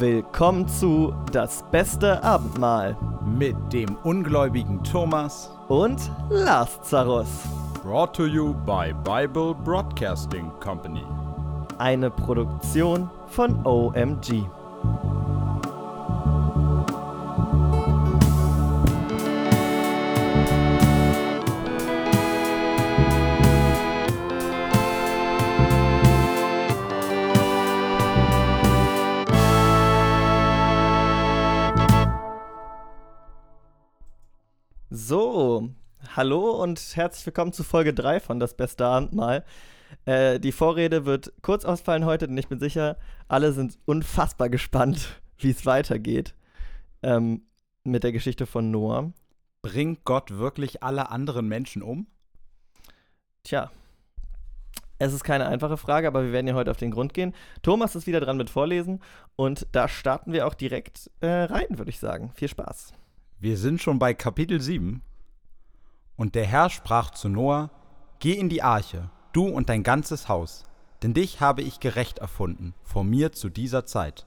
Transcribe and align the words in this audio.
Willkommen 0.00 0.68
zu 0.68 1.12
Das 1.32 1.64
beste 1.72 2.22
Abendmahl 2.22 2.96
mit 3.26 3.56
dem 3.72 3.96
ungläubigen 4.04 4.84
Thomas 4.84 5.50
und 5.66 5.98
Lazarus. 6.30 7.26
Brought 7.82 8.14
to 8.14 8.26
you 8.26 8.54
by 8.64 8.94
Bible 9.02 9.56
Broadcasting 9.64 10.52
Company. 10.60 11.02
Eine 11.78 12.10
Produktion 12.10 13.10
von 13.26 13.66
OMG. 13.66 14.44
Hallo 36.18 36.50
und 36.50 36.96
herzlich 36.96 37.24
willkommen 37.26 37.52
zu 37.52 37.62
Folge 37.62 37.94
3 37.94 38.18
von 38.18 38.40
Das 38.40 38.56
beste 38.56 38.84
Abendmahl. 38.84 39.44
Äh, 40.04 40.40
die 40.40 40.50
Vorrede 40.50 41.06
wird 41.06 41.32
kurz 41.42 41.64
ausfallen 41.64 42.04
heute, 42.04 42.26
denn 42.26 42.36
ich 42.36 42.48
bin 42.48 42.58
sicher, 42.58 42.96
alle 43.28 43.52
sind 43.52 43.78
unfassbar 43.84 44.48
gespannt, 44.48 45.20
wie 45.38 45.50
es 45.50 45.64
weitergeht 45.64 46.34
ähm, 47.04 47.42
mit 47.84 48.02
der 48.02 48.10
Geschichte 48.10 48.46
von 48.46 48.72
Noah. 48.72 49.12
Bringt 49.62 50.02
Gott 50.02 50.36
wirklich 50.36 50.82
alle 50.82 51.08
anderen 51.12 51.46
Menschen 51.46 51.82
um? 51.82 52.08
Tja, 53.44 53.70
es 54.98 55.12
ist 55.12 55.22
keine 55.22 55.46
einfache 55.46 55.76
Frage, 55.76 56.08
aber 56.08 56.24
wir 56.24 56.32
werden 56.32 56.48
ja 56.48 56.54
heute 56.54 56.72
auf 56.72 56.78
den 56.78 56.90
Grund 56.90 57.14
gehen. 57.14 57.32
Thomas 57.62 57.94
ist 57.94 58.08
wieder 58.08 58.18
dran 58.18 58.38
mit 58.38 58.50
Vorlesen 58.50 58.98
und 59.36 59.68
da 59.70 59.86
starten 59.86 60.32
wir 60.32 60.48
auch 60.48 60.54
direkt 60.54 61.12
äh, 61.20 61.28
rein, 61.28 61.78
würde 61.78 61.90
ich 61.90 62.00
sagen. 62.00 62.32
Viel 62.34 62.48
Spaß. 62.48 62.92
Wir 63.38 63.56
sind 63.56 63.80
schon 63.80 64.00
bei 64.00 64.14
Kapitel 64.14 64.60
7. 64.60 65.00
Und 66.18 66.34
der 66.34 66.44
Herr 66.44 66.68
sprach 66.68 67.12
zu 67.12 67.30
Noah: 67.30 67.70
Geh 68.18 68.32
in 68.32 68.50
die 68.50 68.62
Arche, 68.62 69.08
du 69.32 69.46
und 69.46 69.70
dein 69.70 69.82
ganzes 69.82 70.28
Haus, 70.28 70.64
denn 71.02 71.14
dich 71.14 71.40
habe 71.40 71.62
ich 71.62 71.80
gerecht 71.80 72.18
erfunden 72.18 72.74
vor 72.82 73.04
mir 73.04 73.32
zu 73.32 73.48
dieser 73.48 73.86
Zeit. 73.86 74.26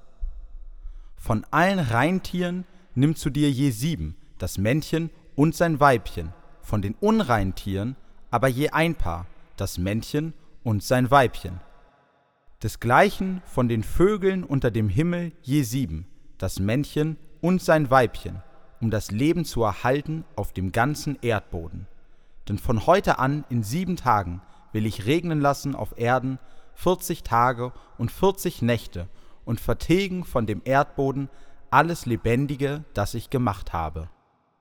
Von 1.18 1.46
allen 1.52 1.78
Reintieren 1.78 2.66
nimm 2.96 3.16
zu 3.16 3.30
dir 3.30 3.52
je 3.52 3.70
sieben, 3.70 4.16
das 4.40 4.58
Männchen 4.58 5.12
und 5.36 5.54
sein 5.54 5.80
Weibchen, 5.80 6.34
von 6.62 6.82
den 6.82 6.96
unreinen 6.96 7.54
Tieren 7.54 7.96
aber 8.32 8.48
je 8.48 8.70
ein 8.70 8.96
Paar, 8.96 9.28
das 9.58 9.78
Männchen 9.78 10.34
und 10.64 10.82
sein 10.82 11.12
Weibchen. 11.12 11.60
Desgleichen 12.64 13.42
von 13.46 13.68
den 13.68 13.84
Vögeln 13.84 14.44
unter 14.44 14.72
dem 14.72 14.88
Himmel 14.88 15.34
je 15.42 15.64
sieben, 15.64 16.08
das 16.38 16.60
Männchen 16.60 17.18
und 17.42 17.62
sein 17.62 17.92
Weibchen, 17.92 18.42
um 18.82 18.90
das 18.90 19.12
Leben 19.12 19.46
zu 19.46 19.64
erhalten 19.64 20.26
auf 20.36 20.52
dem 20.52 20.72
ganzen 20.72 21.18
Erdboden. 21.22 21.88
Denn 22.50 22.58
von 22.58 22.86
heute 22.88 23.20
an 23.20 23.46
in 23.50 23.64
sieben 23.64 23.96
Tagen 23.96 24.42
will 24.74 24.86
ich 24.86 25.06
regnen 25.06 25.40
lassen 25.40 25.76
auf 25.76 25.98
Erden 25.98 26.40
vierzig 26.74 27.24
Tage 27.24 27.72
und 27.98 28.12
vierzig 28.12 28.62
Nächte 28.62 29.08
und 29.46 29.60
vertilgen 29.60 30.24
von 30.24 30.46
dem 30.46 30.62
Erdboden 30.66 31.30
alles 31.70 32.06
Lebendige, 32.06 32.84
das 32.94 33.14
ich 33.14 33.30
gemacht 33.30 33.74
habe. 33.74 34.10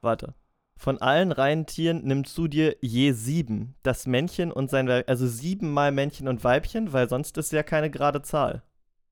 Warte. 0.03 0.35
Von 0.77 0.99
allen 0.99 1.31
reinen 1.31 1.67
Tieren 1.67 2.05
nimmst 2.05 2.37
du 2.39 2.49
dir 2.49 2.77
je 2.81 3.13
sieben, 3.13 3.75
das 3.83 4.07
Männchen 4.07 4.51
und 4.51 4.71
sein 4.71 4.89
Weibchen, 4.89 5.09
also 5.09 5.27
siebenmal 5.27 5.93
Männchen 5.93 6.27
und 6.27 6.43
Weibchen, 6.43 6.95
weil 6.95 7.09
sonst 7.09 7.37
ist 7.37 7.53
ja 7.53 7.63
keine 7.63 7.91
gerade 7.91 8.23
Zahl. 8.23 8.63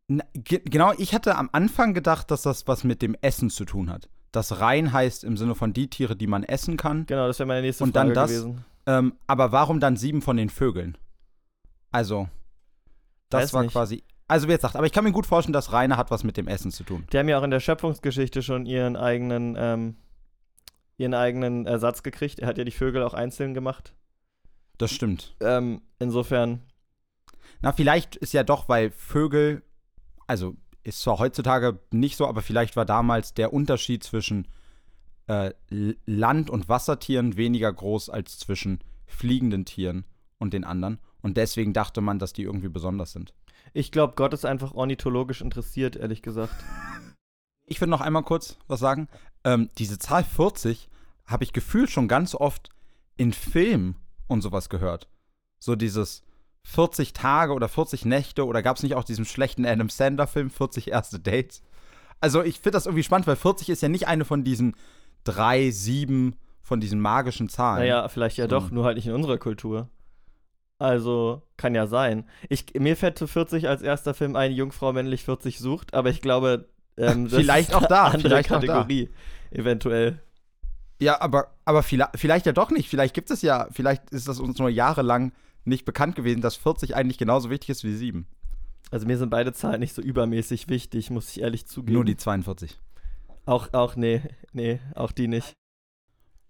Na, 0.07 0.25
ge 0.33 0.63
genau, 0.65 0.93
ich 0.97 1.15
hatte 1.15 1.37
am 1.37 1.51
Anfang 1.53 1.93
gedacht, 1.93 2.31
dass 2.31 2.43
das 2.43 2.67
was 2.67 2.85
mit 2.85 3.03
dem 3.03 3.15
Essen 3.21 3.51
zu 3.51 3.67
tun 3.67 3.91
hat. 3.91 4.09
Das 4.33 4.61
rein 4.61 4.93
heißt 4.93 5.25
im 5.25 5.37
Sinne 5.37 5.55
von 5.55 5.73
die 5.73 5.89
Tiere, 5.89 6.17
die 6.17 6.27
man 6.27 6.43
essen 6.43 6.77
kann. 6.77 7.07
Genau, 7.07 7.27
das 7.27 7.39
wäre 7.39 7.47
meine 7.47 7.63
nächste 7.63 7.85
Und 7.85 7.93
Frage 7.93 8.13
dann 8.13 8.15
das, 8.15 8.31
gewesen. 8.31 8.65
Ähm, 8.87 9.15
aber 9.27 9.53
warum 9.53 9.81
dann 9.81 9.97
sieben 9.97 10.23
von 10.23 10.37
den 10.37 10.51
Vögeln? 10.51 10.99
Also, 11.91 12.29
das 13.31 13.45
Weiß 13.45 13.53
war 13.55 13.63
nicht. 13.63 13.73
quasi. 13.73 14.05
Also, 14.27 14.47
wie 14.47 14.53
jetzt 14.53 14.63
sagt, 14.63 14.77
aber 14.77 14.85
ich 14.85 14.93
kann 14.93 15.05
mir 15.05 15.13
gut 15.13 15.27
vorstellen, 15.27 15.55
dass 15.55 15.73
Reine 15.73 15.97
hat 15.97 16.11
was 16.11 16.23
mit 16.25 16.37
dem 16.37 16.49
Essen 16.49 16.71
zu 16.71 16.85
tun. 16.85 17.07
Die 17.13 17.19
haben 17.19 17.29
ja 17.29 17.39
auch 17.39 17.43
in 17.43 17.51
der 17.51 17.61
Schöpfungsgeschichte 17.61 18.43
schon 18.43 18.67
ihren 18.67 18.97
eigenen, 18.97 19.57
ähm, 19.59 19.97
ihren 20.99 21.15
eigenen 21.15 21.67
Ersatz 21.67 22.03
gekriegt. 22.03 22.39
Er 22.39 22.49
hat 22.49 22.59
ja 22.59 22.65
die 22.65 22.71
Vögel 22.71 23.03
auch 23.03 23.15
einzeln 23.15 23.55
gemacht. 23.55 23.95
Das 24.77 24.91
stimmt. 24.93 25.35
Ähm, 25.41 25.81
insofern, 25.99 26.63
Na, 27.63 27.73
vielleicht 27.73 28.17
ist 28.17 28.35
ja 28.35 28.45
doch, 28.45 28.69
weil 28.69 28.91
Vögel, 28.91 29.63
also 30.27 30.55
ist 30.89 31.03
zwar 31.03 31.19
heutzutage 31.19 31.79
nicht 31.91 32.17
so, 32.17 32.27
aber 32.27 32.41
vielleicht 32.41 32.75
war 32.75 32.87
damals 32.87 33.35
der 33.35 33.53
Unterschied 33.53 34.03
zwischen 34.03 34.49
äh, 35.27 35.53
Land- 36.07 36.49
und 36.49 36.69
Wassertieren 36.69 37.37
weniger 37.37 37.71
groß 37.71 38.09
als 38.09 38.39
zwischen 38.39 38.81
fliegenden 39.07 39.67
Tieren 39.67 40.05
und 40.39 40.55
den 40.55 40.65
anderen. 40.65 40.99
Und 41.21 41.37
deswegen 41.37 41.75
dachte 41.75 42.01
man, 42.01 42.19
dass 42.19 42.33
die 42.33 42.43
irgendwie 42.43 42.71
besonders 42.71 43.13
sind. 43.13 43.35
ich 43.75 43.93
glaube, 43.93 44.15
Gott 44.17 44.33
ist 44.33 44.47
einfach 44.47 44.73
ornithologisch 44.73 45.43
interessiert, 45.43 45.95
ehrlich 45.97 46.23
gesagt. 46.23 46.55
Ich 47.71 47.83
will 47.83 47.89
noch 47.89 48.01
einmal 48.01 48.23
kurz 48.23 48.57
was 48.67 48.81
sagen. 48.81 49.09
Ähm, 49.45 49.69
diese 49.77 49.99
Zahl 49.99 50.25
40 50.25 50.89
habe 51.27 51.45
ich 51.45 51.53
gefühlt 51.53 51.91
schon 51.91 52.09
ganz 52.09 52.35
oft 52.35 52.71
in 53.19 53.35
Filmen 53.35 53.97
und 54.27 54.41
sowas 54.41 54.71
gehört. 54.71 55.07
So 55.59 55.77
dieses 55.77 56.23
40 56.69 57.15
Tage 57.15 57.55
oder 57.55 57.67
40 57.67 58.05
Nächte 58.05 58.45
oder 58.45 58.63
gab 58.63 58.77
es 58.77 58.83
nicht 58.83 58.95
auch 58.95 59.05
diesen 59.05 59.25
schlechten 59.25 59.65
Adam 59.65 59.89
Sandler-Film 59.89 60.51
40 60.51 60.89
erste 60.89 61.19
Dates? 61.19 61.63
Also 62.21 62.43
ich 62.43 62.57
finde 62.57 62.73
das 62.73 62.85
irgendwie 62.85 63.03
spannend, 63.03 63.27
weil 63.27 63.37
40 63.37 63.71
ist 63.71 63.81
ja 63.81 63.89
nicht 63.89 64.07
eine 64.07 64.27
von 64.27 64.45
diesen 64.45 64.77
drei, 65.25 65.71
sieben, 65.71 66.37
von 66.61 66.79
diesen 66.79 67.01
magischen 67.01 67.49
Zahlen. 67.49 67.81
Naja, 67.81 68.07
vielleicht 68.09 68.37
ja 68.37 68.45
So. 68.45 68.51
doch, 68.51 68.71
nur 68.71 68.85
halt 68.85 68.97
nicht 68.97 69.07
in 69.07 69.15
unserer 69.15 69.39
Kultur. 69.39 69.89
Also, 70.79 71.43
kann 71.57 71.75
ja 71.75 71.87
sein. 71.87 72.25
Ich, 72.51 72.75
mir 72.75 72.97
fällt 72.97 73.19
zu 73.19 73.27
40 73.27 73.67
als 73.67 73.83
erster 73.83 74.13
Film 74.13 74.37
ein, 74.37 74.53
Jungfrau 74.53 74.93
männlich 74.93 75.25
40 75.25 75.59
sucht, 75.59 75.95
aber 75.95 76.11
ich 76.11 76.21
glaube, 76.21 76.69
ähm, 76.99 77.25
das 77.25 77.41
Vielleicht 77.41 77.71
ist 77.71 77.75
auch 77.75 77.87
da, 77.87 78.05
eine 78.05 78.15
andere 78.15 78.29
vielleicht 78.29 78.53
auch 78.53 78.61
da. 78.61 78.67
Kategorie, 78.67 79.09
eventuell. 79.51 80.21
Ja, 81.01 81.21
aber, 81.21 81.49
aber 81.65 81.83
vielleicht, 81.83 82.11
vielleicht 82.17 82.47
ja 82.47 82.53
doch 82.53 82.71
nicht. 82.71 82.89
Vielleicht 82.89 83.15
gibt 83.15 83.31
es 83.31 83.41
ja, 83.41 83.69
vielleicht 83.73 84.11
ist 84.11 84.29
das 84.29 84.39
uns 84.39 84.59
nur 84.59 84.69
jahrelang 84.69 85.33
nicht 85.65 85.85
bekannt 85.85 86.17
gewesen, 86.17 86.41
dass 86.41 86.57
40 86.57 86.97
eigentlich 86.97 87.19
genauso 87.19 87.51
wichtig 87.51 87.71
ist 87.71 87.85
wie 87.85 87.95
7. 87.95 88.27
Also 88.91 89.07
mir 89.07 89.19
sind 89.19 89.31
beide 89.31 89.53
Zahlen 89.53 89.81
nicht 89.81 89.95
so 89.95 90.01
übermäßig 90.03 90.69
wichtig, 90.69 91.11
muss 91.11 91.31
ich 91.31 91.41
ehrlich 91.41 91.67
zugeben. 91.67 91.95
Nur 91.95 92.05
die 92.05 92.17
42. 92.17 92.79
Auch, 93.45 93.73
auch, 93.73 93.97
nee, 93.97 94.23
nee, 94.53 94.81
auch 94.95 95.13
die 95.13 95.29
nicht. 95.29 95.55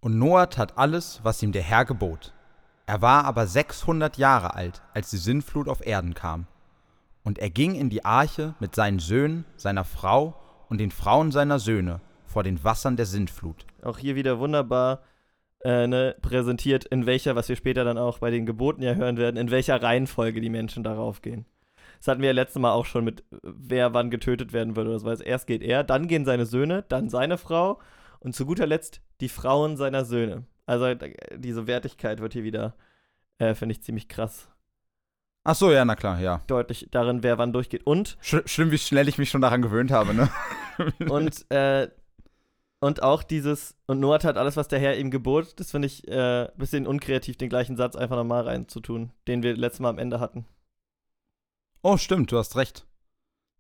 Und 0.01 0.19
Noah 0.19 0.49
tat 0.49 0.79
alles, 0.79 1.21
was 1.25 1.43
ihm 1.43 1.53
der 1.53 1.63
Herr 1.63 1.85
gebot. 1.85 2.33
Er 2.87 3.03
war 3.03 3.25
aber 3.25 3.47
600 3.47 4.17
Jahre 4.17 4.55
alt, 4.55 4.83
als 4.95 5.11
die 5.11 5.17
Sintflut 5.17 5.69
auf 5.69 5.85
Erden 5.85 6.15
kam. 6.15 6.47
Und 7.25 7.39
er 7.39 7.51
ging 7.51 7.75
in 7.75 7.91
die 7.91 8.05
Arche 8.05 8.55
mit 8.61 8.75
seinen 8.75 9.01
Söhnen, 9.01 9.45
seiner 9.57 9.85
Frau 9.85 10.41
und 10.69 10.79
den 10.79 10.91
Frauen 10.91 11.31
seiner 11.33 11.59
Söhne 11.59 12.01
vor 12.25 12.45
den 12.45 12.63
Wassern 12.63 12.97
der 12.97 13.07
Sintflut. 13.07 13.67
Auch 13.83 13.99
hier 13.99 14.15
wieder 14.15 14.39
wunderbar 14.39 15.03
äh, 15.65 15.87
ne, 15.87 16.17
präsentiert, 16.23 16.85
in 16.85 17.07
welcher, 17.07 17.37
was 17.37 17.49
wir 17.49 17.57
später 17.57 17.85
dann 17.85 17.99
auch 17.99 18.19
bei 18.19 18.31
den 18.31 18.47
Geboten 18.47 18.83
ja 18.83 18.95
hören 18.95 19.17
werden, 19.17 19.37
in 19.37 19.51
welcher 19.51 19.83
Reihenfolge 19.83 20.41
die 20.41 20.51
Menschen 20.51 20.83
darauf 20.83 21.23
gehen. 21.23 21.47
Das 21.99 22.09
hatten 22.09 22.21
wir 22.21 22.29
ja 22.29 22.35
letztes 22.35 22.61
Mal 22.61 22.73
auch 22.73 22.87
schon 22.87 23.05
mit, 23.05 23.25
wer 23.43 23.93
wann 23.93 24.11
getötet 24.11 24.53
werden 24.53 24.77
würde 24.77 24.91
oder 24.91 24.99
so. 25.01 25.09
Also 25.09 25.25
erst 25.25 25.47
geht 25.47 25.63
er, 25.63 25.83
dann 25.83 26.07
gehen 26.07 26.25
seine 26.25 26.47
Söhne, 26.47 26.85
dann 26.89 27.09
seine 27.09 27.39
Frau 27.39 27.81
und 28.21 28.35
zu 28.35 28.47
guter 28.47 28.67
Letzt 28.67 29.01
die 29.21 29.29
Frauen 29.29 29.77
seiner 29.77 30.05
Söhne. 30.05 30.45
Also 30.67 30.95
diese 31.35 31.67
Wertigkeit 31.67 32.21
wird 32.21 32.35
hier 32.35 32.45
wieder, 32.45 32.77
äh, 33.39 33.55
finde 33.55 33.73
ich, 33.73 33.83
ziemlich 33.83 34.09
krass 34.09 34.49
Ach 35.51 35.55
so, 35.55 35.73
ja, 35.73 35.83
na 35.87 35.97
klar, 35.97 36.21
ja. 36.21 36.43
deutlich 36.47 36.89
darin, 36.91 37.23
wer 37.23 37.39
wann 37.39 37.55
durchgeht. 37.55 37.87
Und 37.87 38.19
Sch 38.21 38.37
schlimm, 38.45 38.71
wie 38.71 38.77
schnell 38.77 39.09
ich 39.09 39.17
mich 39.17 39.31
schon 39.31 39.41
daran 39.41 39.63
gewöhnt 39.63 39.91
habe, 39.91 40.13
ne? 40.13 40.29
Und, 41.09 41.51
äh, 41.51 41.89
und 42.81 43.03
auch 43.03 43.23
dieses, 43.23 43.77
und 43.87 44.01
Noah 44.01 44.19
tat 44.19 44.37
alles, 44.37 44.57
was 44.57 44.69
der 44.69 44.79
Herr 44.79 44.99
ihm 44.99 45.11
gebot, 45.11 45.59
das 45.59 45.71
finde 45.71 45.87
ich 45.87 46.07
äh, 46.09 46.47
ein 46.47 46.57
bisschen 46.57 46.87
unkreativ, 46.87 47.37
den 47.37 47.49
gleichen 47.49 47.77
Satz 47.77 47.97
einfach 47.97 48.17
nochmal 48.17 48.45
reinzutun, 48.45 49.11
den 49.27 49.43
wir 49.43 49.57
letztes 49.57 49.81
Mal 49.81 49.91
am 49.91 49.99
Ende 49.99 50.21
hatten. 50.21 50.47
oh, 51.83 51.97
stimmt, 51.97 52.31
du 52.33 52.39
hast 52.39 52.57
recht. 52.57 52.87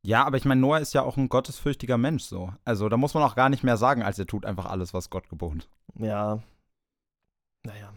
Ja, 0.02 0.24
aber 0.24 0.36
ich 0.36 0.44
meine, 0.44 0.60
Noah 0.60 0.78
ist 0.78 0.94
ja 0.94 1.02
auch 1.02 1.16
ein 1.16 1.28
gottesfürchtiger 1.28 1.98
Mensch, 1.98 2.22
so. 2.24 2.52
Also, 2.64 2.88
da 2.88 2.96
muss 2.96 3.14
man 3.14 3.22
auch 3.24 3.34
gar 3.34 3.48
nicht 3.48 3.64
mehr 3.64 3.76
sagen, 3.76 4.02
als 4.02 4.18
er 4.18 4.26
tut 4.26 4.46
einfach 4.46 4.66
alles, 4.66 4.94
was 4.94 5.10
Gott 5.10 5.28
gebot. 5.28 5.68
Ja. 5.96 6.42
Naja. 7.64 7.92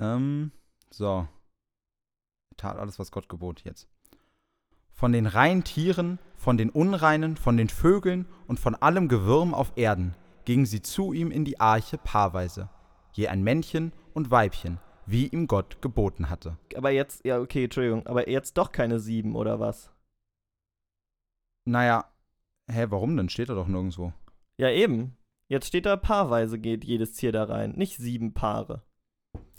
Ähm, 0.00 0.50
so. 0.90 1.28
Tat 2.56 2.76
alles, 2.78 2.98
was 2.98 3.12
Gott 3.12 3.28
gebot 3.28 3.62
jetzt. 3.64 3.88
Von 4.96 5.12
den 5.12 5.26
reinen 5.26 5.62
Tieren, 5.62 6.18
von 6.34 6.56
den 6.56 6.70
Unreinen, 6.70 7.36
von 7.36 7.56
den 7.56 7.68
Vögeln 7.68 8.26
und 8.48 8.58
von 8.58 8.74
allem 8.74 9.08
Gewürm 9.08 9.54
auf 9.54 9.72
Erden 9.76 10.16
gingen 10.44 10.66
sie 10.66 10.82
zu 10.82 11.12
ihm 11.12 11.30
in 11.30 11.44
die 11.44 11.60
Arche 11.60 11.98
paarweise, 11.98 12.68
je 13.12 13.28
ein 13.28 13.44
Männchen 13.44 13.92
und 14.14 14.30
Weibchen, 14.30 14.78
wie 15.06 15.28
ihm 15.28 15.46
Gott 15.46 15.80
geboten 15.80 16.30
hatte. 16.30 16.56
Aber 16.74 16.90
jetzt, 16.90 17.24
ja, 17.24 17.38
okay, 17.38 17.64
Entschuldigung, 17.64 18.06
aber 18.06 18.28
jetzt 18.28 18.56
doch 18.58 18.72
keine 18.72 18.98
sieben 18.98 19.36
oder 19.36 19.60
was? 19.60 19.92
Naja, 21.64 22.04
Hä, 22.68 22.86
warum 22.88 23.16
denn? 23.16 23.28
Steht 23.28 23.48
da 23.48 23.54
doch 23.54 23.68
nirgendwo. 23.68 24.12
Ja, 24.58 24.70
eben. 24.70 25.16
Jetzt 25.48 25.68
steht 25.68 25.86
da, 25.86 25.96
paarweise 25.96 26.58
geht 26.58 26.84
jedes 26.84 27.12
Tier 27.12 27.30
da 27.30 27.44
rein, 27.44 27.72
nicht 27.72 27.96
sieben 27.96 28.34
Paare. 28.34 28.82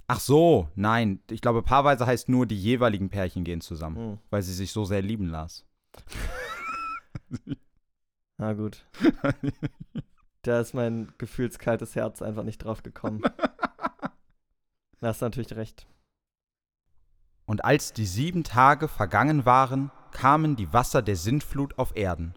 Ach 0.08 0.20
so, 0.22 0.70
nein. 0.76 1.20
Ich 1.30 1.42
glaube, 1.42 1.62
paarweise 1.62 2.06
heißt 2.06 2.30
nur, 2.30 2.46
die 2.46 2.58
jeweiligen 2.60 3.10
Pärchen 3.10 3.44
gehen 3.44 3.60
zusammen, 3.62 3.98
Hm. 3.98 4.18
weil 4.30 4.42
sie 4.42 4.54
sich 4.54 4.72
so 4.72 4.86
sehr 4.86 5.02
lieben 5.02 5.28
las. 5.28 5.66
Na 8.38 8.54
gut. 8.54 8.86
Da 10.44 10.60
ist 10.62 10.74
mein 10.74 11.12
gefühlskaltes 11.18 11.96
Herz 11.96 12.22
einfach 12.22 12.44
nicht 12.44 12.60
drauf 12.60 12.84
gekommen. 12.84 13.22
Da 15.00 15.10
hast 15.10 15.22
du 15.22 15.26
natürlich 15.26 15.56
recht. 15.56 15.86
Und 17.46 17.64
als 17.64 17.94
die 17.94 18.08
sieben 18.08 18.44
Tage 18.44 18.88
vergangen 18.88 19.46
waren, 19.46 19.92
kamen 20.10 20.56
die 20.56 20.74
Wasser 20.74 21.04
der 21.04 21.16
Sintflut 21.16 21.78
auf 21.78 21.96
Erden. 21.96 22.34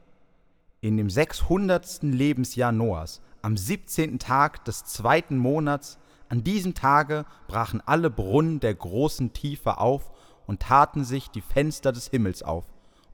In 0.82 0.98
dem 0.98 1.08
sechshundertsten 1.08 2.12
Lebensjahr 2.12 2.70
Noahs, 2.70 3.22
am 3.40 3.56
siebzehnten 3.56 4.18
Tag 4.18 4.62
des 4.66 4.84
zweiten 4.84 5.38
Monats, 5.38 5.98
an 6.30 6.44
diesem 6.44 6.74
Tage 6.74 7.26
brachen 7.48 7.82
alle 7.84 8.08
Brunnen 8.08 8.60
der 8.60 8.74
großen 8.74 9.32
Tiefe 9.32 9.78
auf 9.78 10.12
und 10.46 10.62
taten 10.62 11.04
sich 11.04 11.28
die 11.28 11.40
Fenster 11.40 11.92
des 11.92 12.08
Himmels 12.08 12.42
auf, 12.42 12.64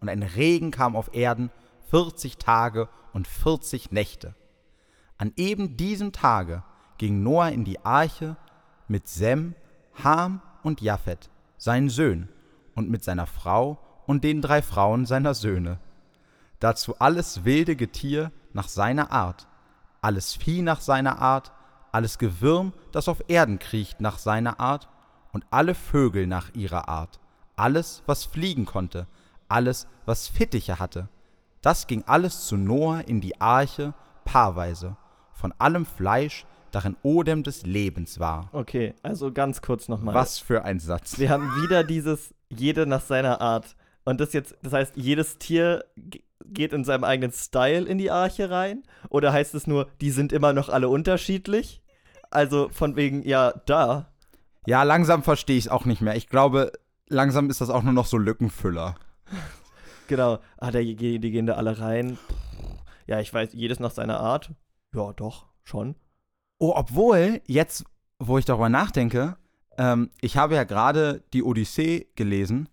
und 0.00 0.10
ein 0.10 0.22
Regen 0.22 0.70
kam 0.70 0.94
auf 0.94 1.14
Erden 1.14 1.50
vierzig 1.90 2.36
Tage 2.36 2.88
und 3.14 3.26
vierzig 3.26 3.90
Nächte. 3.90 4.34
An 5.16 5.32
eben 5.36 5.78
diesem 5.78 6.12
Tage 6.12 6.62
ging 6.98 7.22
Noah 7.22 7.48
in 7.48 7.64
die 7.64 7.84
Arche 7.84 8.36
mit 8.86 9.08
Sem, 9.08 9.54
Ham 10.04 10.42
und 10.62 10.82
Japhet, 10.82 11.30
seinen 11.56 11.88
Söhnen, 11.88 12.28
und 12.74 12.90
mit 12.90 13.02
seiner 13.02 13.26
Frau 13.26 13.78
und 14.06 14.24
den 14.24 14.42
drei 14.42 14.60
Frauen 14.60 15.06
seiner 15.06 15.32
Söhne. 15.32 15.78
Dazu 16.60 16.98
alles 16.98 17.46
wilde 17.46 17.76
Getier 17.76 18.30
nach 18.52 18.68
seiner 18.68 19.10
Art, 19.10 19.48
alles 20.02 20.34
Vieh 20.34 20.60
nach 20.60 20.82
seiner 20.82 21.18
Art, 21.18 21.52
alles 21.96 22.18
Gewürm, 22.18 22.74
das 22.92 23.08
auf 23.08 23.24
Erden 23.26 23.58
kriecht 23.58 24.02
nach 24.02 24.18
seiner 24.18 24.60
Art, 24.60 24.86
und 25.32 25.46
alle 25.50 25.74
Vögel 25.74 26.26
nach 26.26 26.54
ihrer 26.54 26.90
Art, 26.90 27.20
alles, 27.56 28.02
was 28.04 28.26
fliegen 28.26 28.66
konnte, 28.66 29.06
alles, 29.48 29.86
was 30.04 30.28
Fittiche 30.28 30.78
hatte. 30.78 31.08
Das 31.62 31.86
ging 31.86 32.04
alles 32.06 32.46
zu 32.46 32.58
Noah 32.58 33.00
in 33.06 33.22
die 33.22 33.40
Arche 33.40 33.94
paarweise, 34.26 34.98
von 35.32 35.54
allem 35.58 35.86
Fleisch, 35.86 36.44
darin 36.70 36.96
Odem 37.02 37.42
des 37.42 37.64
Lebens 37.64 38.20
war. 38.20 38.50
Okay, 38.52 38.94
also 39.02 39.32
ganz 39.32 39.62
kurz 39.62 39.88
nochmal. 39.88 40.14
Was 40.14 40.38
für 40.38 40.64
ein 40.64 40.80
Satz. 40.80 41.18
Wir 41.18 41.30
haben 41.30 41.48
wieder 41.62 41.82
dieses 41.82 42.34
jede 42.50 42.86
nach 42.86 43.00
seiner 43.00 43.40
Art. 43.40 43.74
Und 44.04 44.20
das 44.20 44.34
jetzt, 44.34 44.54
das 44.62 44.74
heißt, 44.74 44.96
jedes 44.96 45.38
Tier 45.38 45.84
ge- 45.96 46.22
geht 46.44 46.72
in 46.72 46.84
seinem 46.84 47.04
eigenen 47.04 47.32
Style 47.32 47.86
in 47.86 47.98
die 47.98 48.10
Arche 48.10 48.50
rein? 48.50 48.82
Oder 49.08 49.32
heißt 49.32 49.54
es 49.54 49.66
nur, 49.66 49.88
die 50.00 50.10
sind 50.10 50.32
immer 50.32 50.52
noch 50.52 50.68
alle 50.68 50.88
unterschiedlich? 50.88 51.82
Also 52.30 52.68
von 52.70 52.96
wegen, 52.96 53.22
ja, 53.22 53.52
da. 53.66 54.12
Ja, 54.66 54.82
langsam 54.82 55.22
verstehe 55.22 55.56
ich 55.56 55.66
es 55.66 55.70
auch 55.70 55.84
nicht 55.84 56.00
mehr. 56.00 56.16
Ich 56.16 56.28
glaube, 56.28 56.72
langsam 57.08 57.50
ist 57.50 57.60
das 57.60 57.70
auch 57.70 57.82
nur 57.82 57.92
noch 57.92 58.06
so 58.06 58.18
Lückenfüller. 58.18 58.96
Genau. 60.08 60.38
Ah, 60.58 60.70
da, 60.70 60.80
die, 60.80 60.94
die 60.94 61.30
gehen 61.30 61.46
da 61.46 61.54
alle 61.54 61.78
rein. 61.78 62.18
Ja, 63.06 63.20
ich 63.20 63.32
weiß, 63.32 63.52
jedes 63.52 63.80
nach 63.80 63.90
seiner 63.90 64.20
Art. 64.20 64.52
Ja, 64.94 65.12
doch, 65.12 65.46
schon. 65.64 65.94
Oh, 66.58 66.72
obwohl, 66.74 67.40
jetzt, 67.46 67.84
wo 68.18 68.38
ich 68.38 68.44
darüber 68.44 68.68
nachdenke, 68.68 69.36
ähm, 69.78 70.10
ich 70.20 70.36
habe 70.36 70.54
ja 70.54 70.64
gerade 70.64 71.22
die 71.32 71.42
Odyssee 71.42 72.06
gelesen 72.16 72.68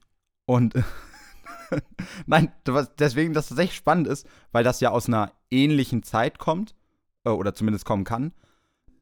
und 0.46 0.74
nein, 2.26 2.52
deswegen, 2.98 3.34
dass 3.34 3.50
das 3.50 3.58
echt 3.58 3.74
spannend 3.74 4.08
ist, 4.08 4.28
weil 4.52 4.64
das 4.64 4.80
ja 4.80 4.92
aus 4.92 5.08
einer 5.08 5.32
ähnlichen 5.52 6.04
Zeit 6.04 6.40
kommt, 6.40 6.76
äh, 7.26 7.30
oder 7.30 7.54
zumindest 7.54 7.86
kommen 7.86 8.04
kann. 8.04 8.34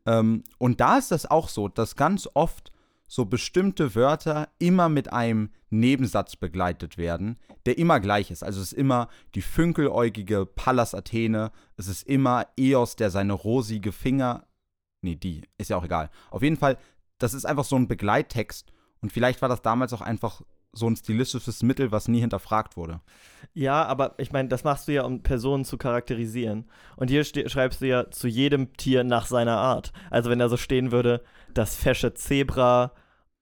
Ähm, 0.05 0.43
und 0.57 0.79
da 0.79 0.97
ist 0.97 1.11
das 1.11 1.29
auch 1.29 1.49
so, 1.49 1.67
dass 1.67 1.95
ganz 1.95 2.27
oft 2.33 2.71
so 3.07 3.25
bestimmte 3.25 3.93
Wörter 3.93 4.47
immer 4.57 4.87
mit 4.87 5.11
einem 5.11 5.49
Nebensatz 5.69 6.37
begleitet 6.37 6.97
werden, 6.97 7.37
der 7.65 7.77
immer 7.77 7.99
gleich 7.99 8.31
ist. 8.31 8.43
Also 8.43 8.61
es 8.61 8.71
ist 8.71 8.77
immer 8.77 9.09
die 9.35 9.41
fünkeläugige 9.41 10.45
Pallas 10.45 10.95
Athene, 10.95 11.51
es 11.75 11.87
ist 11.87 12.03
immer 12.03 12.47
Eos, 12.57 12.95
der 12.95 13.09
seine 13.09 13.33
rosige 13.33 13.91
Finger 13.91 14.45
Nee, 15.01 15.15
die. 15.15 15.41
Ist 15.57 15.69
ja 15.69 15.77
auch 15.77 15.83
egal. 15.83 16.09
Auf 16.29 16.43
jeden 16.43 16.57
Fall, 16.57 16.77
das 17.17 17.33
ist 17.33 17.45
einfach 17.45 17.65
so 17.65 17.75
ein 17.75 17.87
Begleittext. 17.87 18.71
Und 19.01 19.11
vielleicht 19.11 19.41
war 19.41 19.49
das 19.49 19.61
damals 19.61 19.93
auch 19.93 20.01
einfach 20.01 20.41
so 20.73 20.89
ein 20.89 20.95
stilistisches 20.95 21.63
Mittel, 21.63 21.91
was 21.91 22.07
nie 22.07 22.21
hinterfragt 22.21 22.77
wurde. 22.77 23.01
Ja, 23.53 23.85
aber 23.85 24.15
ich 24.17 24.31
meine, 24.31 24.49
das 24.49 24.63
machst 24.63 24.87
du 24.87 24.93
ja, 24.93 25.03
um 25.03 25.21
Personen 25.21 25.65
zu 25.65 25.77
charakterisieren. 25.77 26.69
Und 26.95 27.09
hier 27.09 27.23
schreibst 27.25 27.81
du 27.81 27.87
ja 27.87 28.09
zu 28.09 28.27
jedem 28.27 28.73
Tier 28.77 29.03
nach 29.03 29.25
seiner 29.25 29.57
Art. 29.57 29.91
Also 30.09 30.29
wenn 30.29 30.39
da 30.39 30.47
so 30.47 30.57
stehen 30.57 30.91
würde, 30.91 31.23
das 31.53 31.75
fesche 31.75 32.13
Zebra 32.13 32.93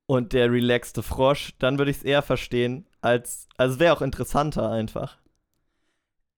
und 0.08 0.34
der 0.34 0.52
relaxte 0.52 1.04
Frosch, 1.04 1.54
dann 1.60 1.78
würde 1.78 1.92
ich 1.92 1.98
es 1.98 2.04
eher 2.04 2.24
verstehen, 2.24 2.88
als, 3.02 3.48
also 3.58 3.80
wäre 3.80 3.96
auch 3.96 4.02
interessanter 4.02 4.70
einfach. 4.72 5.20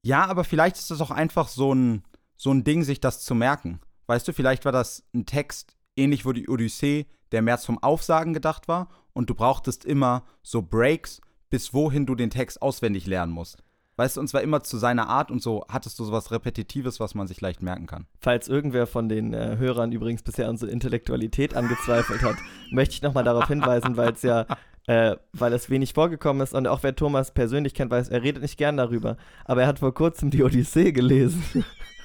Ja, 0.04 0.26
aber 0.26 0.44
vielleicht 0.44 0.76
ist 0.76 0.92
das 0.92 1.00
auch 1.00 1.12
einfach 1.12 1.48
so 1.48 1.74
ein, 1.74 2.04
so 2.36 2.52
ein 2.52 2.64
Ding, 2.66 2.84
sich 2.84 3.00
das 3.00 3.24
zu 3.24 3.34
merken. 3.34 3.80
Weißt 4.08 4.28
du, 4.28 4.34
vielleicht 4.34 4.66
war 4.66 4.72
das 4.74 5.06
ein 5.14 5.26
Text, 5.26 5.78
ähnlich 5.96 6.26
wie 6.26 6.34
die 6.34 6.50
Odyssee, 6.50 7.06
der 7.32 7.42
mehr 7.42 7.60
zum 7.60 7.82
Aufsagen 7.82 8.34
gedacht 8.34 8.68
war 8.68 8.90
und 9.14 9.30
du 9.30 9.36
brauchtest 9.36 9.86
immer 9.86 10.24
so 10.44 10.62
Breaks, 10.62 11.22
bis 11.50 11.74
wohin 11.74 12.06
du 12.06 12.16
den 12.16 12.30
Text 12.30 12.62
auswendig 12.62 13.08
lernen 13.08 13.32
musst. 13.32 13.64
Weißt 13.98 14.18
du, 14.18 14.22
und 14.22 14.28
zwar 14.28 14.42
immer 14.42 14.64
zu 14.64 14.78
seiner 14.78 15.10
Art 15.10 15.30
und 15.30 15.42
so 15.42 15.66
hattest 15.70 16.00
du 16.00 16.06
sowas 16.06 16.32
Repetitives, 16.32 17.00
was 17.00 17.14
man 17.14 17.28
sich 17.28 17.42
leicht 17.42 17.62
merken 17.62 17.88
kann. 17.88 18.08
Falls 18.20 18.48
irgendwer 18.48 18.88
von 18.88 19.10
den 19.10 19.34
äh, 19.34 19.58
Hörern 19.58 19.92
übrigens 19.92 20.24
bisher 20.24 20.50
unsere 20.50 20.72
Intellektualität 20.72 21.56
angezweifelt 21.56 22.24
hat, 22.24 22.38
möchte 22.72 22.96
ich 22.96 23.02
nochmal 23.02 23.26
darauf 23.26 23.48
hinweisen, 23.48 23.98
weil 23.98 24.14
es 24.14 24.22
ja, 24.24 24.46
äh, 24.88 25.18
weil 25.34 25.54
es 25.54 25.70
wenig 25.70 25.94
vorgekommen 25.94 26.42
ist 26.42 26.54
und 26.54 26.68
auch 26.68 26.84
wer 26.84 26.96
Thomas 26.96 27.32
persönlich 27.32 27.74
kennt, 27.74 27.92
weiß, 27.92 28.10
er 28.10 28.24
redet 28.24 28.42
nicht 28.42 28.58
gern 28.58 28.78
darüber. 28.78 29.18
Aber 29.46 29.62
er 29.62 29.68
hat 29.68 29.80
vor 29.80 29.94
kurzem 29.94 30.32
die 30.32 30.42
Odyssee 30.44 30.94
gelesen. 30.94 31.44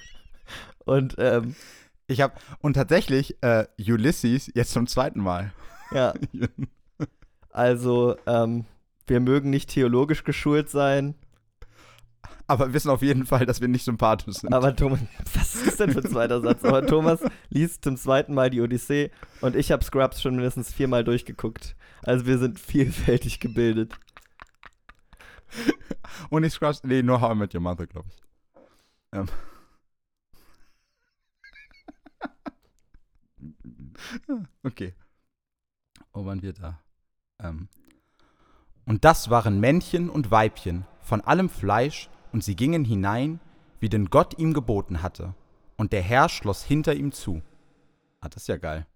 und 0.84 1.14
ähm, 1.18 1.54
Ich 2.08 2.20
habe, 2.20 2.34
und 2.60 2.74
tatsächlich, 2.74 3.42
äh, 3.42 3.64
Ulysses 3.78 4.50
jetzt 4.54 4.72
zum 4.72 4.86
zweiten 4.86 5.20
Mal. 5.20 5.52
ja, 5.92 6.12
also 7.56 8.16
ähm, 8.26 8.66
wir 9.06 9.20
mögen 9.20 9.50
nicht 9.50 9.70
theologisch 9.70 10.24
geschult 10.24 10.68
sein, 10.68 11.14
Aber 12.48 12.72
wissen 12.72 12.90
auf 12.90 13.02
jeden 13.02 13.26
Fall, 13.26 13.44
dass 13.44 13.60
wir 13.60 13.68
nicht 13.68 13.84
sympathisch 13.84 14.36
sind. 14.36 14.52
aber 14.52 14.74
Thomas, 14.76 15.00
was 15.34 15.54
ist 15.56 15.80
denn 15.80 15.90
für 15.90 15.98
ein 15.98 16.10
zweiter 16.10 16.40
Satz? 16.40 16.64
Aber 16.64 16.86
Thomas 16.86 17.20
liest 17.48 17.82
zum 17.82 17.96
zweiten 17.96 18.34
Mal 18.34 18.50
die 18.50 18.60
Odyssee 18.60 19.10
und 19.40 19.56
ich 19.56 19.72
habe 19.72 19.82
Scrubs 19.84 20.22
schon 20.22 20.36
mindestens 20.36 20.72
viermal 20.72 21.02
durchgeguckt. 21.02 21.74
Also 22.02 22.26
wir 22.26 22.38
sind 22.38 22.60
vielfältig 22.60 23.40
gebildet. 23.40 23.94
Und 26.30 26.44
ich 26.44 26.52
Scrubs, 26.52 26.82
nee, 26.84 27.02
nur 27.02 27.20
How 27.20 27.32
I 27.32 27.34
Met 27.36 27.54
Your 27.54 27.60
Mother, 27.62 27.86
glaube 27.86 28.08
ich. 28.10 28.22
Ähm. 29.12 29.26
okay. 34.62 34.94
Wo 36.12 36.24
waren 36.24 36.42
wir 36.42 36.52
da? 36.52 36.80
Ähm. 37.42 37.68
Und 38.84 39.04
das 39.04 39.30
waren 39.30 39.60
Männchen 39.60 40.10
und 40.10 40.30
Weibchen 40.30 40.86
von 41.00 41.20
allem 41.20 41.48
Fleisch, 41.48 42.08
und 42.32 42.44
sie 42.44 42.54
gingen 42.54 42.84
hinein, 42.84 43.40
wie 43.80 43.88
denn 43.88 44.10
Gott 44.10 44.38
ihm 44.38 44.52
geboten 44.52 45.02
hatte. 45.02 45.34
Und 45.78 45.94
der 45.94 46.02
Herr 46.02 46.28
schloss 46.28 46.62
hinter 46.62 46.94
ihm 46.94 47.12
zu. 47.12 47.40
Ah, 48.20 48.28
das 48.28 48.42
ist 48.42 48.48
ja 48.48 48.58
geil. 48.58 48.86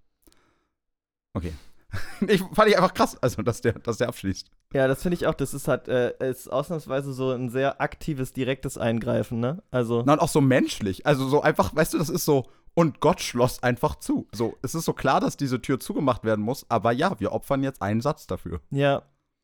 Okay. 1.33 1.55
Ich 2.29 2.43
fand 2.53 2.69
ich 2.69 2.77
einfach 2.77 2.95
krass, 2.95 3.17
also 3.21 3.43
dass 3.43 3.63
der, 3.63 3.73
dass 3.73 3.97
der 3.97 4.09
abschließt. 4.09 4.51
Ja, 4.75 4.87
das 4.87 5.03
finde 5.03 5.17
ich 5.17 5.27
auch. 5.27 5.35
Das 5.35 5.55
ist 5.55 5.67
halt, 5.69 5.89
äh, 5.89 6.13
ist 6.21 6.53
ausnahmsweise 6.53 7.13
so 7.15 7.33
ein 7.33 7.49
sehr 7.49 7.81
aktives, 7.81 8.33
direktes 8.33 8.77
Eingreifen, 8.79 9.41
ne? 9.41 9.63
Also, 9.71 10.03
Na, 10.05 10.13
und 10.13 10.21
auch 10.21 10.29
so 10.29 10.41
menschlich. 10.41 11.07
Also 11.07 11.29
so 11.29 11.41
einfach, 11.41 11.75
weißt 11.75 11.95
du, 11.95 11.99
das 11.99 12.11
ist 12.11 12.27
so, 12.27 12.47
und 12.75 13.01
Gott 13.01 13.21
schloss 13.21 13.63
einfach 13.63 13.97
zu. 13.97 14.27
So, 14.33 14.57
es 14.63 14.75
ist 14.75 14.85
so 14.85 14.93
klar, 14.93 15.21
dass 15.21 15.37
diese 15.37 15.61
Tür 15.61 15.81
zugemacht 15.81 16.25
werden 16.25 16.45
muss, 16.45 16.65
aber 16.71 16.93
ja, 16.93 17.19
wir 17.21 17.33
opfern 17.33 17.63
jetzt 17.63 17.83
einen 17.83 18.01
Satz 18.01 18.27
dafür. 18.27 18.61
ja, 18.71 19.03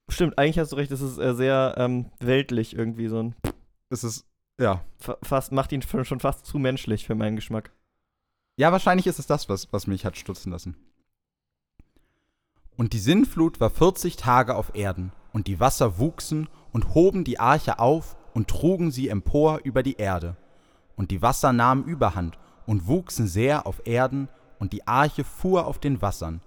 stimmt. 0.08 0.38
Eigentlich 0.38 0.58
hast 0.58 0.72
du 0.72 0.76
recht. 0.76 0.92
Das 0.92 1.00
ist 1.00 1.18
äh, 1.18 1.34
sehr 1.34 1.74
ähm, 1.78 2.10
weltlich 2.20 2.74
irgendwie 2.76 3.08
so 3.08 3.22
ein. 3.22 3.34
Es 3.90 4.04
ist, 4.04 4.24
ja. 4.60 4.82
fa- 4.98 5.18
Fast 5.22 5.52
macht 5.52 5.72
ihn 5.72 5.82
schon 5.82 6.04
schon 6.04 6.20
fast 6.20 6.46
zu 6.46 6.58
menschlich 6.58 7.04
für 7.06 7.14
meinen 7.16 7.36
Geschmack. 7.36 7.72
Ja, 8.56 8.72
wahrscheinlich 8.72 9.06
ist 9.06 9.18
es 9.18 9.26
das, 9.26 9.48
was, 9.48 9.72
was 9.72 9.86
mich 9.86 10.04
hat 10.06 10.16
stutzen 10.16 10.52
lassen. 10.52 10.76
Und 12.76 12.92
die 12.92 12.98
Sinnflut 12.98 13.60
war 13.60 13.70
40 13.70 14.16
Tage 14.16 14.54
auf 14.54 14.74
Erden, 14.74 15.12
und 15.32 15.46
die 15.46 15.60
Wasser 15.60 15.98
wuchsen 15.98 16.48
und 16.72 16.94
hoben 16.94 17.24
die 17.24 17.38
Arche 17.40 17.78
auf 17.78 18.16
und 18.34 18.48
trugen 18.48 18.90
sie 18.90 19.08
empor 19.08 19.60
über 19.64 19.82
die 19.82 19.96
Erde. 19.96 20.36
Und 20.94 21.10
die 21.10 21.20
Wasser 21.22 21.52
nahmen 21.52 21.84
Überhand 21.84 22.38
und 22.66 22.86
wuchsen 22.86 23.26
sehr 23.26 23.66
auf 23.66 23.82
Erden, 23.86 24.28
und 24.58 24.72
die 24.72 24.86
Arche 24.86 25.24
fuhr 25.24 25.66
auf 25.66 25.78
den 25.78 26.00
Wassern. 26.00 26.40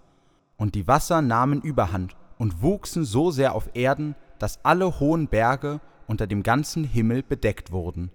Und 0.57 0.75
die 0.75 0.87
Wasser 0.87 1.21
nahmen 1.21 1.61
Überhand 1.61 2.15
und 2.37 2.61
wuchsen 2.61 3.05
so 3.05 3.31
sehr 3.31 3.55
auf 3.55 3.69
Erden, 3.73 4.15
dass 4.39 4.63
alle 4.65 4.99
hohen 4.99 5.27
Berge 5.27 5.79
unter 6.07 6.25
dem 6.25 6.43
ganzen 6.43 6.83
Himmel 6.83 7.21
bedeckt 7.21 7.71
wurden. 7.71 8.11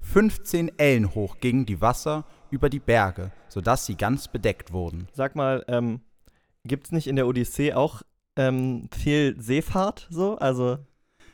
15 0.00 0.78
Ellen 0.78 1.14
hoch 1.14 1.38
gingen 1.40 1.66
die 1.66 1.80
Wasser 1.80 2.24
über 2.50 2.70
die 2.70 2.78
Berge, 2.78 3.32
sodass 3.48 3.86
sie 3.86 3.96
ganz 3.96 4.28
bedeckt 4.28 4.72
wurden. 4.72 5.08
Sag 5.12 5.34
mal, 5.34 5.64
ähm, 5.66 6.00
gibt 6.64 6.92
nicht 6.92 7.08
in 7.08 7.16
der 7.16 7.26
Odyssee 7.26 7.72
auch 7.72 8.02
ähm, 8.36 8.88
viel 8.96 9.34
Seefahrt 9.40 10.06
so? 10.10 10.38
Also, 10.38 10.78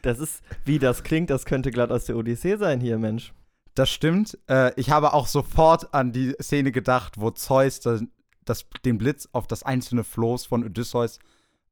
das 0.00 0.18
ist, 0.18 0.42
wie 0.64 0.78
das 0.78 1.02
klingt, 1.02 1.30
das 1.30 1.44
könnte 1.44 1.70
glatt 1.70 1.90
aus 1.90 2.06
der 2.06 2.16
Odyssee 2.16 2.56
sein 2.56 2.80
hier, 2.80 2.98
Mensch. 2.98 3.34
Das 3.74 3.90
stimmt. 3.90 4.38
Äh, 4.48 4.78
ich 4.78 4.90
habe 4.90 5.14
auch 5.14 5.26
sofort 5.26 5.94
an 5.94 6.12
die 6.12 6.34
Szene 6.40 6.72
gedacht, 6.72 7.18
wo 7.18 7.30
Zeus 7.30 7.80
das, 7.80 8.04
das, 8.44 8.66
den 8.84 8.98
Blitz 8.98 9.28
auf 9.32 9.46
das 9.46 9.62
einzelne 9.62 10.04
Floß 10.04 10.46
von 10.46 10.64
Odysseus 10.64 11.18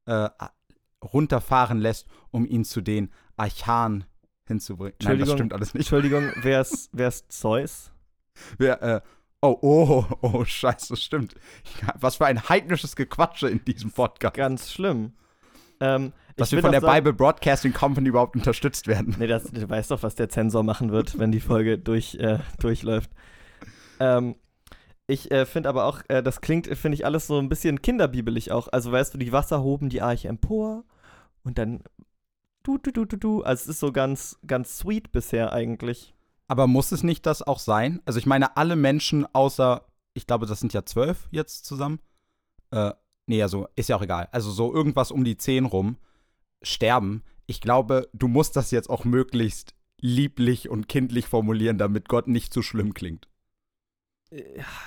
äh, 0.05 0.29
runterfahren 1.03 1.79
lässt, 1.79 2.07
um 2.31 2.45
ihn 2.45 2.65
zu 2.65 2.81
den 2.81 3.11
Archanen 3.37 4.05
hinzubringen. 4.45 4.95
Nein, 5.03 5.19
das 5.19 5.31
stimmt 5.31 5.53
alles 5.53 5.73
nicht. 5.73 5.81
Entschuldigung, 5.81 6.31
wer 6.41 6.61
ist, 6.61 6.89
wer 6.91 7.07
ist 7.07 7.31
Zeus? 7.31 7.91
Wer, 8.57 8.81
äh, 8.81 9.01
oh, 9.41 9.57
oh, 9.61 10.05
oh, 10.21 10.45
scheiße, 10.45 10.89
das 10.89 11.03
stimmt. 11.03 11.35
Was 11.95 12.15
für 12.17 12.25
ein 12.25 12.49
heidnisches 12.49 12.95
Gequatsche 12.95 13.49
in 13.49 13.63
diesem 13.65 13.91
Podcast. 13.91 14.35
Ganz 14.35 14.71
schlimm. 14.71 15.13
Ähm, 15.79 16.13
Dass 16.37 16.51
wir 16.51 16.61
von 16.61 16.71
der 16.71 16.81
Bible 16.81 17.13
Broadcasting 17.13 17.73
Company 17.73 18.09
überhaupt 18.09 18.35
unterstützt 18.35 18.87
werden. 18.87 19.15
Nee, 19.19 19.27
das, 19.27 19.43
du 19.43 19.69
weißt 19.69 19.91
doch, 19.91 20.03
was 20.03 20.15
der 20.15 20.29
Zensor 20.29 20.63
machen 20.63 20.91
wird, 20.91 21.19
wenn 21.19 21.31
die 21.31 21.39
Folge 21.39 21.77
durch, 21.77 22.15
äh, 22.15 22.39
durchläuft. 22.59 23.11
Ähm, 23.99 24.35
ich 25.07 25.29
äh, 25.29 25.45
finde 25.45 25.69
aber 25.69 25.85
auch, 25.85 26.01
äh, 26.07 26.23
das 26.23 26.41
klingt, 26.41 26.67
finde 26.67 26.95
ich, 26.95 27.05
alles 27.05 27.27
so 27.27 27.37
ein 27.37 27.49
bisschen 27.49 27.81
kinderbibelig 27.81 28.51
auch. 28.51 28.69
Also, 28.69 28.91
weißt 28.91 29.13
du, 29.13 29.17
die 29.17 29.33
Wasser 29.33 29.61
hoben 29.61 29.89
die 29.89 30.01
Arche 30.01 30.29
empor 30.29 30.85
und 31.43 31.57
dann 31.57 31.83
du, 32.63 32.77
du, 32.77 32.91
du, 32.91 33.05
du, 33.05 33.17
du. 33.17 33.43
Also, 33.43 33.63
es 33.63 33.67
ist 33.67 33.79
so 33.79 33.91
ganz, 33.91 34.39
ganz 34.47 34.77
sweet 34.77 35.11
bisher 35.11 35.51
eigentlich. 35.51 36.15
Aber 36.47 36.65
muss 36.65 36.91
es 36.91 37.03
nicht 37.03 37.25
das 37.25 37.41
auch 37.41 37.59
sein? 37.59 38.01
Also, 38.05 38.19
ich 38.19 38.25
meine, 38.25 38.55
alle 38.55 38.75
Menschen 38.75 39.27
außer, 39.33 39.85
ich 40.13 40.27
glaube, 40.27 40.45
das 40.45 40.59
sind 40.59 40.73
ja 40.73 40.85
zwölf 40.85 41.27
jetzt 41.31 41.65
zusammen. 41.65 41.99
Äh, 42.71 42.91
nee, 43.27 43.43
also, 43.43 43.67
ist 43.75 43.89
ja 43.89 43.97
auch 43.97 44.03
egal. 44.03 44.29
Also, 44.31 44.49
so 44.51 44.73
irgendwas 44.73 45.11
um 45.11 45.23
die 45.23 45.35
zehn 45.37 45.65
rum 45.65 45.97
sterben. 46.61 47.23
Ich 47.45 47.61
glaube, 47.61 48.09
du 48.13 48.27
musst 48.27 48.55
das 48.55 48.71
jetzt 48.71 48.89
auch 48.89 49.05
möglichst 49.05 49.73
lieblich 49.99 50.69
und 50.69 50.87
kindlich 50.87 51.27
formulieren, 51.27 51.77
damit 51.77 52.09
Gott 52.09 52.27
nicht 52.27 52.53
zu 52.53 52.61
schlimm 52.61 52.93
klingt. 52.93 53.27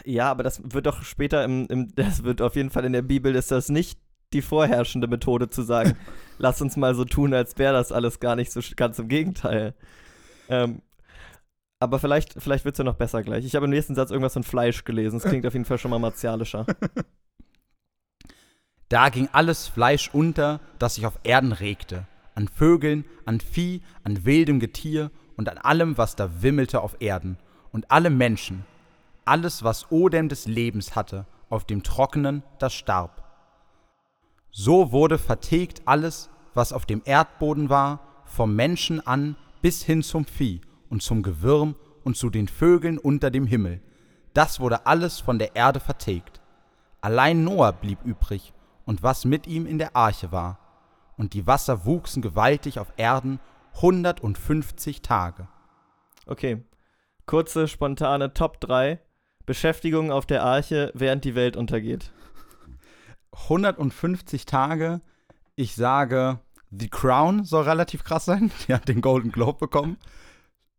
Ja, 0.04 0.31
aber 0.31 0.43
das 0.43 0.62
wird 0.64 0.87
doch 0.87 1.02
später 1.02 1.45
im, 1.45 1.66
im, 1.66 1.88
das 1.95 2.25
wird 2.25 2.43
auf 2.43 2.57
jeden 2.57 2.71
Fall 2.71 2.85
in 2.85 2.93
der 2.93 3.02
Bibel, 3.02 3.35
ist 3.35 3.50
das 3.50 3.69
nicht 3.69 3.99
die 4.33 4.43
vorherrschende 4.43 5.07
Methode 5.07 5.49
zu 5.49 5.62
sagen, 5.62 5.97
lass 6.38 6.61
uns 6.61 6.76
mal 6.76 6.95
so 6.95 7.04
tun, 7.04 7.35
als 7.35 7.57
wäre 7.59 7.75
das 7.75 7.93
alles 7.93 8.19
gar 8.21 8.37
nicht 8.37 8.50
so 8.50 8.61
ganz 8.75 8.99
im 8.99 9.09
Gegenteil. 9.09 9.75
Ähm, 10.49 10.83
aber 11.78 11.99
vielleicht, 11.99 12.43
vielleicht 12.43 12.64
wird 12.64 12.75
es 12.75 12.78
ja 12.78 12.85
noch 12.85 12.97
besser 12.97 13.23
gleich. 13.23 13.45
Ich 13.45 13.54
habe 13.54 13.66
im 13.66 13.71
nächsten 13.71 13.95
Satz 13.95 14.11
irgendwas 14.11 14.33
von 14.33 14.43
Fleisch 14.43 14.85
gelesen. 14.85 15.16
Es 15.16 15.25
klingt 15.25 15.47
auf 15.47 15.52
jeden 15.52 15.66
Fall 15.66 15.78
schon 15.78 15.90
mal 15.90 15.99
martialischer. 15.99 16.66
Da 18.95 19.09
ging 19.09 19.29
alles 19.33 19.67
Fleisch 19.67 20.09
unter, 20.13 20.61
das 20.79 20.95
sich 20.95 21.05
auf 21.05 21.19
Erden 21.25 21.51
regte. 21.51 22.07
An 22.37 22.47
Vögeln, 22.47 23.05
an 23.25 23.41
Vieh, 23.41 23.83
an 24.05 24.25
wildem 24.25 24.61
Getier 24.61 25.11
und 25.37 25.49
an 25.49 25.59
allem, 25.59 25.99
was 25.99 26.15
da 26.15 26.43
wimmelte 26.43 26.81
auf 26.81 26.99
Erden. 27.01 27.37
Und 27.73 27.91
alle 27.91 28.09
Menschen, 28.09 28.65
alles, 29.25 29.65
was 29.65 29.91
Odem 29.91 30.29
des 30.29 30.47
Lebens 30.47 30.95
hatte, 30.95 31.27
auf 31.51 31.65
dem 31.65 31.83
Trockenen, 31.83 32.45
das 32.61 32.73
starb. 32.73 33.25
So 34.53 34.93
wurde 34.93 35.19
vertilgt 35.19 35.83
alles, 35.87 36.31
was 36.55 36.73
auf 36.73 36.87
dem 36.87 37.03
Erdboden 37.05 37.71
war, 37.71 37.99
vom 38.25 38.55
Menschen 38.55 39.05
an 39.05 39.35
bis 39.61 39.83
hin 39.83 40.05
zum 40.05 40.25
Vieh 40.25 40.61
und 40.89 41.03
zum 41.03 41.25
Gewürm 41.25 41.75
und 42.05 42.17
zu 42.17 42.31
den 42.31 42.47
Vögeln 42.47 42.99
unter 42.99 43.33
dem 43.33 43.49
Himmel. 43.49 43.81
Das 44.35 44.61
wurde 44.61 44.87
alles 44.87 45.19
von 45.19 45.41
der 45.41 45.57
Erde 45.57 45.81
vertilgt. 45.81 46.41
Allein 47.01 47.43
Noah 47.43 47.73
blieb 47.73 47.99
übrig 48.05 48.53
und 48.85 49.03
was 49.03 49.25
mit 49.25 49.47
ihm 49.47 49.67
in 49.67 49.79
der 49.79 49.97
Arche 49.97 50.33
war. 50.33 50.59
Und 51.17 51.35
die 51.35 51.47
Wasser 51.47 51.85
wuchsen 51.85 52.23
gewaltig 52.23 52.79
auf 52.79 52.93
Erden 52.97 53.41
150 53.76 55.03
Tage. 55.03 55.49
Okay, 56.26 56.64
kurze, 57.26 57.69
spontane 57.69 58.35
Top 58.35 58.61
3 58.61 59.00
Beschäftigung 59.47 60.11
auf 60.11 60.25
der 60.25 60.43
Arche, 60.43 60.91
während 60.95 61.25
die 61.25 61.35
Welt 61.35 61.57
untergeht. 61.57 62.12
150 63.33 64.47
Tage. 64.47 65.00
Ich 65.55 65.75
sage, 65.75 66.41
The 66.71 66.88
Crown 66.88 67.45
soll 67.45 67.64
relativ 67.64 68.05
krass 68.05 68.25
sein. 68.25 68.50
Die 68.67 68.75
hat 68.75 68.88
den 68.88 69.00
Golden 69.00 69.33
Globe 69.33 69.59
bekommen. 69.59 69.99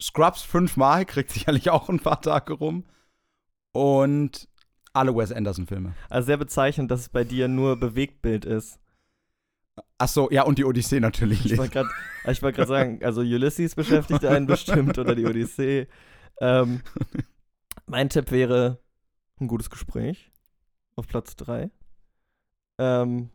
Scrubs 0.02 0.42
fünfmal, 0.42 1.06
kriegt 1.06 1.32
sicherlich 1.32 1.70
auch 1.70 1.90
ein 1.90 2.00
paar 2.00 2.22
Tage 2.22 2.54
rum. 2.54 2.86
Und 3.72 4.48
alle 4.96 5.16
Wes 5.16 5.32
Anderson-Filme. 5.32 5.94
Also 6.10 6.26
sehr 6.28 6.38
bezeichnend, 6.38 6.92
dass 6.92 7.02
es 7.02 7.10
bei 7.10 7.24
dir 7.24 7.48
nur 7.48 7.78
Bewegtbild 7.78 8.46
ist. 8.46 8.80
Ach 9.98 10.08
so, 10.08 10.30
ja, 10.32 10.44
und 10.44 10.58
die 10.58 10.66
Odyssee 10.66 11.00
natürlich. 11.00 11.46
Ich 11.46 11.58
wollte 11.58 11.74
gerade 11.74 11.90
wollt 12.42 12.68
sagen, 12.68 13.04
also 13.04 13.22
Ulysses 13.22 13.76
beschäftigt 13.76 14.26
einen 14.26 14.48
bestimmt 14.48 14.98
oder 14.98 15.16
die 15.16 15.26
Odyssee. 15.26 15.88
Ähm, 16.40 16.82
mein 17.86 18.10
Tipp 18.10 18.32
wäre 18.32 18.80
ein 19.40 19.48
gutes 19.48 19.70
Gespräch 19.70 20.32
auf 20.96 21.08
Platz 21.08 21.36
3. 21.36 21.70
Ähm, 22.78 23.30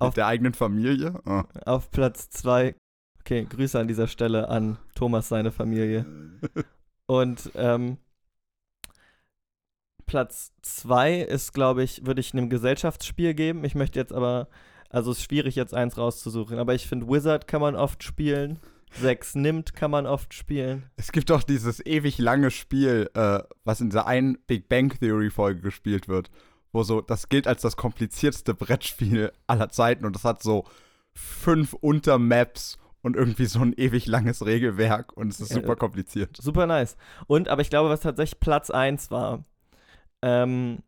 Mit 0.00 0.16
der 0.16 0.26
eigenen 0.26 0.54
Familie? 0.54 1.20
Oh. 1.24 1.42
Auf 1.64 1.90
Platz 1.90 2.28
2. 2.30 2.74
Okay, 3.20 3.46
Grüße 3.48 3.78
an 3.78 3.88
dieser 3.88 4.08
Stelle 4.08 4.48
an 4.48 4.78
Thomas, 4.94 5.28
seine 5.28 5.52
Familie. 5.52 6.04
Und 7.06 7.50
ähm, 7.54 7.98
Platz 10.06 10.52
2 10.62 11.20
ist, 11.20 11.52
glaube 11.52 11.82
ich, 11.82 12.06
würde 12.06 12.20
ich 12.20 12.32
einem 12.32 12.50
Gesellschaftsspiel 12.50 13.34
geben. 13.34 13.64
Ich 13.64 13.74
möchte 13.74 13.98
jetzt 13.98 14.12
aber, 14.12 14.48
also 14.90 15.10
es 15.10 15.18
ist 15.18 15.24
schwierig 15.24 15.54
jetzt 15.54 15.74
eins 15.74 15.98
rauszusuchen, 15.98 16.58
aber 16.58 16.74
ich 16.74 16.86
finde 16.86 17.08
Wizard 17.08 17.46
kann 17.46 17.60
man 17.60 17.76
oft 17.76 18.02
spielen. 18.02 18.58
6 18.96 19.34
nimmt, 19.36 19.74
kann 19.74 19.90
man 19.90 20.06
oft 20.06 20.34
spielen. 20.34 20.84
Es 20.96 21.10
gibt 21.10 21.30
doch 21.30 21.42
dieses 21.42 21.84
ewig 21.84 22.18
lange 22.18 22.50
Spiel, 22.50 23.10
äh, 23.14 23.40
was 23.64 23.80
in 23.80 23.90
dieser 23.90 24.06
einen 24.06 24.38
Big 24.46 24.68
Bang 24.68 24.90
Theory 24.98 25.30
Folge 25.30 25.60
gespielt 25.60 26.08
wird, 26.08 26.30
wo 26.72 26.82
so, 26.84 27.00
das 27.00 27.28
gilt 27.28 27.48
als 27.48 27.62
das 27.62 27.76
komplizierteste 27.76 28.54
Brettspiel 28.54 29.32
aller 29.46 29.68
Zeiten 29.70 30.04
und 30.04 30.14
das 30.14 30.24
hat 30.24 30.42
so 30.42 30.64
fünf 31.12 31.72
Untermaps 31.74 32.78
und 33.02 33.16
irgendwie 33.16 33.46
so 33.46 33.60
ein 33.60 33.74
ewig 33.74 34.06
langes 34.06 34.44
Regelwerk 34.46 35.16
und 35.16 35.28
es 35.28 35.40
ist 35.40 35.52
super 35.52 35.76
kompliziert. 35.76 36.36
Super 36.40 36.66
nice. 36.66 36.96
Und, 37.26 37.48
aber 37.48 37.62
ich 37.62 37.70
glaube, 37.70 37.90
was 37.90 38.00
tatsächlich 38.00 38.40
Platz 38.40 38.70
1 38.70 39.10
war, 39.10 39.44
ähm, 40.24 40.78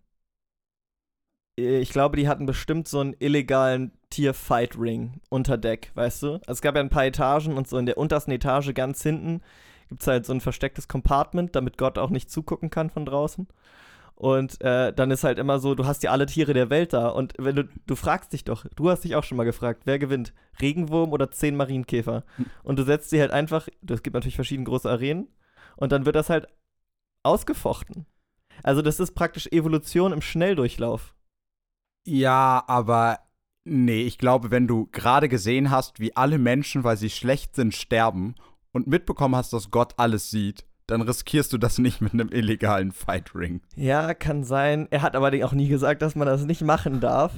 ich 1.56 1.90
glaube, 1.90 2.16
die 2.16 2.28
hatten 2.28 2.46
bestimmt 2.46 2.88
so 2.88 3.00
einen 3.00 3.14
illegalen 3.18 3.92
Tier-Fight-Ring 4.10 5.20
unter 5.30 5.58
Deck, 5.58 5.90
weißt 5.94 6.22
du? 6.22 6.32
Also 6.34 6.52
es 6.52 6.62
gab 6.62 6.74
ja 6.74 6.80
ein 6.80 6.90
paar 6.90 7.06
Etagen 7.06 7.56
und 7.56 7.68
so 7.68 7.78
in 7.78 7.86
der 7.86 7.98
untersten 7.98 8.32
Etage 8.32 8.72
ganz 8.74 9.02
hinten 9.02 9.42
gibt 9.88 10.02
es 10.02 10.08
halt 10.08 10.26
so 10.26 10.32
ein 10.32 10.40
verstecktes 10.40 10.88
Compartment, 10.88 11.54
damit 11.54 11.78
Gott 11.78 11.96
auch 11.96 12.10
nicht 12.10 12.30
zugucken 12.30 12.70
kann 12.70 12.90
von 12.90 13.06
draußen. 13.06 13.46
Und 14.16 14.60
äh, 14.62 14.92
dann 14.92 15.10
ist 15.10 15.22
halt 15.22 15.38
immer 15.38 15.58
so, 15.58 15.74
du 15.74 15.86
hast 15.86 16.02
ja 16.02 16.10
alle 16.10 16.26
Tiere 16.26 16.54
der 16.54 16.70
Welt 16.70 16.92
da. 16.92 17.08
Und 17.08 17.34
wenn 17.38 17.54
du, 17.54 17.68
du 17.86 17.94
fragst 17.94 18.32
dich 18.32 18.44
doch, 18.44 18.64
du 18.74 18.90
hast 18.90 19.04
dich 19.04 19.14
auch 19.14 19.22
schon 19.22 19.36
mal 19.36 19.44
gefragt, 19.44 19.82
wer 19.84 19.98
gewinnt? 19.98 20.32
Regenwurm 20.60 21.12
oder 21.12 21.30
zehn 21.30 21.54
Marienkäfer? 21.54 22.24
Hm. 22.36 22.46
Und 22.64 22.78
du 22.78 22.84
setzt 22.84 23.10
sie 23.10 23.20
halt 23.20 23.30
einfach, 23.30 23.68
es 23.88 24.02
gibt 24.02 24.14
natürlich 24.14 24.34
verschiedene 24.34 24.66
große 24.66 24.90
Arenen, 24.90 25.28
und 25.76 25.92
dann 25.92 26.06
wird 26.06 26.16
das 26.16 26.30
halt 26.30 26.48
ausgefochten. 27.22 28.06
Also 28.62 28.82
das 28.82 29.00
ist 29.00 29.14
praktisch 29.14 29.46
Evolution 29.48 30.12
im 30.12 30.22
Schnelldurchlauf. 30.22 31.14
Ja, 32.06 32.62
aber 32.66 33.18
nee, 33.64 34.02
ich 34.02 34.18
glaube, 34.18 34.50
wenn 34.50 34.66
du 34.66 34.88
gerade 34.92 35.28
gesehen 35.28 35.70
hast, 35.70 36.00
wie 36.00 36.16
alle 36.16 36.38
Menschen, 36.38 36.84
weil 36.84 36.96
sie 36.96 37.10
schlecht 37.10 37.56
sind, 37.56 37.74
sterben 37.74 38.36
und 38.72 38.86
mitbekommen 38.86 39.36
hast, 39.36 39.52
dass 39.52 39.70
Gott 39.70 39.94
alles 39.96 40.30
sieht, 40.30 40.64
dann 40.86 41.02
riskierst 41.02 41.52
du 41.52 41.58
das 41.58 41.78
nicht 41.78 42.00
mit 42.00 42.12
einem 42.12 42.30
illegalen 42.30 42.92
Fight 42.92 43.34
Ring. 43.34 43.60
Ja, 43.74 44.14
kann 44.14 44.44
sein. 44.44 44.86
Er 44.90 45.02
hat 45.02 45.16
aber 45.16 45.32
auch 45.44 45.52
nie 45.52 45.68
gesagt, 45.68 46.02
dass 46.02 46.14
man 46.14 46.26
das 46.26 46.44
nicht 46.44 46.62
machen 46.62 47.00
darf. 47.00 47.32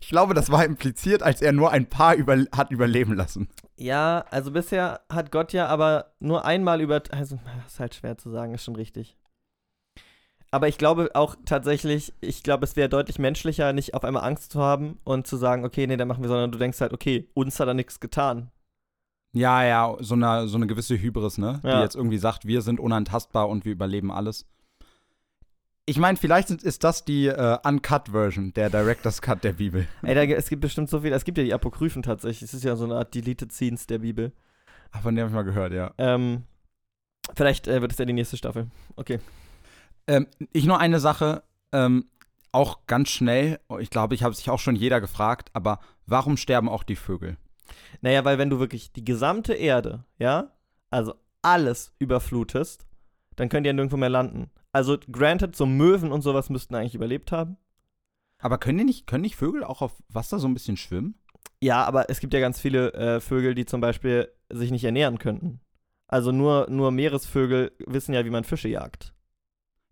Ich 0.00 0.08
glaube, 0.08 0.34
das 0.34 0.50
war 0.50 0.64
impliziert, 0.64 1.22
als 1.22 1.40
er 1.40 1.52
nur 1.52 1.70
ein 1.70 1.86
paar 1.86 2.14
über 2.14 2.36
hat 2.54 2.70
überleben 2.70 3.14
lassen. 3.14 3.48
Ja, 3.76 4.24
also 4.30 4.50
bisher 4.50 5.00
hat 5.10 5.32
Gott 5.32 5.52
ja 5.52 5.68
aber 5.68 6.12
nur 6.20 6.44
einmal 6.44 6.80
über. 6.80 7.02
Also, 7.10 7.38
ist 7.66 7.80
halt 7.80 7.94
schwer 7.94 8.18
zu 8.18 8.30
sagen, 8.30 8.54
ist 8.54 8.64
schon 8.64 8.76
richtig. 8.76 9.16
Aber 10.50 10.68
ich 10.68 10.78
glaube 10.78 11.10
auch 11.14 11.36
tatsächlich, 11.44 12.12
ich 12.20 12.42
glaube, 12.42 12.64
es 12.64 12.74
wäre 12.74 12.88
deutlich 12.88 13.18
menschlicher, 13.18 13.72
nicht 13.72 13.94
auf 13.94 14.04
einmal 14.04 14.24
Angst 14.24 14.50
zu 14.52 14.60
haben 14.60 14.98
und 15.04 15.26
zu 15.26 15.36
sagen, 15.36 15.64
okay, 15.64 15.86
nee, 15.86 15.96
dann 15.96 16.08
machen 16.08 16.22
wir, 16.22 16.28
sondern 16.28 16.50
du 16.50 16.58
denkst 16.58 16.80
halt, 16.80 16.92
okay, 16.92 17.28
uns 17.34 17.60
hat 17.60 17.68
er 17.68 17.74
nichts 17.74 18.00
getan. 18.00 18.50
Ja, 19.32 19.62
ja, 19.64 19.96
so 20.00 20.14
eine, 20.14 20.48
so 20.48 20.56
eine 20.56 20.66
gewisse 20.66 20.98
Hybris, 20.98 21.38
ne? 21.38 21.60
Ja. 21.62 21.76
Die 21.76 21.82
jetzt 21.82 21.94
irgendwie 21.94 22.18
sagt, 22.18 22.46
wir 22.46 22.62
sind 22.62 22.80
unantastbar 22.80 23.48
und 23.48 23.64
wir 23.64 23.72
überleben 23.72 24.10
alles. 24.10 24.44
Ich 25.86 25.98
meine, 25.98 26.16
vielleicht 26.16 26.50
ist 26.50 26.82
das 26.82 27.04
die 27.04 27.26
äh, 27.26 27.58
Uncut-Version, 27.62 28.52
der 28.54 28.70
Director's 28.70 29.22
Cut 29.22 29.44
der 29.44 29.52
Bibel. 29.52 29.86
Ey, 30.02 30.14
da, 30.14 30.22
es 30.22 30.48
gibt 30.48 30.62
bestimmt 30.62 30.90
so 30.90 31.00
viel, 31.00 31.12
es 31.12 31.24
gibt 31.24 31.38
ja 31.38 31.44
die 31.44 31.54
Apokryphen 31.54 32.02
tatsächlich. 32.02 32.42
Es 32.42 32.54
ist 32.54 32.64
ja 32.64 32.74
so 32.74 32.84
eine 32.84 32.96
Art 32.96 33.14
Deleted 33.14 33.52
Scenes 33.52 33.86
der 33.86 34.00
Bibel. 34.00 34.32
Ach, 34.90 35.02
von 35.02 35.14
der 35.14 35.24
habe 35.24 35.30
ich 35.30 35.36
mal 35.36 35.42
gehört, 35.42 35.72
ja. 35.72 35.92
Ähm, 35.98 36.44
Vielleicht 37.34 37.68
äh, 37.68 37.80
wird 37.80 37.92
es 37.92 37.98
ja 37.98 38.04
die 38.04 38.12
nächste 38.12 38.36
Staffel. 38.36 38.68
Okay. 38.96 39.18
Ähm, 40.06 40.26
ich 40.52 40.64
nur 40.64 40.78
eine 40.78 41.00
Sache, 41.00 41.42
ähm, 41.72 42.06
auch 42.52 42.86
ganz 42.86 43.10
schnell, 43.10 43.60
ich 43.78 43.90
glaube, 43.90 44.14
ich 44.14 44.22
habe 44.22 44.34
sich 44.34 44.50
auch 44.50 44.58
schon 44.58 44.76
jeder 44.76 45.00
gefragt, 45.00 45.50
aber 45.52 45.80
warum 46.06 46.36
sterben 46.36 46.68
auch 46.68 46.82
die 46.82 46.96
Vögel? 46.96 47.36
Naja, 48.00 48.24
weil 48.24 48.38
wenn 48.38 48.50
du 48.50 48.58
wirklich 48.58 48.92
die 48.92 49.04
gesamte 49.04 49.54
Erde, 49.54 50.04
ja, 50.18 50.52
also 50.90 51.14
alles 51.42 51.92
überflutest, 51.98 52.86
dann 53.36 53.48
können 53.48 53.64
die 53.64 53.68
ja 53.68 53.72
nirgendwo 53.72 53.96
mehr 53.96 54.08
landen. 54.08 54.50
Also, 54.72 54.98
granted, 55.10 55.56
so 55.56 55.66
Möwen 55.66 56.12
und 56.12 56.22
sowas 56.22 56.50
müssten 56.50 56.74
eigentlich 56.74 56.94
überlebt 56.94 57.32
haben. 57.32 57.56
Aber 58.38 58.58
können 58.58 58.78
die 58.78 58.84
nicht, 58.84 59.06
können 59.06 59.22
nicht 59.22 59.36
Vögel 59.36 59.64
auch 59.64 59.82
auf 59.82 60.02
Wasser 60.08 60.38
so 60.38 60.48
ein 60.48 60.54
bisschen 60.54 60.76
schwimmen? 60.76 61.14
Ja, 61.62 61.84
aber 61.84 62.08
es 62.08 62.20
gibt 62.20 62.32
ja 62.32 62.40
ganz 62.40 62.60
viele 62.60 62.92
äh, 62.94 63.20
Vögel, 63.20 63.54
die 63.54 63.66
zum 63.66 63.80
Beispiel 63.80 64.30
sich 64.50 64.70
nicht 64.70 64.84
ernähren 64.84 65.18
könnten. 65.18 65.60
Also 66.08 66.32
nur, 66.32 66.68
nur 66.70 66.90
Meeresvögel 66.90 67.72
wissen 67.86 68.14
ja, 68.14 68.24
wie 68.24 68.30
man 68.30 68.44
Fische 68.44 68.68
jagt. 68.68 69.12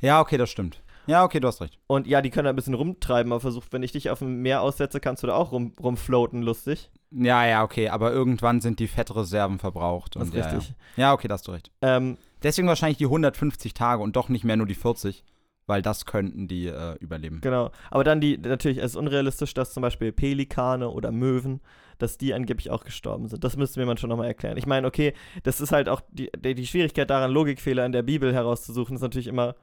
Ja, 0.00 0.20
okay, 0.20 0.36
das 0.36 0.50
stimmt. 0.50 0.82
Ja, 1.06 1.24
okay, 1.24 1.40
du 1.40 1.48
hast 1.48 1.62
recht. 1.62 1.78
Und 1.86 2.06
ja, 2.06 2.20
die 2.20 2.28
können 2.28 2.44
da 2.44 2.50
ein 2.50 2.56
bisschen 2.56 2.74
rumtreiben, 2.74 3.32
aber 3.32 3.40
versucht, 3.40 3.72
wenn 3.72 3.82
ich 3.82 3.92
dich 3.92 4.10
auf 4.10 4.18
dem 4.18 4.42
Meer 4.42 4.60
aussetze, 4.60 5.00
kannst 5.00 5.22
du 5.22 5.26
da 5.26 5.34
auch 5.34 5.52
rum, 5.52 5.72
rumfloaten, 5.82 6.42
lustig. 6.42 6.90
Ja, 7.10 7.46
ja, 7.46 7.64
okay, 7.64 7.88
aber 7.88 8.12
irgendwann 8.12 8.60
sind 8.60 8.78
die 8.78 8.88
Fettreserven 8.88 9.58
verbraucht. 9.58 10.16
Das 10.16 10.24
und 10.24 10.34
ist 10.34 10.44
ja, 10.44 10.50
richtig. 10.50 10.74
Ja. 10.96 11.02
ja, 11.02 11.12
okay, 11.14 11.26
da 11.26 11.34
hast 11.34 11.48
du 11.48 11.52
recht. 11.52 11.70
Ähm, 11.80 12.18
Deswegen 12.42 12.68
wahrscheinlich 12.68 12.98
die 12.98 13.06
150 13.06 13.74
Tage 13.74 14.02
und 14.02 14.16
doch 14.16 14.28
nicht 14.28 14.44
mehr 14.44 14.56
nur 14.56 14.66
die 14.66 14.74
40, 14.74 15.24
weil 15.66 15.82
das 15.82 16.04
könnten 16.04 16.46
die 16.46 16.66
äh, 16.66 16.94
überleben. 17.00 17.40
genau. 17.40 17.70
Aber 17.90 18.04
dann 18.04 18.20
die, 18.20 18.38
natürlich, 18.38 18.78
es 18.78 18.92
ist 18.92 18.96
unrealistisch, 18.96 19.54
dass 19.54 19.72
zum 19.72 19.80
Beispiel 19.80 20.12
Pelikane 20.12 20.90
oder 20.90 21.10
Möwen, 21.10 21.60
dass 21.98 22.18
die 22.18 22.34
angeblich 22.34 22.70
auch 22.70 22.84
gestorben 22.84 23.28
sind. 23.28 23.42
Das 23.42 23.56
müsste 23.56 23.80
mir 23.80 23.86
man 23.86 23.96
schon 23.96 24.10
nochmal 24.10 24.28
erklären. 24.28 24.56
Ich 24.56 24.66
meine, 24.66 24.86
okay, 24.86 25.14
das 25.42 25.60
ist 25.60 25.72
halt 25.72 25.88
auch 25.88 26.00
die, 26.10 26.30
die 26.36 26.66
Schwierigkeit 26.66 27.10
daran, 27.10 27.32
Logikfehler 27.32 27.84
in 27.84 27.92
der 27.92 28.02
Bibel 28.02 28.32
herauszusuchen, 28.32 28.94
ist 28.94 29.02
natürlich 29.02 29.26
immer 29.26 29.56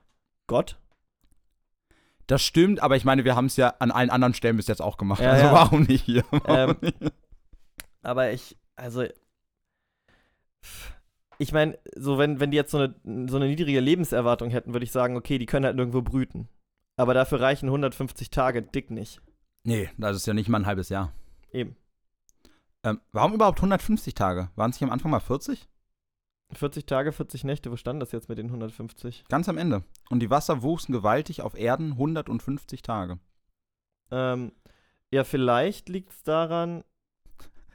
Gott. 0.47 0.79
Das 2.27 2.41
stimmt, 2.41 2.81
aber 2.81 2.95
ich 2.95 3.05
meine, 3.05 3.23
wir 3.23 3.35
haben 3.35 3.45
es 3.45 3.55
ja 3.55 3.75
an 3.79 3.91
allen 3.91 4.09
anderen 4.09 4.33
Stellen 4.33 4.57
bis 4.57 4.67
jetzt 4.67 4.81
auch 4.81 4.97
gemacht. 4.97 5.21
Ja, 5.21 5.31
also 5.31 5.45
ja. 5.45 5.53
warum 5.53 5.83
nicht 5.83 6.05
hier? 6.05 6.23
Warum 6.31 6.69
Ähm, 6.71 6.77
nicht? 6.81 7.13
Aber 8.01 8.31
ich, 8.31 8.57
also, 8.75 9.05
ich 11.37 11.51
meine, 11.51 11.77
so 11.95 12.17
wenn, 12.17 12.39
wenn 12.39 12.51
die 12.51 12.57
jetzt 12.57 12.71
so 12.71 12.77
eine, 12.77 12.95
so 13.27 13.35
eine 13.35 13.47
niedrige 13.47 13.79
Lebenserwartung 13.79 14.49
hätten, 14.49 14.73
würde 14.73 14.85
ich 14.85 14.91
sagen, 14.91 15.17
okay, 15.17 15.37
die 15.37 15.45
können 15.45 15.65
halt 15.65 15.75
nirgendwo 15.75 16.01
brüten. 16.01 16.49
Aber 16.97 17.13
dafür 17.13 17.41
reichen 17.41 17.67
150 17.67 18.29
Tage 18.29 18.61
dick 18.61 18.89
nicht. 18.89 19.21
Nee, 19.63 19.89
das 19.97 20.15
ist 20.15 20.27
ja 20.27 20.33
nicht 20.33 20.49
mal 20.49 20.59
ein 20.59 20.65
halbes 20.65 20.89
Jahr. 20.89 21.11
Eben. 21.51 21.75
Ähm, 22.83 23.01
warum 23.11 23.33
überhaupt 23.33 23.59
150 23.59 24.13
Tage? 24.13 24.49
Waren 24.55 24.71
es 24.71 24.79
nicht 24.79 24.87
am 24.87 24.93
Anfang 24.93 25.11
mal 25.11 25.19
40? 25.19 25.67
40 26.53 26.85
Tage, 26.85 27.11
40 27.11 27.43
Nächte, 27.43 27.71
wo 27.71 27.75
stand 27.75 28.01
das 28.01 28.11
jetzt 28.11 28.29
mit 28.29 28.37
den 28.37 28.47
150? 28.47 29.25
Ganz 29.29 29.49
am 29.49 29.57
Ende. 29.57 29.83
Und 30.09 30.19
die 30.19 30.29
Wasser 30.29 30.61
wuchsen 30.61 30.93
gewaltig 30.93 31.41
auf 31.41 31.55
Erden 31.57 31.91
150 31.93 32.81
Tage. 32.81 33.19
Ähm, 34.11 34.51
ja, 35.11 35.23
vielleicht 35.23 35.89
liegt 35.89 36.11
es 36.11 36.23
daran. 36.23 36.83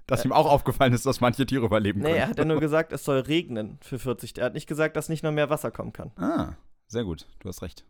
Dass 0.07 0.25
Äh. 0.25 0.29
ihm 0.29 0.33
auch 0.33 0.47
aufgefallen 0.51 0.93
ist, 0.93 1.07
dass 1.07 1.21
manche 1.21 1.47
Tiere 1.47 1.67
überleben 1.67 2.01
Nee, 2.01 2.07
können. 2.09 2.17
er 2.19 2.29
hat 2.29 2.39
ja 2.39 2.45
nur 2.45 2.61
gesagt, 2.61 2.93
es 2.93 3.05
soll 3.05 3.19
regnen 3.21 3.79
für 3.83 3.99
40. 3.99 4.39
Er 4.39 4.47
hat 4.47 4.55
nicht 4.55 4.67
gesagt, 4.69 4.97
dass 4.97 5.09
nicht 5.09 5.23
noch 5.25 5.33
mehr 5.33 5.51
Wasser 5.51 5.71
kommen 5.71 5.93
kann. 5.93 6.13
ah, 6.17 6.55
sehr 6.87 7.05
gut. 7.05 7.27
Du 7.41 7.49
hast 7.49 7.63
recht. 7.63 7.85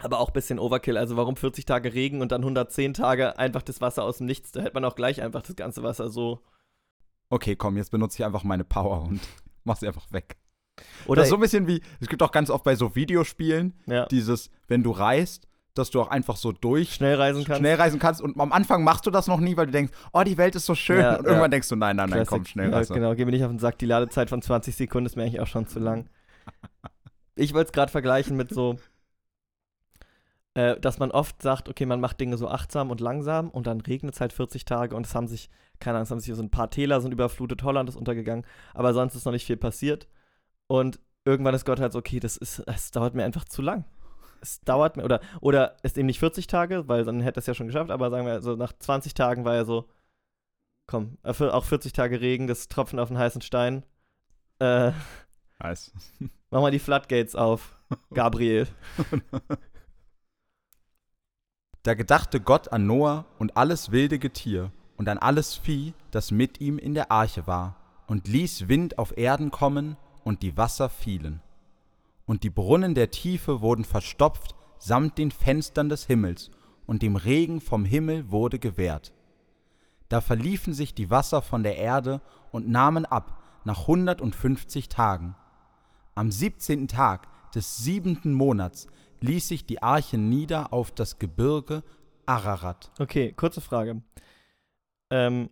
Aber 0.00 0.18
auch 0.18 0.28
ein 0.28 0.32
bisschen 0.34 0.58
Overkill. 0.58 0.96
Also 0.98 1.16
warum 1.16 1.36
40 1.36 1.64
Tage 1.64 1.94
Regen 1.94 2.20
und 2.20 2.32
dann 2.32 2.42
110 2.42 2.94
Tage 2.94 3.38
einfach 3.38 3.62
das 3.62 3.80
Wasser 3.80 4.02
aus 4.04 4.18
dem 4.18 4.26
Nichts? 4.26 4.52
Da 4.52 4.60
hätte 4.62 4.74
man 4.74 4.84
auch 4.84 4.96
gleich 4.96 5.22
einfach 5.22 5.42
das 5.42 5.56
ganze 5.56 5.82
Wasser 5.82 6.10
so. 6.10 6.42
Okay, 7.30 7.56
komm, 7.56 7.76
jetzt 7.76 7.90
benutze 7.90 8.18
ich 8.18 8.24
einfach 8.24 8.44
meine 8.44 8.64
Power 8.64 9.02
und 9.02 9.20
mach 9.64 9.76
sie 9.76 9.86
einfach 9.86 10.10
weg. 10.12 10.36
Oder 11.06 11.20
das 11.20 11.26
ist 11.26 11.30
so 11.30 11.36
ein 11.36 11.40
bisschen 11.40 11.66
wie, 11.66 11.80
es 12.00 12.08
gibt 12.08 12.22
auch 12.22 12.32
ganz 12.32 12.50
oft 12.50 12.64
bei 12.64 12.74
so 12.74 12.94
Videospielen, 12.94 13.74
ja, 13.86 14.06
dieses, 14.06 14.50
wenn 14.66 14.82
du 14.82 14.90
reist, 14.90 15.46
dass 15.74 15.90
du 15.90 16.00
auch 16.00 16.08
einfach 16.08 16.36
so 16.36 16.52
durch 16.52 16.94
schnell 16.94 17.16
reisen 17.16 17.44
kann. 17.44 17.58
schnell 17.58 17.76
reisen 17.76 17.98
kannst 17.98 18.20
und 18.20 18.38
am 18.40 18.52
Anfang 18.52 18.84
machst 18.84 19.06
du 19.06 19.10
das 19.10 19.26
noch 19.26 19.40
nie, 19.40 19.56
weil 19.56 19.66
du 19.66 19.72
denkst, 19.72 19.92
oh, 20.12 20.22
die 20.22 20.38
Welt 20.38 20.54
ist 20.54 20.66
so 20.66 20.74
schön 20.74 21.00
Ja, 21.00 21.16
und 21.16 21.24
irgendwann 21.24 21.42
ja. 21.42 21.48
denkst 21.48 21.68
du, 21.68 21.76
nein, 21.76 21.96
nein, 21.96 22.10
nein, 22.10 22.26
komm, 22.26 22.44
schnell 22.44 22.72
reisen. 22.72 22.94
Genau, 22.94 23.14
geh 23.14 23.24
mir 23.24 23.32
nicht 23.32 23.44
auf 23.44 23.50
den 23.50 23.58
Sack. 23.58 23.78
Die 23.78 23.86
Ladezeit 23.86 24.30
von 24.30 24.40
20 24.40 24.74
Sekunden 24.74 25.06
ist 25.06 25.16
mir 25.16 25.22
eigentlich 25.22 25.40
auch 25.40 25.46
schon 25.46 25.66
zu 25.66 25.78
lang. 25.78 26.08
Ich 27.36 27.52
wollte 27.52 27.66
es 27.66 27.72
gerade 27.72 27.90
vergleichen 27.90 28.36
mit 28.36 28.50
so, 28.50 28.76
äh, 30.54 30.78
dass 30.78 31.00
man 31.00 31.10
oft 31.10 31.42
sagt, 31.42 31.68
okay, 31.68 31.84
man 31.84 32.00
macht 32.00 32.20
Dinge 32.20 32.36
so 32.36 32.48
achtsam 32.48 32.92
und 32.92 33.00
langsam 33.00 33.50
und 33.50 33.66
dann 33.66 33.80
regnet 33.80 34.14
es 34.14 34.20
halt 34.20 34.32
40 34.32 34.64
Tage 34.64 34.94
und 34.94 35.04
es 35.04 35.16
haben 35.16 35.26
sich, 35.26 35.50
keine 35.84 35.98
Ahnung, 35.98 36.04
es 36.04 36.10
haben 36.10 36.20
sich 36.20 36.34
so 36.34 36.42
ein 36.42 36.50
paar 36.50 36.70
Täler 36.70 37.00
sind 37.00 37.12
überflutet, 37.12 37.62
Holland 37.62 37.88
ist 37.88 37.96
untergegangen, 37.96 38.46
aber 38.72 38.94
sonst 38.94 39.14
ist 39.14 39.26
noch 39.26 39.32
nicht 39.32 39.46
viel 39.46 39.58
passiert. 39.58 40.08
Und 40.66 40.98
irgendwann 41.24 41.54
ist 41.54 41.66
Gott 41.66 41.78
halt 41.78 41.92
so, 41.92 41.98
okay, 41.98 42.20
das 42.20 42.36
ist, 42.36 42.60
es 42.60 42.90
dauert 42.90 43.14
mir 43.14 43.24
einfach 43.24 43.44
zu 43.44 43.60
lang. 43.60 43.84
Es 44.40 44.60
dauert 44.62 44.96
mir, 44.96 45.04
oder, 45.04 45.20
oder 45.40 45.76
ist 45.82 45.98
eben 45.98 46.06
nicht 46.06 46.18
40 46.20 46.46
Tage, 46.46 46.88
weil 46.88 47.04
dann 47.04 47.20
hätte 47.20 47.38
er 47.38 47.40
es 47.40 47.46
ja 47.46 47.54
schon 47.54 47.66
geschafft, 47.66 47.90
aber 47.90 48.10
sagen 48.10 48.26
wir, 48.26 48.40
so 48.40 48.56
nach 48.56 48.72
20 48.72 49.14
Tagen 49.14 49.44
war 49.44 49.54
er 49.54 49.64
so, 49.66 49.88
komm, 50.86 51.18
auch 51.22 51.64
40 51.64 51.92
Tage 51.92 52.20
Regen, 52.20 52.46
das 52.46 52.68
Tropfen 52.68 52.98
auf 52.98 53.08
den 53.08 53.18
heißen 53.18 53.42
Stein. 53.42 53.84
Äh, 54.58 54.92
Nice. 55.58 55.92
mach 56.50 56.60
mal 56.62 56.70
die 56.70 56.78
Floodgates 56.78 57.34
auf, 57.34 57.78
Gabriel. 58.12 58.66
Da 61.82 61.92
gedachte 61.92 62.40
Gott 62.40 62.72
an 62.72 62.86
Noah 62.86 63.26
und 63.38 63.58
alles 63.58 63.90
wilde 63.90 64.18
Getier 64.18 64.72
und 64.96 65.08
an 65.08 65.18
alles 65.18 65.54
Vieh, 65.54 65.94
das 66.10 66.30
mit 66.30 66.60
ihm 66.60 66.78
in 66.78 66.94
der 66.94 67.10
Arche 67.10 67.46
war, 67.46 67.76
und 68.06 68.28
ließ 68.28 68.68
Wind 68.68 68.98
auf 68.98 69.16
Erden 69.16 69.50
kommen, 69.50 69.96
und 70.22 70.42
die 70.42 70.56
Wasser 70.56 70.88
fielen. 70.88 71.42
Und 72.26 72.42
die 72.42 72.50
Brunnen 72.50 72.94
der 72.94 73.10
Tiefe 73.10 73.60
wurden 73.60 73.84
verstopft 73.84 74.54
samt 74.78 75.18
den 75.18 75.30
Fenstern 75.30 75.88
des 75.88 76.06
Himmels, 76.06 76.50
und 76.86 77.02
dem 77.02 77.16
Regen 77.16 77.60
vom 77.60 77.84
Himmel 77.84 78.30
wurde 78.30 78.58
gewährt. 78.58 79.12
Da 80.10 80.20
verliefen 80.20 80.74
sich 80.74 80.94
die 80.94 81.10
Wasser 81.10 81.42
von 81.42 81.62
der 81.62 81.76
Erde 81.76 82.20
und 82.52 82.68
nahmen 82.68 83.06
ab 83.06 83.42
nach 83.64 83.86
hundertundfünfzig 83.86 84.90
Tagen. 84.90 85.34
Am 86.14 86.30
siebzehnten 86.30 86.88
Tag 86.88 87.26
des 87.54 87.78
siebenten 87.78 88.34
Monats 88.34 88.86
ließ 89.20 89.48
sich 89.48 89.64
die 89.64 89.82
Arche 89.82 90.18
nieder 90.18 90.72
auf 90.72 90.90
das 90.90 91.18
Gebirge 91.18 91.82
Ararat. 92.26 92.90
Okay, 92.98 93.32
kurze 93.32 93.62
Frage. 93.62 94.02
Ähm, 95.10 95.50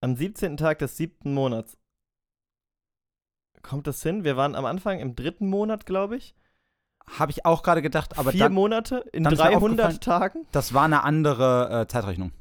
am 0.00 0.16
17. 0.16 0.56
Tag 0.56 0.78
des 0.78 0.96
siebten 0.96 1.34
Monats. 1.34 1.76
Kommt 3.62 3.86
das 3.86 4.02
hin? 4.02 4.24
Wir 4.24 4.36
waren 4.36 4.54
am 4.54 4.64
Anfang 4.64 4.98
im 5.00 5.14
dritten 5.14 5.48
Monat, 5.48 5.84
glaube 5.86 6.16
ich. 6.16 6.34
Habe 7.18 7.32
ich 7.32 7.44
auch 7.44 7.62
gerade 7.62 7.82
gedacht, 7.82 8.18
aber 8.18 8.30
Vier 8.32 8.44
dann, 8.44 8.52
Monate 8.52 8.98
in 9.12 9.24
dann 9.24 9.32
ist 9.32 9.38
mir 9.40 9.50
300 9.50 9.86
aufgefallen- 9.86 10.00
Tagen? 10.00 10.46
das 10.52 10.72
war 10.74 10.84
eine 10.84 11.02
andere 11.02 11.82
äh, 11.82 11.86
Zeitrechnung 11.88 12.32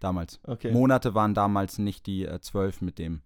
damals. 0.00 0.40
Okay. 0.44 0.72
Monate 0.72 1.14
waren 1.14 1.34
damals 1.34 1.78
nicht 1.78 2.06
die 2.06 2.24
äh, 2.24 2.40
12 2.40 2.80
mit 2.82 2.98
dem 2.98 3.22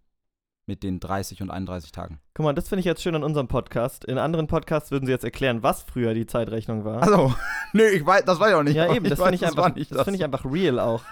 mit 0.66 0.84
den 0.84 1.00
30 1.00 1.42
und 1.42 1.50
31 1.50 1.90
Tagen. 1.90 2.20
Guck 2.34 2.44
mal, 2.44 2.52
das 2.52 2.68
finde 2.68 2.80
ich 2.80 2.84
jetzt 2.86 3.02
schön 3.02 3.16
an 3.16 3.24
unserem 3.24 3.48
Podcast. 3.48 4.04
In 4.04 4.16
anderen 4.16 4.46
Podcasts 4.46 4.92
würden 4.92 5.06
sie 5.06 5.12
jetzt 5.12 5.24
erklären, 5.24 5.64
was 5.64 5.82
früher 5.82 6.14
die 6.14 6.24
Zeitrechnung 6.24 6.84
war. 6.84 7.02
Also, 7.02 7.34
nee, 7.72 7.88
ich 7.88 8.06
weiß, 8.06 8.24
das 8.26 8.38
weiß 8.38 8.50
ich 8.50 8.54
auch 8.54 8.62
nicht. 8.62 8.76
ja, 8.76 8.94
eben, 8.94 9.08
das 9.08 9.18
finde 9.20 9.34
ich, 9.34 9.42
war 9.42 9.48
einfach, 9.48 9.74
nicht 9.74 9.90
das 9.92 10.04
find 10.04 10.16
ich 10.16 10.22
einfach 10.22 10.44
real 10.44 10.78
auch. 10.78 11.02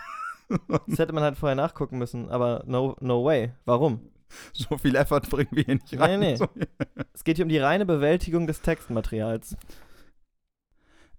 Das 0.87 0.99
hätte 0.99 1.13
man 1.13 1.23
halt 1.23 1.37
vorher 1.37 1.57
nachgucken 1.57 1.99
müssen, 1.99 2.29
aber 2.29 2.65
no, 2.67 2.97
no 3.01 3.25
way. 3.25 3.53
Warum? 3.65 4.01
so 4.53 4.79
viel 4.79 4.95
Effort 4.95 5.23
bringen 5.23 5.51
wir 5.53 5.65
hier 5.65 5.75
nicht 5.75 5.99
rein. 5.99 6.21
Nee, 6.21 6.37
nee. 6.39 6.65
Es 7.13 7.25
geht 7.25 7.37
hier 7.37 7.45
um 7.45 7.49
die 7.49 7.59
reine 7.59 7.87
Bewältigung 7.87 8.47
des 8.47 8.61
Textmaterials. 8.63 9.57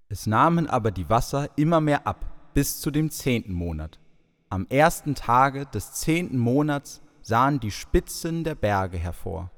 Es 0.09 0.27
nahmen 0.27 0.67
aber 0.67 0.91
die 0.91 1.09
Wasser 1.09 1.49
immer 1.55 1.79
mehr 1.79 2.05
ab, 2.05 2.25
bis 2.53 2.81
zu 2.81 2.91
dem 2.91 3.11
zehnten 3.11 3.53
Monat. 3.53 3.99
Am 4.49 4.67
ersten 4.69 5.15
Tage 5.15 5.65
des 5.67 5.93
zehnten 5.93 6.37
Monats 6.37 7.01
sahen 7.21 7.59
die 7.59 7.71
Spitzen 7.71 8.43
der 8.43 8.55
Berge 8.55 8.97
hervor. 8.97 9.51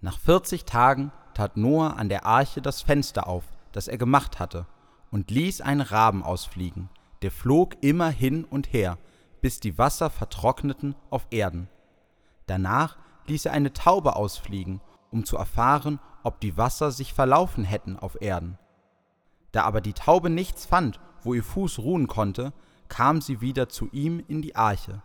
Nach 0.00 0.18
vierzig 0.18 0.64
Tagen 0.64 1.12
tat 1.34 1.56
Noah 1.56 1.96
an 1.96 2.08
der 2.08 2.26
Arche 2.26 2.60
das 2.60 2.82
Fenster 2.82 3.28
auf, 3.28 3.44
das 3.72 3.86
er 3.86 3.98
gemacht 3.98 4.40
hatte, 4.40 4.66
und 5.10 5.30
ließ 5.30 5.60
einen 5.60 5.80
Raben 5.80 6.24
ausfliegen, 6.24 6.88
der 7.22 7.30
flog 7.30 7.76
immer 7.80 8.10
hin 8.10 8.44
und 8.44 8.72
her, 8.72 8.98
bis 9.40 9.60
die 9.60 9.78
Wasser 9.78 10.10
vertrockneten 10.10 10.94
auf 11.10 11.26
Erden. 11.30 11.68
Danach 12.46 12.98
ließ 13.26 13.46
er 13.46 13.52
eine 13.52 13.72
Taube 13.72 14.16
ausfliegen, 14.16 14.80
um 15.10 15.24
zu 15.24 15.36
erfahren, 15.36 16.00
ob 16.22 16.40
die 16.40 16.56
Wasser 16.56 16.90
sich 16.90 17.12
verlaufen 17.12 17.64
hätten 17.64 17.98
auf 17.98 18.20
Erden. 18.20 18.58
Da 19.52 19.62
aber 19.64 19.80
die 19.80 19.92
Taube 19.92 20.30
nichts 20.30 20.66
fand, 20.66 21.00
wo 21.22 21.34
ihr 21.34 21.44
Fuß 21.44 21.78
ruhen 21.78 22.06
konnte, 22.06 22.52
kam 22.88 23.20
sie 23.20 23.40
wieder 23.40 23.68
zu 23.68 23.88
ihm 23.92 24.22
in 24.28 24.42
die 24.42 24.56
Arche, 24.56 25.02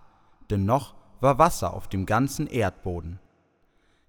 denn 0.50 0.66
noch 0.66 0.96
war 1.22 1.38
Wasser 1.38 1.74
auf 1.74 1.88
dem 1.88 2.06
ganzen 2.06 2.48
Erdboden. 2.48 3.20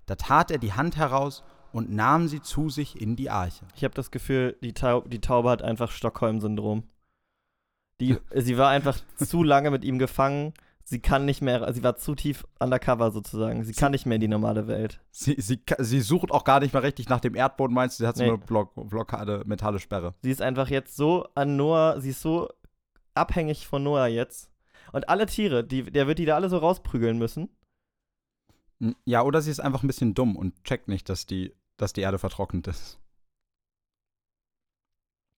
Da 0.06 0.16
tat 0.16 0.50
er 0.50 0.58
die 0.58 0.72
Hand 0.72 0.96
heraus 0.96 1.44
und 1.72 1.90
nahm 1.90 2.28
sie 2.28 2.42
zu 2.42 2.68
sich 2.68 3.00
in 3.00 3.16
die 3.16 3.30
Arche. 3.30 3.64
Ich 3.74 3.84
habe 3.84 3.94
das 3.94 4.10
Gefühl, 4.10 4.56
die, 4.62 4.72
Tau 4.72 5.02
die 5.02 5.20
Taube 5.20 5.50
hat 5.50 5.62
einfach 5.62 5.90
Stockholm-Syndrom. 5.90 6.84
Die, 8.00 8.16
sie 8.34 8.56
war 8.58 8.70
einfach 8.70 8.98
zu 9.16 9.42
lange 9.42 9.70
mit 9.70 9.84
ihm 9.84 9.98
gefangen. 9.98 10.54
sie 10.84 10.98
kann 11.00 11.24
nicht 11.24 11.40
mehr, 11.40 11.72
sie 11.72 11.84
war 11.84 11.96
zu 11.96 12.14
tief 12.16 12.44
undercover 12.58 13.12
sozusagen. 13.12 13.62
Sie 13.62 13.72
kann 13.74 13.92
nicht 13.92 14.06
mehr 14.06 14.16
in 14.16 14.20
die 14.20 14.28
normale 14.28 14.66
Welt. 14.66 15.00
Sie, 15.12 15.36
sie, 15.38 15.60
sie 15.78 16.00
sucht 16.00 16.32
auch 16.32 16.42
gar 16.44 16.58
nicht 16.60 16.72
mehr 16.72 16.82
richtig 16.82 17.08
nach 17.08 17.20
dem 17.20 17.36
Erdboden, 17.36 17.74
meinst 17.74 17.98
du? 18.00 18.02
Sie 18.04 18.08
hat 18.08 18.16
so 18.16 18.24
Nee. 18.24 18.30
eine 18.30 18.38
Block, 18.38 18.72
Blockade, 18.74 19.42
Metallesperre. 19.46 20.14
Sie 20.22 20.30
ist 20.32 20.42
einfach 20.42 20.68
jetzt 20.68 20.96
so 20.96 21.28
an 21.36 21.56
Noah, 21.56 22.00
sie 22.00 22.10
ist 22.10 22.22
so 22.22 22.48
abhängig 23.14 23.66
von 23.68 23.82
Noah 23.84 24.06
jetzt. 24.08 24.50
Und 24.92 25.08
alle 25.08 25.26
Tiere, 25.26 25.62
die, 25.62 25.84
der 25.84 26.08
wird 26.08 26.18
die 26.18 26.24
da 26.24 26.34
alle 26.34 26.48
so 26.48 26.58
rausprügeln 26.58 27.18
müssen. 27.18 27.48
Ja, 29.04 29.22
oder 29.22 29.42
sie 29.42 29.50
ist 29.50 29.60
einfach 29.60 29.82
ein 29.84 29.86
bisschen 29.86 30.14
dumm 30.14 30.36
und 30.36 30.64
checkt 30.64 30.88
nicht, 30.88 31.08
dass 31.08 31.26
die, 31.26 31.54
dass 31.76 31.92
die 31.92 32.00
Erde 32.00 32.18
vertrocknet 32.18 32.66
ist. 32.66 32.98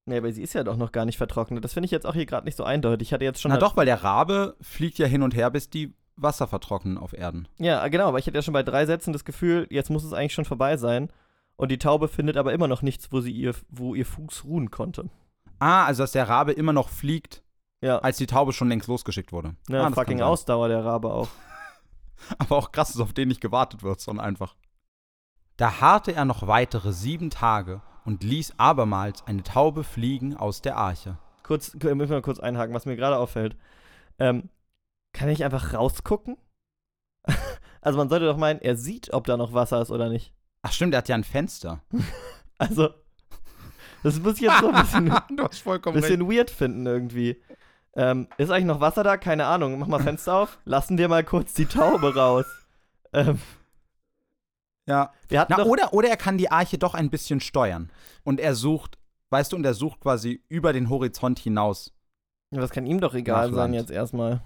Nee, 0.05 0.19
aber 0.19 0.33
sie 0.33 0.43
ist 0.43 0.53
ja 0.55 0.65
doch 0.65 0.77
noch 0.77 0.91
gar 0.91 1.05
nicht 1.05 1.17
vertrocknet. 1.17 1.65
Das 1.65 1.75
finde 1.75 1.85
ich 1.85 1.93
jetzt 1.93 2.07
auch 2.07 2.15
hier 2.15 2.27
gerade 2.27 2.45
nicht 2.45 2.57
so 2.57 2.65
eindeutig. 2.65 3.09
Ich 3.09 3.13
hatte 3.13 3.25
jetzt 3.25 3.41
schon. 3.41 3.51
Na 3.51 3.59
doch, 3.59 3.77
weil 3.77 3.87
der 3.87 4.03
Rabe 4.03 4.57
fliegt 4.61 4.99
ja 4.99 5.07
hin 5.07 5.23
und 5.23 5.35
her, 5.35 5.51
bis 5.51 5.71
die 5.71 5.95
Wasser 6.17 6.49
vertrocknen 6.49 6.99
auf 6.99 7.13
Erden. 7.13 7.47
Ja, 7.59 7.87
genau, 7.89 8.09
aber 8.09 8.19
ich 8.19 8.27
hatte 8.27 8.37
ja 8.37 8.43
schon 8.43 8.55
bei 8.55 8.65
drei 8.65 8.85
Sätzen 8.85 9.13
das 9.13 9.25
Gefühl, 9.25 9.67
jetzt 9.71 9.91
muss 9.91 10.05
es 10.05 10.13
eigentlich 10.13 10.35
schon 10.35 10.45
vorbei 10.45 10.77
sein. 10.77 11.11
Und 11.57 11.71
die 11.71 11.79
Taube 11.79 12.09
findet 12.09 12.37
aber 12.37 12.53
immer 12.53 12.67
noch 12.67 12.83
nichts, 12.83 13.13
wo 13.13 13.21
sie 13.21 13.31
ihr, 13.31 13.55
wo 13.69 13.95
ihr 13.95 14.07
Fuß 14.07 14.45
ruhen 14.45 14.71
konnte. 14.71 15.09
Ah, 15.61 15.85
also 15.85 16.03
dass 16.03 16.13
der 16.13 16.29
Rabe 16.29 16.53
immer 16.53 16.73
noch 16.73 16.89
fliegt, 16.89 17.45
Ja, 17.81 17.99
als 17.99 18.17
die 18.17 18.27
Taube 18.27 18.53
schon 18.53 18.69
längst 18.69 18.89
losgeschickt 18.89 19.33
wurde. 19.33 19.55
ja 19.69 19.87
ah, 19.87 19.91
fucking. 19.91 20.21
Ausdauer 20.21 20.69
der 20.69 20.85
Rabe 20.85 21.13
auch. 21.13 21.29
Aber 22.39 22.57
auch 22.57 22.73
krass 22.73 22.91
ist, 22.91 23.01
auf 23.01 23.13
den 23.13 23.29
nicht 23.29 23.41
gewartet 23.41 23.83
wird, 23.85 24.01
sondern 24.01 24.27
einfach. 24.27 24.57
Da 25.57 25.81
harrte 25.81 26.13
er 26.13 26.25
noch 26.25 26.47
weitere 26.49 26.93
sieben 26.93 27.31
Tage 27.31 27.83
und 28.05 28.23
ließ 28.23 28.55
abermals 28.59 29.27
eine 29.27 29.43
Taube 29.43 29.85
fliegen 29.85 30.37
aus 30.37 30.63
der 30.63 30.77
Arche. 30.77 31.19
Kurz, 31.43 31.75
müssen 31.75 32.11
wir 32.11 32.23
kurz 32.23 32.41
einhaken, 32.41 32.75
was 32.75 32.87
mir 32.87 32.97
gerade 32.97 33.19
auffällt. 33.19 33.57
Ähm, 34.19 34.49
kann 35.13 35.29
ich 35.29 35.45
einfach 35.45 35.75
rausgucken? 35.75 36.37
also 37.81 37.99
man 37.99 38.09
sollte 38.09 38.27
doch 38.27 38.37
meinen, 38.37 38.61
er 38.61 38.77
sieht, 38.77 39.13
ob 39.13 39.27
da 39.27 39.37
noch 39.37 39.53
Wasser 39.53 39.81
ist 39.83 39.91
oder 39.91 40.09
nicht. 40.09 40.33
Ach 40.63 40.73
stimmt, 40.73 40.95
er 40.95 40.99
hat 40.99 41.09
ja 41.09 41.15
ein 41.15 41.25
Fenster. 41.25 41.83
Also, 42.59 42.91
das 44.05 44.21
muss 44.21 44.37
ich 44.37 44.43
jetzt 44.43 44.61
so 44.61 44.71
ein 44.71 44.81
bisschen, 44.81 45.13
bisschen 45.95 46.31
weird 46.31 46.49
finden 46.49 46.87
irgendwie. 46.87 47.43
Ähm, 47.97 48.29
ist 48.39 48.51
eigentlich 48.51 48.67
noch 48.67 48.81
Wasser 48.81 49.03
da? 49.03 49.17
Keine 49.17 49.47
Ahnung. 49.47 49.81
Mach 49.81 49.89
mal 49.89 50.01
Fenster 50.01 50.35
auf. 50.37 50.59
Lassen 50.65 50.97
wir 50.97 51.09
mal 51.09 51.25
kurz 51.25 51.55
die 51.55 51.67
Taube 51.67 52.15
raus. 52.15 52.47
Ähm, 53.13 53.41
Ja. 54.87 55.13
Na, 55.31 55.65
oder, 55.65 55.93
oder 55.93 56.09
er 56.09 56.17
kann 56.17 56.39
die 56.39 56.51
Arche 56.51 56.79
doch 56.79 56.95
ein 56.95 57.11
bisschen 57.11 57.41
steuern. 57.41 57.91
Und 58.25 58.41
er 58.41 58.55
sucht, 58.55 58.99
weißt 59.31 59.53
du, 59.53 59.57
und 59.57 59.65
er 59.65 59.75
sucht 59.75 60.01
quasi 60.01 60.43
über 60.49 60.73
den 60.73 60.91
Horizont 60.91 61.39
hinaus. 61.39 61.93
Ja, 62.53 62.61
Das 62.61 62.71
kann 62.71 62.87
ihm 62.87 63.01
doch 63.01 63.15
egal 63.15 63.49
Nach 63.49 63.57
sein 63.57 63.75
jetzt 63.75 63.91
erstmal. 63.91 64.43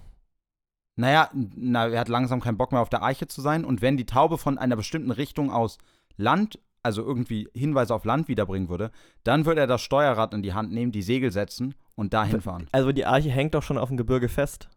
Naja, 0.95 1.29
na, 1.33 1.87
er 1.87 1.99
hat 1.99 2.07
langsam 2.07 2.41
keinen 2.41 2.57
Bock 2.57 2.71
mehr 2.71 2.81
auf 2.81 2.89
der 2.89 3.03
Eiche 3.03 3.27
zu 3.27 3.41
sein. 3.41 3.65
Und 3.65 3.81
wenn 3.81 3.97
die 3.97 4.05
Taube 4.05 4.37
von 4.37 4.57
einer 4.57 4.75
bestimmten 4.75 5.11
Richtung 5.11 5.51
aus 5.51 5.77
Land, 6.15 6.59
also 6.81 7.03
irgendwie 7.03 7.49
Hinweise 7.53 7.93
auf 7.93 8.05
Land 8.05 8.27
wiederbringen 8.27 8.69
würde, 8.69 8.91
dann 9.23 9.45
würde 9.45 9.61
er 9.61 9.67
das 9.67 9.81
Steuerrad 9.81 10.33
in 10.33 10.41
die 10.41 10.53
Hand 10.53 10.71
nehmen, 10.71 10.91
die 10.91 11.01
Segel 11.01 11.31
setzen 11.31 11.75
und 11.95 12.13
dahin 12.13 12.41
fahren. 12.41 12.67
Also 12.71 12.91
die 12.91 13.05
Arche 13.05 13.29
hängt 13.29 13.53
doch 13.53 13.63
schon 13.63 13.77
auf 13.77 13.89
dem 13.89 13.97
Gebirge 13.97 14.29
fest. 14.29 14.69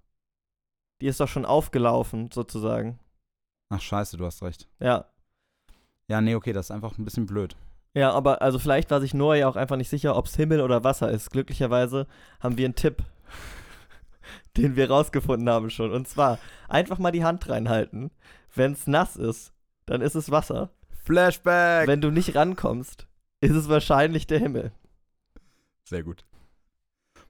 Die 1.00 1.06
ist 1.06 1.20
doch 1.20 1.28
schon 1.28 1.46
aufgelaufen, 1.46 2.30
sozusagen. 2.32 2.98
Ach 3.70 3.80
scheiße, 3.80 4.16
du 4.16 4.26
hast 4.26 4.42
recht. 4.42 4.68
Ja. 4.80 5.06
Ja, 6.10 6.20
nee, 6.20 6.34
okay, 6.34 6.52
das 6.52 6.66
ist 6.66 6.70
einfach 6.72 6.98
ein 6.98 7.04
bisschen 7.04 7.26
blöd. 7.26 7.54
Ja, 7.94 8.10
aber 8.10 8.42
also 8.42 8.58
vielleicht 8.58 8.90
war 8.90 9.00
sich 9.00 9.14
Noah 9.14 9.36
ja 9.36 9.46
auch 9.48 9.54
einfach 9.54 9.76
nicht 9.76 9.88
sicher, 9.88 10.16
ob 10.16 10.26
es 10.26 10.34
Himmel 10.34 10.60
oder 10.60 10.82
Wasser 10.82 11.08
ist. 11.08 11.30
Glücklicherweise 11.30 12.08
haben 12.40 12.58
wir 12.58 12.64
einen 12.64 12.74
Tipp, 12.74 13.04
den 14.56 14.74
wir 14.74 14.90
rausgefunden 14.90 15.48
haben 15.48 15.70
schon. 15.70 15.92
Und 15.92 16.08
zwar 16.08 16.40
einfach 16.68 16.98
mal 16.98 17.12
die 17.12 17.22
Hand 17.22 17.48
reinhalten. 17.48 18.10
Wenn 18.52 18.72
es 18.72 18.88
nass 18.88 19.14
ist, 19.14 19.52
dann 19.86 20.00
ist 20.00 20.16
es 20.16 20.32
Wasser. 20.32 20.70
Flashback! 21.04 21.86
Wenn 21.86 22.00
du 22.00 22.10
nicht 22.10 22.34
rankommst, 22.34 23.06
ist 23.40 23.54
es 23.54 23.68
wahrscheinlich 23.68 24.26
der 24.26 24.40
Himmel. 24.40 24.72
Sehr 25.84 26.02
gut. 26.02 26.24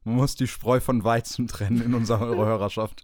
Man 0.04 0.14
muss 0.14 0.36
die 0.36 0.46
Spreu 0.46 0.80
von 0.80 1.04
Weizen 1.04 1.48
trennen 1.48 1.82
in 1.82 1.92
unserer 1.92 2.20
Hörerschaft. 2.34 3.02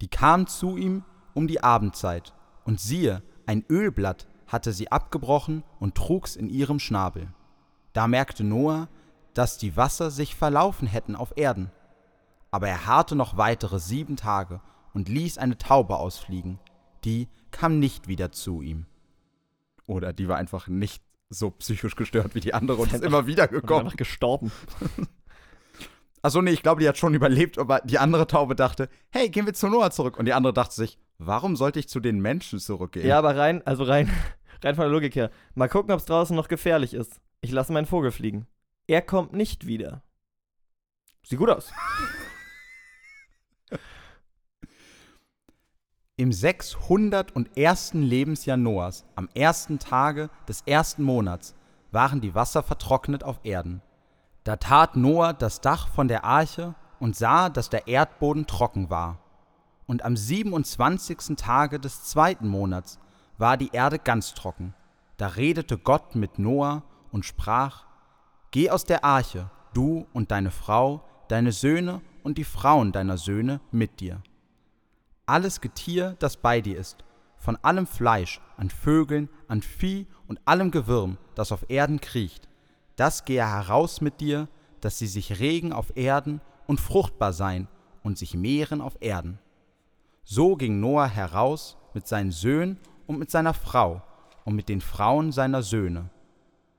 Die 0.00 0.08
kam 0.08 0.46
zu 0.46 0.78
ihm 0.78 1.04
um 1.34 1.48
die 1.48 1.62
Abendzeit, 1.62 2.32
und 2.64 2.80
siehe, 2.80 3.22
ein 3.44 3.62
Ölblatt 3.68 4.26
hatte 4.54 4.72
sie 4.72 4.90
abgebrochen 4.90 5.62
und 5.78 5.94
trug's 5.96 6.36
in 6.36 6.48
ihrem 6.48 6.78
Schnabel. 6.78 7.28
Da 7.92 8.08
merkte 8.08 8.42
Noah, 8.44 8.88
dass 9.34 9.58
die 9.58 9.76
Wasser 9.76 10.10
sich 10.10 10.34
verlaufen 10.34 10.88
hätten 10.88 11.16
auf 11.16 11.36
Erden. 11.36 11.70
Aber 12.50 12.68
er 12.68 12.86
harrte 12.86 13.16
noch 13.16 13.36
weitere 13.36 13.78
sieben 13.80 14.16
Tage 14.16 14.60
und 14.94 15.08
ließ 15.08 15.38
eine 15.38 15.58
Taube 15.58 15.96
ausfliegen. 15.96 16.60
Die 17.04 17.28
kam 17.50 17.78
nicht 17.80 18.08
wieder 18.08 18.32
zu 18.32 18.62
ihm. 18.62 18.86
Oder 19.86 20.12
die 20.12 20.28
war 20.28 20.36
einfach 20.36 20.68
nicht 20.68 21.02
so 21.30 21.50
psychisch 21.50 21.96
gestört 21.96 22.34
wie 22.34 22.40
die 22.40 22.54
andere 22.54 22.80
und 22.80 22.92
ist 22.92 23.02
immer 23.04 23.26
wieder 23.26 23.44
Und 23.44 23.50
gekommen. 23.50 23.86
einfach 23.86 23.96
gestorben. 23.96 24.52
Achso, 26.22 26.40
nee, 26.40 26.52
ich 26.52 26.62
glaube, 26.62 26.80
die 26.80 26.88
hat 26.88 26.96
schon 26.96 27.12
überlebt, 27.12 27.58
aber 27.58 27.80
die 27.80 27.98
andere 27.98 28.26
Taube 28.26 28.54
dachte, 28.54 28.88
hey, 29.10 29.28
gehen 29.28 29.44
wir 29.44 29.52
zu 29.52 29.68
Noah 29.68 29.90
zurück. 29.90 30.16
Und 30.16 30.24
die 30.24 30.32
andere 30.32 30.54
dachte 30.54 30.74
sich, 30.74 30.96
warum 31.18 31.54
sollte 31.54 31.78
ich 31.80 31.88
zu 31.88 32.00
den 32.00 32.18
Menschen 32.20 32.58
zurückgehen? 32.60 33.06
Ja, 33.06 33.18
aber 33.18 33.36
rein, 33.36 33.60
also 33.66 33.84
rein, 33.84 34.10
rein 34.64 34.74
von 34.74 34.84
der 34.84 34.92
Logik 34.92 35.14
her. 35.14 35.30
Mal 35.54 35.68
gucken, 35.68 35.92
ob 35.92 36.00
es 36.00 36.06
draußen 36.06 36.34
noch 36.34 36.48
gefährlich 36.48 36.94
ist. 36.94 37.20
Ich 37.40 37.52
lasse 37.52 37.72
meinen 37.72 37.86
Vogel 37.86 38.10
fliegen. 38.10 38.46
Er 38.86 39.02
kommt 39.02 39.32
nicht 39.32 39.66
wieder. 39.66 40.02
Sieht 41.22 41.38
gut 41.38 41.50
aus. 41.50 41.72
Im 46.16 46.32
601. 46.32 47.94
Lebensjahr 47.94 48.56
Noahs, 48.56 49.04
am 49.16 49.28
ersten 49.34 49.78
Tage 49.78 50.30
des 50.48 50.62
ersten 50.62 51.02
Monats, 51.02 51.54
waren 51.90 52.20
die 52.20 52.34
Wasser 52.34 52.62
vertrocknet 52.62 53.24
auf 53.24 53.40
Erden. 53.42 53.82
Da 54.44 54.56
tat 54.56 54.96
Noah 54.96 55.32
das 55.32 55.60
Dach 55.60 55.88
von 55.88 56.06
der 56.08 56.24
Arche 56.24 56.74
und 57.00 57.16
sah, 57.16 57.48
dass 57.48 57.70
der 57.70 57.88
Erdboden 57.88 58.46
trocken 58.46 58.90
war. 58.90 59.18
Und 59.86 60.04
am 60.04 60.16
27. 60.16 61.36
Tage 61.36 61.80
des 61.80 62.04
zweiten 62.04 62.48
Monats 62.48 62.98
war 63.38 63.56
die 63.56 63.70
Erde 63.72 63.98
ganz 63.98 64.34
trocken. 64.34 64.74
Da 65.16 65.28
redete 65.28 65.78
Gott 65.78 66.14
mit 66.14 66.38
Noah 66.38 66.82
und 67.12 67.24
sprach, 67.24 67.86
Geh 68.50 68.70
aus 68.70 68.84
der 68.84 69.04
Arche, 69.04 69.50
du 69.72 70.06
und 70.12 70.30
deine 70.30 70.50
Frau, 70.50 71.04
deine 71.28 71.52
Söhne 71.52 72.00
und 72.22 72.38
die 72.38 72.44
Frauen 72.44 72.92
deiner 72.92 73.18
Söhne 73.18 73.60
mit 73.72 74.00
dir 74.00 74.22
alles 75.26 75.60
Getier, 75.60 76.16
das 76.18 76.36
bei 76.36 76.60
dir 76.60 76.78
ist, 76.78 77.04
von 77.38 77.56
allem 77.56 77.86
Fleisch, 77.86 78.40
an 78.56 78.70
Vögeln, 78.70 79.28
an 79.48 79.62
Vieh 79.62 80.06
und 80.28 80.40
allem 80.44 80.70
Gewürm, 80.70 81.18
das 81.34 81.52
auf 81.52 81.68
Erden 81.68 82.00
kriecht, 82.00 82.48
das 82.96 83.24
gehe 83.24 83.46
heraus 83.46 84.00
mit 84.00 84.20
dir, 84.20 84.48
dass 84.80 84.98
sie 84.98 85.06
sich 85.06 85.40
regen 85.40 85.72
auf 85.72 85.96
Erden 85.96 86.40
und 86.66 86.80
fruchtbar 86.80 87.32
sein 87.32 87.68
und 88.02 88.18
sich 88.18 88.34
mehren 88.34 88.80
auf 88.80 88.96
Erden. 89.00 89.38
So 90.24 90.56
ging 90.56 90.80
Noah 90.80 91.06
heraus 91.06 91.76
mit 91.94 92.06
seinen 92.06 92.32
Söhnen 92.32 92.78
und 93.06 93.18
mit 93.18 93.30
seiner 93.30 93.54
Frau 93.54 94.02
und 94.44 94.54
mit 94.54 94.68
den 94.68 94.80
Frauen 94.80 95.32
seiner 95.32 95.62
Söhne. 95.62 96.10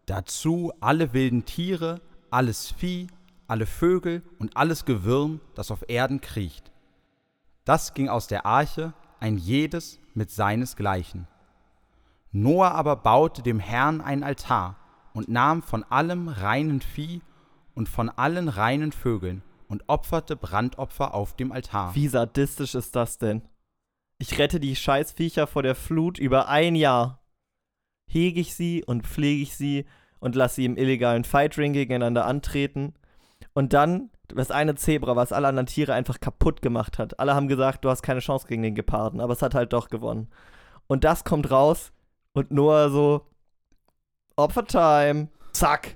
Dazu 0.05 0.71
alle 0.79 1.13
wilden 1.13 1.45
Tiere, 1.45 2.01
alles 2.29 2.71
Vieh, 2.71 3.07
alle 3.47 3.65
Vögel 3.65 4.23
und 4.39 4.55
alles 4.57 4.85
Gewürm, 4.85 5.41
das 5.55 5.71
auf 5.71 5.83
Erden 5.87 6.21
kriecht. 6.21 6.71
Das 7.63 7.93
ging 7.93 8.09
aus 8.09 8.27
der 8.27 8.45
Arche, 8.45 8.93
ein 9.19 9.37
jedes 9.37 9.99
mit 10.13 10.29
seinesgleichen. 10.29 11.27
Noah 12.31 12.71
aber 12.71 12.97
baute 12.97 13.41
dem 13.41 13.59
Herrn 13.59 14.01
ein 14.01 14.23
Altar 14.23 14.75
und 15.13 15.29
nahm 15.29 15.63
von 15.63 15.83
allem 15.83 16.27
reinen 16.27 16.81
Vieh 16.81 17.21
und 17.73 17.89
von 17.89 18.09
allen 18.09 18.49
reinen 18.49 18.91
Vögeln 18.91 19.41
und 19.67 19.83
opferte 19.87 20.35
Brandopfer 20.35 21.13
auf 21.13 21.35
dem 21.35 21.51
Altar. 21.51 21.95
Wie 21.95 22.07
sadistisch 22.07 22.75
ist 22.75 22.95
das 22.95 23.17
denn? 23.17 23.41
Ich 24.17 24.37
rette 24.39 24.59
die 24.59 24.75
Scheißviecher 24.75 25.47
vor 25.47 25.63
der 25.63 25.75
Flut 25.75 26.17
über 26.17 26.47
ein 26.47 26.75
Jahr. 26.75 27.23
Hege 28.07 28.39
ich 28.39 28.55
sie 28.55 28.83
und 28.83 29.05
pflege 29.05 29.41
ich 29.41 29.57
sie 29.57 29.85
und 30.19 30.35
lasse 30.35 30.55
sie 30.55 30.65
im 30.65 30.77
illegalen 30.77 31.23
Fightring 31.23 31.73
gegeneinander 31.73 32.25
antreten. 32.25 32.93
Und 33.53 33.73
dann 33.73 34.09
das 34.27 34.51
eine 34.51 34.75
Zebra, 34.75 35.15
was 35.15 35.31
alle 35.31 35.47
anderen 35.47 35.67
Tiere 35.67 35.93
einfach 35.93 36.19
kaputt 36.19 36.61
gemacht 36.61 36.97
hat. 36.97 37.19
Alle 37.19 37.35
haben 37.35 37.47
gesagt, 37.47 37.85
du 37.85 37.89
hast 37.89 38.01
keine 38.01 38.21
Chance 38.21 38.47
gegen 38.47 38.63
den 38.63 38.75
Geparden, 38.75 39.19
aber 39.19 39.33
es 39.33 39.41
hat 39.41 39.53
halt 39.53 39.73
doch 39.73 39.89
gewonnen. 39.89 40.29
Und 40.87 41.03
das 41.03 41.23
kommt 41.23 41.51
raus 41.51 41.91
und 42.33 42.51
Noah 42.51 42.89
so, 42.89 43.27
Opfertime, 44.35 45.29
zack. 45.53 45.95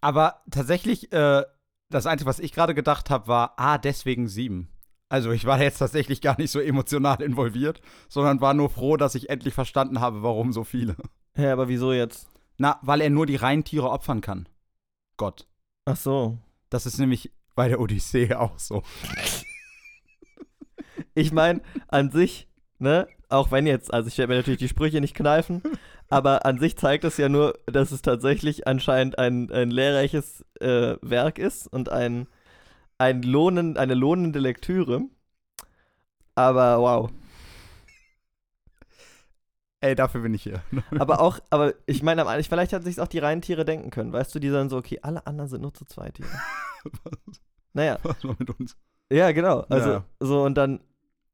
Aber 0.00 0.42
tatsächlich, 0.50 1.12
äh, 1.12 1.44
das 1.90 2.06
Einzige, 2.06 2.28
was 2.28 2.38
ich 2.38 2.52
gerade 2.52 2.74
gedacht 2.74 3.10
habe, 3.10 3.26
war, 3.26 3.54
ah, 3.56 3.78
deswegen 3.78 4.28
sieben. 4.28 4.69
Also 5.10 5.32
ich 5.32 5.44
war 5.44 5.60
jetzt 5.60 5.78
tatsächlich 5.78 6.22
gar 6.22 6.38
nicht 6.38 6.52
so 6.52 6.60
emotional 6.60 7.20
involviert, 7.20 7.82
sondern 8.08 8.40
war 8.40 8.54
nur 8.54 8.70
froh, 8.70 8.96
dass 8.96 9.16
ich 9.16 9.28
endlich 9.28 9.52
verstanden 9.52 10.00
habe, 10.00 10.22
warum 10.22 10.52
so 10.52 10.64
viele. 10.64 10.96
Ja, 11.36 11.52
aber 11.52 11.68
wieso 11.68 11.92
jetzt? 11.92 12.28
Na, 12.58 12.78
weil 12.82 13.00
er 13.00 13.10
nur 13.10 13.26
die 13.26 13.36
reinen 13.36 13.64
Tiere 13.64 13.90
opfern 13.90 14.20
kann. 14.20 14.48
Gott. 15.16 15.46
Ach 15.84 15.96
so. 15.96 16.38
Das 16.70 16.86
ist 16.86 16.98
nämlich 16.98 17.32
bei 17.54 17.68
der 17.68 17.80
Odyssee 17.80 18.34
auch 18.34 18.58
so. 18.58 18.82
ich 21.14 21.32
meine, 21.32 21.60
an 21.88 22.10
sich, 22.10 22.48
ne, 22.78 23.08
auch 23.28 23.50
wenn 23.50 23.66
jetzt, 23.66 23.92
also 23.92 24.08
ich 24.08 24.18
werde 24.18 24.32
mir 24.32 24.38
natürlich 24.38 24.60
die 24.60 24.68
Sprüche 24.68 25.00
nicht 25.00 25.14
kneifen, 25.14 25.62
aber 26.08 26.44
an 26.46 26.58
sich 26.58 26.76
zeigt 26.76 27.04
es 27.04 27.16
ja 27.16 27.28
nur, 27.28 27.58
dass 27.66 27.90
es 27.90 28.02
tatsächlich 28.02 28.66
anscheinend 28.66 29.18
ein, 29.18 29.50
ein 29.50 29.70
lehrreiches 29.70 30.44
äh, 30.60 30.96
Werk 31.02 31.38
ist 31.38 31.66
und 31.66 31.88
ein, 31.88 32.28
ein 33.00 33.22
lohnen, 33.22 33.76
eine 33.78 33.94
lohnende 33.94 34.38
Lektüre. 34.38 35.02
Aber 36.34 36.78
wow. 36.80 37.10
Ey, 39.80 39.94
dafür 39.94 40.20
bin 40.20 40.34
ich 40.34 40.42
hier. 40.42 40.62
Aber 40.98 41.20
auch, 41.22 41.40
aber 41.48 41.72
ich 41.86 42.02
meine, 42.02 42.26
vielleicht 42.44 42.74
hat 42.74 42.84
sich 42.84 43.00
auch 43.00 43.08
die 43.08 43.18
Reintiere 43.18 43.64
denken 43.64 43.90
können. 43.90 44.12
Weißt 44.12 44.34
du, 44.34 44.38
die 44.38 44.50
dann 44.50 44.68
so, 44.68 44.76
okay, 44.76 44.98
alle 45.00 45.26
anderen 45.26 45.48
sind 45.48 45.62
nur 45.62 45.72
zu 45.72 45.84
zweit 45.86 46.18
hier. 46.18 46.26
Naja, 47.72 47.98
Was 48.02 48.22
war 48.24 48.34
mit 48.38 48.50
uns? 48.58 48.76
ja, 49.12 49.30
genau. 49.32 49.60
Also, 49.68 49.90
Ja. 49.90 50.04
so 50.18 50.42
und 50.42 50.56
dann, 50.56 50.80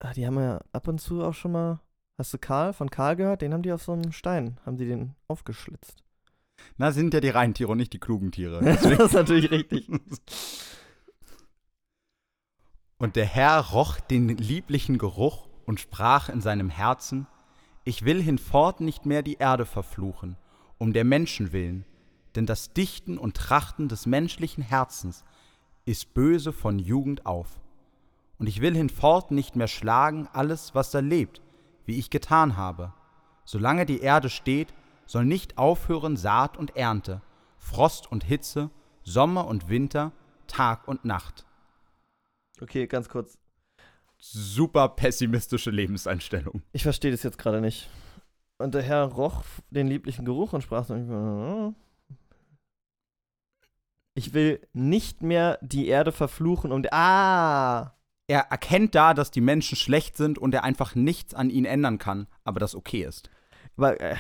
ah, 0.00 0.12
die 0.12 0.26
haben 0.26 0.38
ja 0.38 0.61
ab 0.72 0.87
und 0.87 1.00
zu 1.00 1.22
auch 1.22 1.33
schon 1.33 1.52
mal, 1.52 1.81
hast 2.18 2.35
du 2.35 2.38
Karl, 2.38 2.74
von 2.74 2.90
Karl 2.90 3.16
gehört? 3.16 3.40
Den 3.42 3.55
haben 3.55 3.62
die 3.62 3.72
auf 3.72 3.83
so 3.83 3.92
einem 3.92 4.12
Stein, 4.12 4.61
haben 4.66 4.76
die 4.76 4.85
den 4.87 5.14
aufgeschlitzt. 5.29 6.05
Na, 6.76 6.92
sind 6.92 7.14
ja 7.14 7.20
die 7.20 7.31
Reintiere 7.31 7.72
und 7.72 7.79
nicht 7.79 7.94
die 7.94 7.98
klugen 7.98 8.33
Tiere. 8.33 8.61
das 8.64 8.85
ist 8.85 9.14
natürlich 9.14 9.50
richtig. 9.50 9.88
Und 12.98 13.16
der 13.16 13.26
Herr 13.26 13.61
roch 13.61 14.00
den 14.00 14.28
lieblichen 14.28 14.96
Geruch 14.96 15.48
und 15.66 15.80
sprach 15.80 16.30
in 16.30 16.40
seinem 16.40 16.70
Herzen, 16.70 17.26
ich 17.85 18.04
will 18.04 18.22
hinfort 18.22 18.80
nicht 18.80 19.04
mehr 19.04 19.22
die 19.22 19.35
Erde 19.35 19.66
verfluchen, 19.66 20.37
um 20.78 20.94
der 20.94 21.04
Menschen 21.04 21.52
willen, 21.52 21.85
denn 22.35 22.46
das 22.46 22.72
Dichten 22.72 23.18
und 23.18 23.37
Trachten 23.37 23.88
des 23.88 24.06
menschlichen 24.06 24.62
Herzens 24.62 25.24
ist 25.85 26.14
böse 26.14 26.52
von 26.52 26.78
Jugend 26.78 27.26
auf. 27.26 27.61
Und 28.38 28.48
ich 28.48 28.61
will 28.61 28.74
hinfort 28.74 29.30
nicht 29.30 29.56
mehr 29.56 29.68
schlagen 29.68 30.28
alles, 30.32 30.74
was 30.74 30.90
da 30.90 31.00
lebt, 31.00 31.42
wie 31.85 31.98
ich 31.98 32.11
getan 32.11 32.56
habe. 32.56 32.92
Solange 33.44 33.87
die 33.87 34.00
Erde 34.00 34.30
steht, 34.30 34.74
soll 35.06 35.24
nicht 35.24 35.59
aufhören 35.59 36.16
Saat 36.16 36.56
und 36.56 36.76
Ernte, 36.76 37.22
Frost 37.59 38.11
und 38.11 38.24
Hitze, 38.24 38.70
Sommer 39.04 39.46
und 39.46 39.68
Winter, 39.68 40.12
Tag 40.48 40.88
und 40.88 41.04
Nacht. 41.04 41.45
Okay, 42.60 42.86
ganz 42.86 43.08
kurz. 43.08 43.38
super 44.18 44.88
pessimistische 44.88 45.70
Lebenseinstellung. 45.70 46.62
Ich 46.72 46.82
verstehe 46.82 47.10
das 47.10 47.22
jetzt 47.22 47.38
gerade 47.38 47.60
nicht. 47.60 47.88
Und 48.58 48.74
der 48.74 48.82
Herr 48.82 49.04
roch 49.04 49.42
den 49.70 49.86
lieblichen 49.86 50.24
Geruch 50.24 50.54
und 50.54 50.62
sprach 50.62 50.84
so, 50.86 51.74
ich 54.14 54.32
will 54.32 54.66
nicht 54.72 55.22
mehr 55.22 55.58
die 55.60 55.88
Erde 55.88 56.10
verfluchen 56.12 56.72
die, 56.72 56.92
ah, 56.92 57.92
Er 58.28 58.40
erkennt 58.50 58.94
da, 58.94 59.12
dass 59.12 59.30
die 59.30 59.42
Menschen 59.42 59.76
schlecht 59.76 60.16
sind 60.16 60.38
und 60.38 60.54
er 60.54 60.64
einfach 60.64 60.94
nichts 60.94 61.34
an 61.34 61.50
ihnen 61.50 61.66
ändern 61.66 61.98
kann, 61.98 62.26
aber 62.44 62.58
das 62.58 62.74
okay 62.74 63.02
ist. 63.04 63.28
aber, 63.76 64.00
äh, 64.00 64.16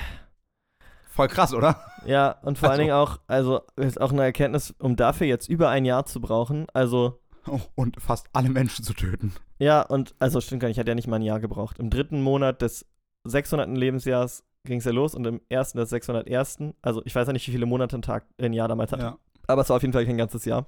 Voll 1.08 1.28
krass, 1.28 1.54
oder? 1.54 1.80
ja, 2.04 2.32
und 2.42 2.58
vor 2.58 2.68
allen 2.68 2.80
Also. 2.80 2.82
Dingen 2.82 2.92
auch, 2.92 3.20
also, 3.26 3.62
ist 3.76 3.98
auch 3.98 4.12
eine 4.12 4.22
Erkenntnis, 4.22 4.74
um 4.78 4.96
dafür 4.96 5.26
jetzt 5.26 5.48
über 5.48 5.70
ein 5.70 5.86
Jahr 5.86 6.04
zu 6.04 6.20
brauchen, 6.20 6.66
also, 6.74 7.18
und 7.74 8.00
fast 8.00 8.28
alle 8.32 8.48
Menschen 8.50 8.84
zu 8.84 8.94
töten. 8.94 9.32
ja, 9.58 9.82
und, 9.82 10.14
also, 10.18 10.40
stimmt 10.40 10.60
gar 10.62 10.68
nicht, 10.68 10.78
hat 10.78 10.88
ja 10.88 10.94
nicht 10.94 11.08
mal 11.08 11.16
ein 11.16 11.22
Jahr 11.22 11.40
gebraucht. 11.40 11.78
Im 11.78 11.90
dritten 11.90 12.22
Monat 12.22 12.62
des 12.62 12.86
600. 13.24 13.68
Lebensjahres 13.76 14.44
ging 14.64 14.78
es 14.78 14.84
ja 14.84 14.92
los 14.92 15.14
und 15.14 15.26
im 15.26 15.40
ersten 15.48 15.78
des 15.78 15.90
601. 15.90 16.58
Also, 16.82 17.02
ich 17.04 17.14
weiß 17.14 17.26
ja 17.26 17.32
nicht, 17.32 17.46
wie 17.46 17.52
viele 17.52 17.66
Monate 17.66 17.96
ein 17.96 18.02
Tag, 18.02 18.26
ein 18.40 18.52
Jahr 18.52 18.68
damals 18.68 18.92
hatte. 18.92 19.02
Ja. 19.02 19.18
aber 19.46 19.62
es 19.62 19.68
war 19.68 19.76
auf 19.76 19.82
jeden 19.82 19.92
Fall 19.92 20.06
kein 20.06 20.16
ganzes 20.18 20.44
Jahr. 20.44 20.66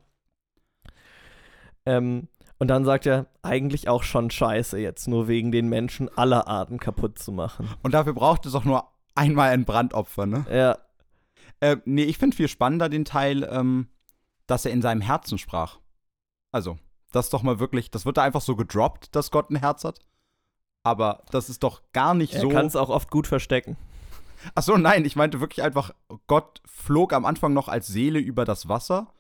Ähm, 1.87 2.29
und 2.59 2.69
dann 2.69 2.85
sagt 2.85 3.07
er, 3.07 3.27
eigentlich 3.43 3.89
auch 3.89 4.03
schon 4.03 4.31
scheiße 4.31 4.79
jetzt, 4.79 5.07
nur 5.09 5.29
wegen 5.29 5.53
den 5.53 5.69
Menschen 5.69 6.09
aller 6.17 6.49
Arten 6.49 6.79
kaputt 6.79 7.19
zu 7.19 7.31
machen. 7.33 7.69
Und 7.83 7.95
dafür 7.95 8.15
braucht 8.15 8.47
es 8.47 8.55
auch 8.55 8.65
nur 8.65 8.85
einmal 9.15 9.51
ein 9.51 9.65
Brandopfer, 9.65 10.27
ne? 10.27 10.45
Ja, 10.51 10.79
Äh, 11.61 11.79
nee, 11.85 12.05
ich 12.05 12.19
finde 12.19 12.37
viel 12.37 12.47
spannender 12.49 12.89
den 12.89 13.05
Teil, 13.05 13.49
ähm, 13.51 13.89
dass 14.47 14.65
er 14.65 14.71
in 14.71 14.83
seinem 14.83 15.01
Herzen 15.01 15.39
sprach. 15.39 15.79
Also, 16.53 16.79
das 17.13 17.27
ist 17.27 17.35
doch 17.35 17.43
mal 17.43 17.59
wirklich, 17.59 17.91
das 17.91 18.07
wird 18.07 18.17
da 18.17 18.23
einfach 18.23 18.41
so 18.41 18.57
gedroppt, 18.57 19.15
dass 19.15 19.31
Gott 19.31 19.51
ein 19.51 19.57
Herz 19.57 19.85
hat. 19.85 20.01
Aber 20.83 21.23
das 21.31 21.49
ist 21.49 21.63
doch 21.63 21.83
gar 21.93 22.15
nicht 22.15 22.35
er 22.35 22.41
so. 22.41 22.49
kann 22.49 22.67
es 22.67 22.77
auch 22.77 22.89
oft 22.89 23.11
gut 23.11 23.27
verstecken. 23.27 23.77
Ach 24.55 24.63
so, 24.63 24.77
nein, 24.77 25.05
ich 25.05 25.17
meinte 25.17 25.41
wirklich 25.41 25.63
einfach, 25.63 25.93
Gott 26.27 26.63
flog 26.65 27.13
am 27.13 27.25
Anfang 27.25 27.53
noch 27.53 27.69
als 27.69 27.89
Seele 27.89 28.19
über 28.21 28.45
das 28.45 28.69
Wasser 28.69 29.13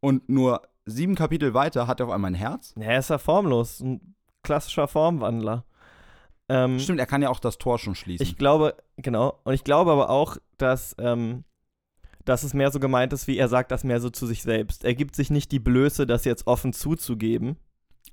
und 0.00 0.28
nur 0.28 0.62
sieben 0.86 1.14
Kapitel 1.14 1.54
weiter 1.54 1.86
hat 1.86 2.00
er 2.00 2.06
auf 2.06 2.12
einmal 2.12 2.30
ein 2.30 2.36
Herz. 2.36 2.74
Ja, 2.76 2.84
er 2.84 2.98
ist 3.00 3.10
ja 3.10 3.18
formlos, 3.18 3.80
ein 3.80 4.14
klassischer 4.42 4.88
Formwandler. 4.88 5.64
Ähm, 6.48 6.78
Stimmt, 6.78 7.00
er 7.00 7.06
kann 7.06 7.22
ja 7.22 7.28
auch 7.28 7.40
das 7.40 7.58
Tor 7.58 7.78
schon 7.78 7.94
schließen. 7.94 8.24
Ich 8.24 8.36
glaube, 8.36 8.76
genau. 8.96 9.38
Und 9.44 9.54
ich 9.54 9.64
glaube 9.64 9.92
aber 9.92 10.10
auch, 10.10 10.36
dass, 10.58 10.96
ähm, 10.98 11.44
dass 12.30 12.44
es 12.44 12.54
mehr 12.54 12.70
so 12.70 12.78
gemeint 12.78 13.12
ist, 13.12 13.26
wie 13.26 13.38
er 13.38 13.48
sagt 13.48 13.72
das 13.72 13.82
mehr 13.82 14.00
so 14.00 14.08
zu 14.08 14.24
sich 14.24 14.42
selbst. 14.42 14.84
Er 14.84 14.94
gibt 14.94 15.16
sich 15.16 15.30
nicht 15.30 15.50
die 15.50 15.58
Blöße, 15.58 16.06
das 16.06 16.24
jetzt 16.24 16.46
offen 16.46 16.72
zuzugeben, 16.72 17.56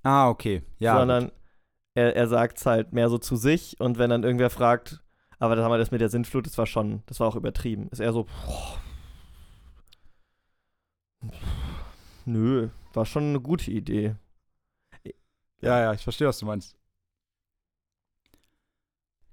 ah, 0.02 0.28
okay. 0.28 0.64
Ja. 0.80 0.98
sondern 0.98 1.32
er, 1.94 2.16
er 2.16 2.28
sagt 2.28 2.58
es 2.58 2.66
halt 2.66 2.94
mehr 2.94 3.10
so 3.10 3.20
zu 3.20 3.36
sich 3.36 3.80
und 3.80 4.00
wenn 4.00 4.10
dann 4.10 4.24
irgendwer 4.24 4.50
fragt, 4.50 5.04
aber 5.38 5.56
das 5.56 5.64
haben 5.64 5.72
wir 5.72 5.78
das 5.78 5.92
mit 5.92 6.02
der 6.02 6.10
Sintflut, 6.10 6.48
das 6.48 6.58
war 6.58 6.66
schon, 6.66 7.04
das 7.06 7.20
war 7.20 7.28
auch 7.28 7.36
übertrieben. 7.36 7.90
Ist 7.90 8.00
eher 8.00 8.12
so, 8.12 8.24
boah, 8.24 8.82
nö, 12.26 12.70
war 12.94 13.06
schon 13.06 13.26
eine 13.26 13.40
gute 13.40 13.70
Idee. 13.70 14.16
ja, 15.62 15.80
ja, 15.80 15.94
ich 15.94 16.02
verstehe, 16.02 16.28
was 16.28 16.40
du 16.40 16.48
meinst. 16.48 16.76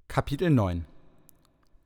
Kapitel 0.07 0.51
9 0.51 0.85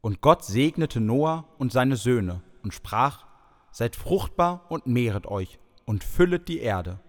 Und 0.01 0.19
Gott 0.19 0.43
segnete 0.43 0.99
Noah 0.99 1.45
und 1.57 1.71
seine 1.71 1.95
Söhne 1.95 2.41
und 2.63 2.73
sprach, 2.73 3.25
Seid 3.71 3.95
fruchtbar 3.95 4.65
und 4.69 4.87
mehret 4.87 5.27
euch 5.27 5.59
und 5.85 6.03
füllet 6.03 6.47
die 6.47 6.59
Erde. 6.59 6.99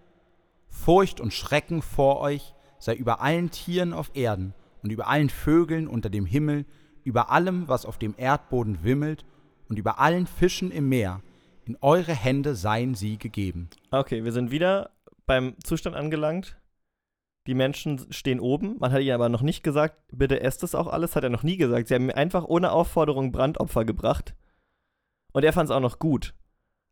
Furcht 0.69 1.19
und 1.19 1.33
Schrecken 1.33 1.81
vor 1.81 2.19
euch 2.19 2.53
sei 2.79 2.95
über 2.95 3.21
allen 3.21 3.51
Tieren 3.51 3.93
auf 3.93 4.11
Erden 4.13 4.53
und 4.81 4.91
über 4.91 5.07
allen 5.07 5.29
Vögeln 5.29 5.87
unter 5.87 6.09
dem 6.09 6.25
Himmel, 6.25 6.65
über 7.03 7.29
allem, 7.29 7.67
was 7.67 7.85
auf 7.85 7.97
dem 7.97 8.15
Erdboden 8.17 8.83
wimmelt 8.83 9.25
und 9.69 9.77
über 9.77 9.99
allen 9.99 10.27
Fischen 10.27 10.71
im 10.71 10.89
Meer. 10.89 11.21
In 11.65 11.77
eure 11.81 12.13
Hände 12.13 12.55
seien 12.55 12.95
sie 12.95 13.17
gegeben. 13.17 13.69
Okay, 13.91 14.23
wir 14.23 14.31
sind 14.31 14.51
wieder 14.51 14.91
beim 15.25 15.55
Zustand 15.63 15.95
angelangt. 15.95 16.57
Die 17.47 17.53
Menschen 17.53 18.11
stehen 18.11 18.39
oben. 18.39 18.77
Man 18.79 18.91
hat 18.91 19.01
ihnen 19.01 19.13
aber 19.13 19.29
noch 19.29 19.41
nicht 19.41 19.63
gesagt, 19.63 19.95
bitte 20.11 20.41
esst 20.41 20.63
es 20.63 20.75
auch 20.75 20.87
alles. 20.87 21.15
Hat 21.15 21.23
er 21.23 21.29
noch 21.29 21.43
nie 21.43 21.57
gesagt. 21.57 21.87
Sie 21.87 21.95
haben 21.95 22.09
einfach 22.11 22.45
ohne 22.45 22.71
Aufforderung 22.71 23.31
Brandopfer 23.31 23.85
gebracht. 23.85 24.35
Und 25.31 25.43
er 25.43 25.53
fand 25.53 25.69
es 25.69 25.75
auch 25.75 25.79
noch 25.79 25.99
gut. 25.99 26.33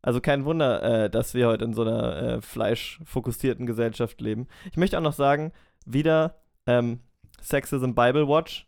Also 0.01 0.21
kein 0.21 0.45
Wunder, 0.45 0.81
äh, 0.83 1.09
dass 1.09 1.33
wir 1.33 1.47
heute 1.47 1.65
in 1.65 1.73
so 1.73 1.81
einer 1.81 2.15
äh, 2.17 2.41
fleischfokussierten 2.41 3.65
Gesellschaft 3.65 4.21
leben. 4.21 4.47
Ich 4.71 4.77
möchte 4.77 4.97
auch 4.97 5.03
noch 5.03 5.13
sagen, 5.13 5.51
wieder 5.85 6.41
ähm, 6.67 7.01
Sexism 7.41 7.93
Bible 7.93 8.27
Watch. 8.27 8.67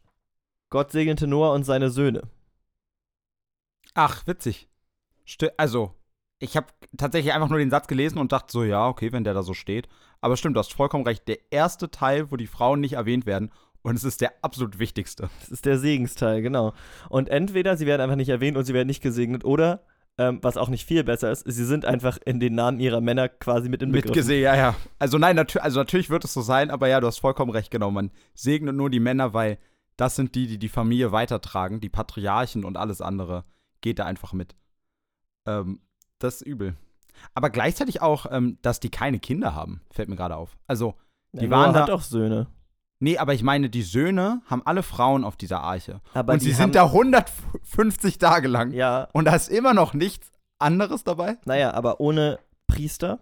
Gott 0.70 0.92
segnete 0.92 1.28
Noah 1.28 1.54
und 1.54 1.64
seine 1.64 1.90
Söhne. 1.90 2.24
Ach, 3.94 4.26
witzig. 4.28 4.70
Sti 5.26 5.50
also, 5.58 5.96
ich 6.40 6.58
habe 6.58 6.68
tatsächlich 6.98 7.34
einfach 7.34 7.50
nur 7.50 7.60
den 7.60 7.70
Satz 7.70 7.88
gelesen 7.88 8.18
und 8.18 8.32
dachte 8.32 8.52
so, 8.52 8.64
ja, 8.64 8.88
okay, 8.88 9.12
wenn 9.12 9.24
der 9.24 9.34
da 9.34 9.44
so 9.44 9.54
steht. 9.54 9.88
Aber 10.22 10.38
stimmt, 10.38 10.56
du 10.56 10.60
hast 10.60 10.74
vollkommen 10.74 11.06
recht. 11.06 11.28
Der 11.28 11.52
erste 11.52 11.92
Teil, 11.92 12.32
wo 12.32 12.36
die 12.36 12.48
Frauen 12.48 12.80
nicht 12.80 12.94
erwähnt 12.94 13.26
werden, 13.26 13.52
und 13.84 13.96
es 13.96 14.04
ist 14.04 14.22
der 14.22 14.34
absolut 14.42 14.80
wichtigste. 14.80 15.30
Das 15.42 15.50
ist 15.50 15.66
der 15.66 15.78
Segensteil, 15.80 16.42
genau. 16.42 16.74
Und 17.10 17.30
entweder 17.30 17.78
sie 17.78 17.86
werden 17.86 18.02
einfach 18.02 18.16
nicht 18.16 18.30
erwähnt 18.30 18.58
und 18.58 18.66
sie 18.66 18.74
werden 18.74 18.88
nicht 18.88 19.02
gesegnet, 19.02 19.44
oder, 19.46 19.84
ähm, 20.18 20.40
was 20.42 20.58
auch 20.58 20.70
nicht 20.70 20.86
viel 20.88 21.04
besser 21.04 21.32
ist, 21.32 21.44
sie 21.46 21.66
sind 21.66 21.86
einfach 21.86 22.18
in 22.26 22.40
den 22.40 22.54
Namen 22.56 22.80
ihrer 22.80 23.02
Männer 23.02 23.30
quasi 23.30 23.70
mit 23.70 23.82
inbegriffen. 23.82 24.10
Mitgesehen, 24.12 24.44
ja, 24.44 24.56
ja. 24.56 24.76
Also 25.00 25.18
nein, 25.18 25.36
natür 25.36 25.64
also 25.64 25.80
natürlich 25.80 26.10
wird 26.10 26.26
es 26.26 26.34
so 26.34 26.42
sein, 26.42 26.70
aber 26.70 26.88
ja, 26.88 27.00
du 27.00 27.08
hast 27.08 27.20
vollkommen 27.20 27.52
recht, 27.52 27.72
genau. 27.72 27.92
Man 27.92 28.12
segnet 28.34 28.76
nur 28.76 28.90
die 28.90 29.00
Männer, 29.00 29.34
weil 29.34 29.58
das 29.98 30.16
sind 30.16 30.36
die, 30.36 30.48
die 30.48 30.58
die 30.60 30.70
Familie 30.70 31.12
weitertragen, 31.12 31.80
die 31.80 31.90
Patriarchen 31.90 32.66
und 32.66 32.78
alles 32.78 33.02
andere 33.02 33.46
geht 33.82 34.00
da 34.00 34.06
einfach 34.06 34.34
mit. 34.34 34.56
Ähm, 35.48 35.80
das 36.20 36.36
ist 36.36 36.42
übel. 36.48 36.76
Aber 37.34 37.50
gleichzeitig 37.50 38.02
auch, 38.02 38.26
ähm, 38.32 38.58
dass 38.62 38.80
die 38.80 38.90
keine 38.90 39.20
Kinder 39.20 39.54
haben, 39.56 39.82
fällt 39.92 40.10
mir 40.10 40.16
gerade 40.16 40.36
auf. 40.36 40.58
Also, 40.68 40.96
Ja, 41.34 41.42
die 41.42 41.48
Noah 41.48 41.58
waren 41.60 41.76
hat 41.76 41.90
da- 41.90 41.94
auch 41.94 42.02
Söhne. 42.02 42.48
Nee, 43.02 43.18
aber 43.18 43.34
ich 43.34 43.44
meine, 43.44 43.70
die 43.70 43.82
Söhne 43.82 44.42
haben 44.46 44.62
alle 44.66 44.84
Frauen 44.84 45.26
auf 45.26 45.36
dieser 45.36 45.62
Arche. 45.62 46.00
Aber 46.14 46.34
und 46.34 46.42
die 46.42 46.46
sie 46.46 46.52
sind 46.54 46.76
da 46.76 46.86
150 46.86 48.18
Tage 48.18 48.48
lang. 48.48 48.72
Ja, 48.72 49.10
Und 49.14 49.26
da 49.26 49.36
ist 49.36 49.50
immer 49.50 49.74
noch 49.74 49.94
nichts 49.94 50.32
anderes 50.60 51.04
dabei. 51.04 51.38
naja, 51.46 51.74
aber 51.74 52.00
ohne 52.00 52.40
Priester. 52.68 53.20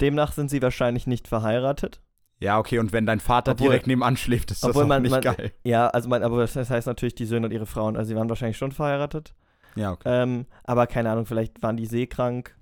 Demnach 0.00 0.32
sind 0.32 0.50
sie 0.50 0.60
wahrscheinlich 0.60 1.06
nicht 1.06 1.28
verheiratet. 1.28 2.02
Ja, 2.38 2.58
okay, 2.58 2.78
und 2.78 2.92
wenn 2.92 3.06
dein 3.06 3.20
Vater 3.20 3.52
Obwohl- 3.52 3.68
direkt 3.68 3.86
nebenan 3.86 4.16
schläft, 4.18 4.50
ist 4.50 4.62
das 4.62 4.70
obwohl 4.70 4.84
auch 4.84 4.88
man- 4.88 5.02
nicht 5.02 5.10
man- 5.12 5.22
geil. 5.22 5.52
Ja, 5.64 5.86
also 5.88 6.08
man, 6.10 6.22
aber 6.22 6.38
das 6.38 6.54
heißt 6.68 6.86
natürlich 6.86 7.14
die 7.14 7.24
Söhne 7.24 7.46
und 7.46 7.52
ihre 7.52 7.64
Frauen. 7.64 7.96
Also 7.96 8.08
sie 8.10 8.16
waren 8.16 8.28
wahrscheinlich 8.28 8.58
schon 8.58 8.72
verheiratet. 8.72 9.34
Ja, 9.74 9.92
okay. 9.92 10.02
Ähm, 10.22 10.46
aber 10.64 10.86
keine 10.86 11.10
Ahnung, 11.10 11.24
vielleicht 11.24 11.62
waren 11.62 11.76
die 11.78 11.86
seekrank 11.86 12.54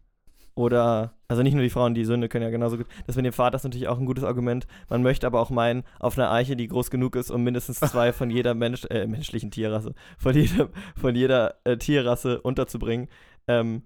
oder 0.54 1.14
Also 1.28 1.42
nicht 1.42 1.54
nur 1.54 1.62
die 1.62 1.70
Frauen, 1.70 1.94
die 1.94 2.04
Söhne 2.04 2.28
können 2.28 2.44
ja 2.44 2.50
genauso 2.50 2.76
gut. 2.76 2.86
Das 3.06 3.16
mit 3.16 3.24
dem 3.24 3.32
Vater 3.32 3.56
ist 3.56 3.64
natürlich 3.64 3.88
auch 3.88 3.98
ein 3.98 4.04
gutes 4.06 4.24
Argument. 4.24 4.66
Man 4.90 5.02
möchte 5.02 5.26
aber 5.26 5.40
auch 5.40 5.50
meinen, 5.50 5.82
auf 5.98 6.18
einer 6.18 6.30
Eiche, 6.30 6.54
die 6.54 6.68
groß 6.68 6.90
genug 6.90 7.16
ist, 7.16 7.30
um 7.30 7.42
mindestens 7.42 7.80
zwei 7.80 8.12
von 8.12 8.28
jeder 8.30 8.54
Mensch, 8.54 8.84
äh, 8.90 9.06
menschlichen 9.06 9.50
Tierrasse, 9.50 9.94
von 10.18 10.34
jeder, 10.34 10.68
von 11.00 11.14
jeder 11.14 11.54
äh, 11.64 11.76
Tierrasse 11.78 12.40
unterzubringen. 12.42 13.08
Ähm, 13.48 13.82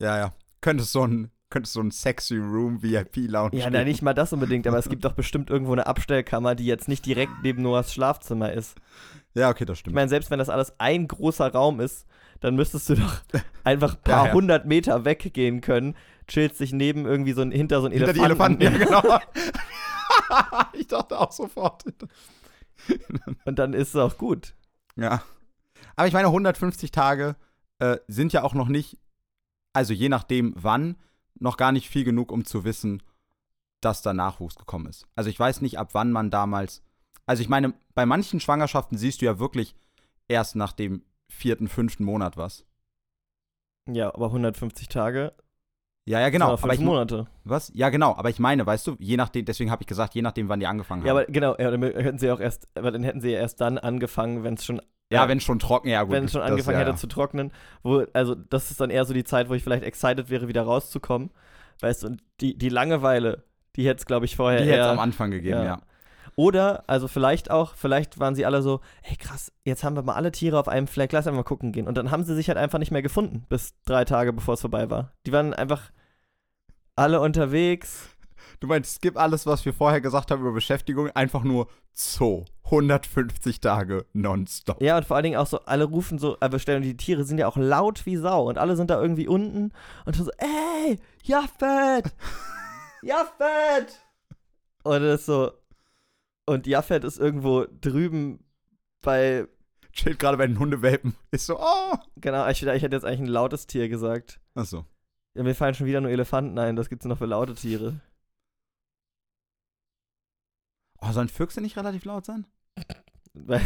Ja, 0.00 0.18
ja. 0.18 0.32
Könnte 0.60 0.84
so 0.84 1.06
ein, 1.06 1.30
könnte 1.50 1.68
so 1.70 1.80
ein 1.80 1.90
sexy 1.90 2.36
Room 2.36 2.82
VIP 2.82 3.28
Lounge 3.28 3.56
ja, 3.56 3.68
na, 3.70 3.84
nicht 3.84 4.02
mal 4.02 4.14
das 4.14 4.32
unbedingt, 4.32 4.66
aber 4.66 4.78
es 4.78 4.88
gibt 4.88 5.04
doch 5.04 5.12
bestimmt 5.14 5.50
irgendwo 5.50 5.72
eine 5.72 5.86
Abstellkammer, 5.86 6.54
die 6.54 6.66
jetzt 6.66 6.88
nicht 6.88 7.04
direkt 7.06 7.32
neben 7.42 7.62
Noahs 7.62 7.92
Schlafzimmer 7.92 8.52
ist. 8.52 8.76
Ja, 9.34 9.48
okay, 9.50 9.64
das 9.64 9.76
Ich 9.76 9.80
stimmt. 9.80 9.94
meine, 9.94 10.08
selbst 10.08 10.30
wenn 10.30 10.38
das 10.38 10.48
alles 10.48 10.74
ein 10.78 11.08
großer 11.08 11.52
Raum 11.52 11.80
ist, 11.80 12.06
dann 12.40 12.56
müsstest 12.56 12.88
du 12.90 12.94
doch 12.96 13.20
einfach 13.64 13.94
ein 13.94 14.02
paar 14.02 14.24
Ja, 14.24 14.26
ja. 14.28 14.32
hundert 14.32 14.66
Meter 14.66 15.04
weggehen 15.04 15.60
können, 15.60 15.94
chillst 16.26 16.60
dich 16.60 16.72
neben 16.72 17.06
irgendwie 17.06 17.32
so 17.32 17.42
ein, 17.42 17.50
hinter 17.50 17.80
so 17.80 17.86
ein 17.86 17.92
Hinter 17.92 18.12
die 18.12 18.20
Elefanten. 18.20 18.62
Elefanten, 18.62 18.92
ja, 18.92 19.20
genau. 19.30 20.62
ich 20.72 20.86
dachte 20.86 21.18
auch 21.18 21.32
sofort. 21.32 21.84
Und 23.44 23.58
dann 23.58 23.72
ist 23.72 23.88
es 23.88 23.96
auch 23.96 24.18
gut. 24.18 24.54
Ja. 24.96 25.22
Aber 25.96 26.06
ich 26.06 26.14
meine, 26.14 26.28
150 26.28 26.90
Tage 26.90 27.36
äh, 27.78 27.98
sind 28.08 28.32
ja 28.32 28.42
auch 28.42 28.54
noch 28.54 28.68
nicht, 28.68 28.98
also 29.72 29.92
je 29.92 30.08
nachdem 30.08 30.54
wann, 30.56 30.96
noch 31.38 31.56
gar 31.56 31.72
nicht 31.72 31.88
viel 31.88 32.04
genug, 32.04 32.30
um 32.30 32.44
zu 32.44 32.64
wissen, 32.64 33.02
dass 33.80 34.02
da 34.02 34.12
Nachwuchs 34.12 34.56
gekommen 34.56 34.86
ist. 34.86 35.06
Also 35.16 35.28
ich 35.28 35.38
weiß 35.38 35.60
nicht, 35.60 35.78
ab 35.78 35.90
wann 35.92 36.12
man 36.12 36.30
damals. 36.30 36.82
Also 37.26 37.42
ich 37.42 37.48
meine, 37.48 37.74
bei 37.94 38.06
manchen 38.06 38.40
Schwangerschaften 38.40 38.96
siehst 38.96 39.20
du 39.20 39.26
ja 39.26 39.38
wirklich 39.38 39.74
erst 40.28 40.56
nach 40.56 40.72
dem 40.72 41.04
vierten, 41.28 41.68
fünften 41.68 42.04
Monat 42.04 42.36
was. 42.36 42.64
Ja, 43.88 44.14
aber 44.14 44.26
150 44.26 44.88
Tage, 44.88 45.34
Ja, 46.04 46.20
ja, 46.20 46.30
genau. 46.30 46.48
Aber 46.48 46.58
fünf 46.58 46.74
ich, 46.74 46.80
Monate. 46.80 47.26
was? 47.44 47.70
Ja, 47.74 47.88
genau. 47.90 48.16
Aber 48.16 48.28
ich 48.28 48.40
meine, 48.40 48.66
weißt 48.66 48.86
du, 48.86 48.96
je 48.98 49.16
nachdem, 49.16 49.44
deswegen 49.44 49.70
habe 49.70 49.82
ich 49.82 49.86
gesagt, 49.86 50.14
je 50.14 50.22
nachdem, 50.22 50.48
wann 50.48 50.58
die 50.58 50.66
angefangen 50.66 51.02
haben. 51.02 51.06
Ja, 51.06 51.12
aber 51.12 51.26
genau, 51.26 51.54
ja, 51.58 51.70
dann 51.70 51.82
hätten 51.82 52.18
sie 52.18 52.30
auch 52.30 52.40
erst, 52.40 52.68
aber 52.76 52.90
dann 52.90 53.04
hätten 53.04 53.20
sie 53.20 53.30
ja 53.30 53.38
erst 53.38 53.60
dann 53.60 53.78
angefangen, 53.78 54.42
wenn 54.42 54.54
es 54.54 54.64
schon, 54.64 54.82
ja 55.12 55.28
wenn 55.28 55.38
schon 55.38 55.60
trocken, 55.60 55.88
ja 55.88 56.02
gut. 56.02 56.12
wenn 56.12 56.24
es 56.24 56.32
schon 56.32 56.40
das- 56.40 56.50
angefangen 56.50 56.74
ja, 56.74 56.80
hätte 56.80 56.90
ja. 56.90 56.96
zu 56.96 57.06
trocknen. 57.06 57.52
Wo, 57.84 58.04
also 58.14 58.34
das 58.34 58.70
ist 58.72 58.80
dann 58.80 58.90
eher 58.90 59.04
so 59.04 59.14
die 59.14 59.24
Zeit, 59.24 59.48
wo 59.48 59.54
ich 59.54 59.62
vielleicht 59.62 59.84
excited 59.84 60.28
wäre, 60.28 60.48
wieder 60.48 60.62
rauszukommen. 60.62 61.30
Weißt 61.80 62.02
du, 62.02 62.08
und 62.08 62.22
die, 62.40 62.58
die 62.58 62.68
Langeweile, 62.68 63.44
die 63.76 63.86
hätte 63.86 63.98
es, 63.98 64.06
glaube 64.06 64.24
ich, 64.24 64.34
vorher 64.34 64.62
Die 64.62 64.68
hätte 64.68 64.80
es 64.80 64.86
am 64.88 64.98
Anfang 64.98 65.30
gegeben, 65.30 65.62
ja. 65.64 65.80
Oder, 66.36 66.84
also 66.86 67.08
vielleicht 67.08 67.50
auch, 67.50 67.74
vielleicht 67.74 68.18
waren 68.18 68.34
sie 68.34 68.46
alle 68.46 68.62
so, 68.62 68.80
hey 69.02 69.16
krass, 69.16 69.52
jetzt 69.64 69.84
haben 69.84 69.96
wir 69.96 70.02
mal 70.02 70.14
alle 70.14 70.32
Tiere 70.32 70.58
auf 70.58 70.68
einem 70.68 70.86
Fleck, 70.86 71.12
lass 71.12 71.26
einfach 71.26 71.38
mal 71.38 71.44
gucken 71.44 71.72
gehen. 71.72 71.86
Und 71.86 71.96
dann 71.96 72.10
haben 72.10 72.24
sie 72.24 72.34
sich 72.34 72.48
halt 72.48 72.58
einfach 72.58 72.78
nicht 72.78 72.90
mehr 72.90 73.02
gefunden, 73.02 73.44
bis 73.48 73.74
drei 73.84 74.04
Tage 74.04 74.32
bevor 74.32 74.54
es 74.54 74.60
vorbei 74.60 74.90
war. 74.90 75.12
Die 75.26 75.32
waren 75.32 75.52
einfach 75.54 75.90
alle 76.96 77.20
unterwegs. 77.20 78.08
Du 78.60 78.66
meinst, 78.66 78.96
skip 78.96 79.16
alles, 79.16 79.46
was 79.46 79.64
wir 79.64 79.72
vorher 79.72 80.00
gesagt 80.00 80.30
haben 80.30 80.40
über 80.40 80.52
Beschäftigung, 80.52 81.10
einfach 81.10 81.42
nur 81.42 81.68
Zoo. 81.92 82.44
150 82.64 83.60
Tage 83.60 84.06
nonstop. 84.14 84.80
Ja, 84.80 84.96
und 84.96 85.04
vor 85.04 85.16
allen 85.16 85.24
Dingen 85.24 85.36
auch 85.36 85.46
so, 85.46 85.60
alle 85.60 85.84
rufen 85.84 86.18
so, 86.18 86.38
aber 86.40 86.58
stellen, 86.58 86.82
die 86.82 86.96
Tiere 86.96 87.24
sind 87.24 87.38
ja 87.38 87.46
auch 87.46 87.56
laut 87.56 88.06
wie 88.06 88.16
Sau 88.16 88.48
und 88.48 88.56
alle 88.56 88.76
sind 88.76 88.88
da 88.88 89.00
irgendwie 89.00 89.28
unten 89.28 89.72
und 90.06 90.16
so, 90.16 90.30
ey, 90.38 90.98
Jaffet! 91.22 92.04
Jaffet! 93.02 94.00
Und 94.84 95.02
das 95.02 95.20
ist 95.20 95.26
so, 95.26 95.52
und 96.46 96.66
Jaffet 96.66 97.04
ist 97.04 97.18
irgendwo 97.18 97.66
drüben 97.80 98.44
bei, 99.00 99.46
Chillt 99.92 100.18
gerade 100.18 100.38
bei 100.38 100.46
den 100.46 100.58
Hundewelpen. 100.58 101.14
Ist 101.30 101.46
so, 101.46 101.58
oh. 101.60 101.96
genau, 102.16 102.48
ich, 102.48 102.62
ich 102.62 102.82
hätte 102.82 102.96
jetzt 102.96 103.04
eigentlich 103.04 103.20
ein 103.20 103.26
lautes 103.26 103.66
Tier 103.66 103.88
gesagt. 103.88 104.40
Achso. 104.54 104.86
Ja, 105.34 105.42
mir 105.42 105.54
fallen 105.54 105.74
schon 105.74 105.86
wieder 105.86 106.00
nur 106.00 106.10
Elefanten 106.10 106.58
ein, 106.58 106.76
das 106.76 106.88
gibt's 106.88 107.04
noch 107.04 107.18
für 107.18 107.26
laute 107.26 107.54
Tiere. 107.54 108.00
Oh, 111.00 111.10
sollen 111.12 111.28
Füchse 111.28 111.60
nicht 111.60 111.76
relativ 111.76 112.04
laut 112.04 112.24
sein? 112.24 112.46
Weil, 113.34 113.62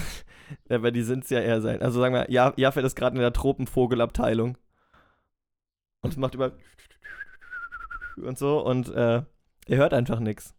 weil 0.69 0.93
die 0.93 1.03
sind's 1.03 1.29
ja 1.29 1.41
eher 1.41 1.61
sein. 1.61 1.83
Also 1.83 1.99
sagen 1.99 2.15
wir, 2.15 2.31
ja, 2.31 2.55
Jaffet 2.57 2.85
ist 2.85 2.95
gerade 2.95 3.17
in 3.17 3.21
der 3.21 3.33
Tropenvogelabteilung. 3.33 4.57
Und 6.03 6.11
es 6.11 6.17
macht 6.17 6.37
über 6.37 6.53
und 8.17 8.39
so 8.39 8.65
und 8.65 8.89
äh, 8.91 9.25
ihr 9.67 9.77
hört 9.77 9.93
einfach 9.93 10.21
nichts. 10.21 10.55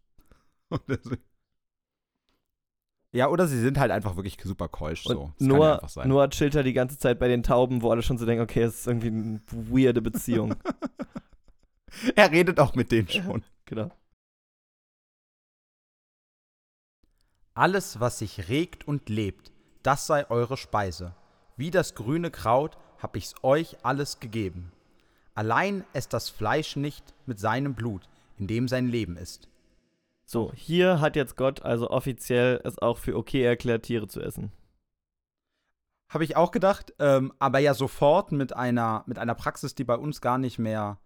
Ja, 3.12 3.28
oder 3.28 3.46
sie 3.46 3.60
sind 3.60 3.78
halt 3.78 3.90
einfach 3.90 4.16
wirklich 4.16 4.36
super 4.42 4.68
keusch. 4.68 5.04
So. 5.04 5.32
Das 5.38 5.48
kann 5.48 5.50
ja 5.50 5.80
Noah. 5.80 6.06
Noah 6.06 6.30
chillt 6.30 6.54
halt 6.54 6.66
die 6.66 6.74
ganze 6.74 6.98
Zeit 6.98 7.18
bei 7.18 7.28
den 7.28 7.42
Tauben, 7.42 7.82
wo 7.82 7.90
alle 7.90 8.02
schon 8.02 8.18
so 8.18 8.26
denken, 8.26 8.42
okay, 8.42 8.62
es 8.62 8.80
ist 8.80 8.86
irgendwie 8.86 9.08
eine 9.08 9.40
weirde 9.50 10.02
Beziehung. 10.02 10.54
er 12.16 12.30
redet 12.30 12.60
auch 12.60 12.74
mit 12.74 12.92
denen 12.92 13.08
schon. 13.08 13.42
genau. 13.64 13.90
Alles, 17.54 17.98
was 17.98 18.18
sich 18.18 18.48
regt 18.48 18.86
und 18.86 19.08
lebt, 19.08 19.52
das 19.82 20.06
sei 20.06 20.28
eure 20.30 20.56
Speise. 20.56 21.14
Wie 21.56 21.70
das 21.70 21.94
grüne 21.94 22.30
Kraut 22.30 22.76
hab 22.98 23.16
ich's 23.16 23.34
euch 23.42 23.84
alles 23.84 24.20
gegeben. 24.20 24.72
Allein 25.34 25.84
esst 25.92 26.12
das 26.12 26.28
Fleisch 26.28 26.76
nicht 26.76 27.14
mit 27.26 27.40
seinem 27.40 27.74
Blut, 27.74 28.08
in 28.36 28.46
dem 28.46 28.68
sein 28.68 28.88
Leben 28.88 29.16
ist. 29.16 29.48
So, 30.30 30.52
hier 30.54 31.00
hat 31.00 31.16
jetzt 31.16 31.36
Gott 31.36 31.62
also 31.62 31.88
offiziell 31.88 32.60
es 32.62 32.78
auch 32.78 32.98
für 32.98 33.16
okay 33.16 33.42
erklärt, 33.42 33.84
Tiere 33.84 34.08
zu 34.08 34.20
essen. 34.20 34.52
Habe 36.12 36.24
ich 36.24 36.36
auch 36.36 36.50
gedacht, 36.50 36.92
ähm, 36.98 37.32
aber 37.38 37.60
ja 37.60 37.72
sofort 37.72 38.30
mit 38.32 38.54
einer, 38.54 39.04
mit 39.06 39.18
einer 39.18 39.34
Praxis, 39.34 39.74
die 39.74 39.84
bei 39.84 39.96
uns 39.96 40.20
gar 40.20 40.36
nicht 40.36 40.58
mehr 40.58 41.00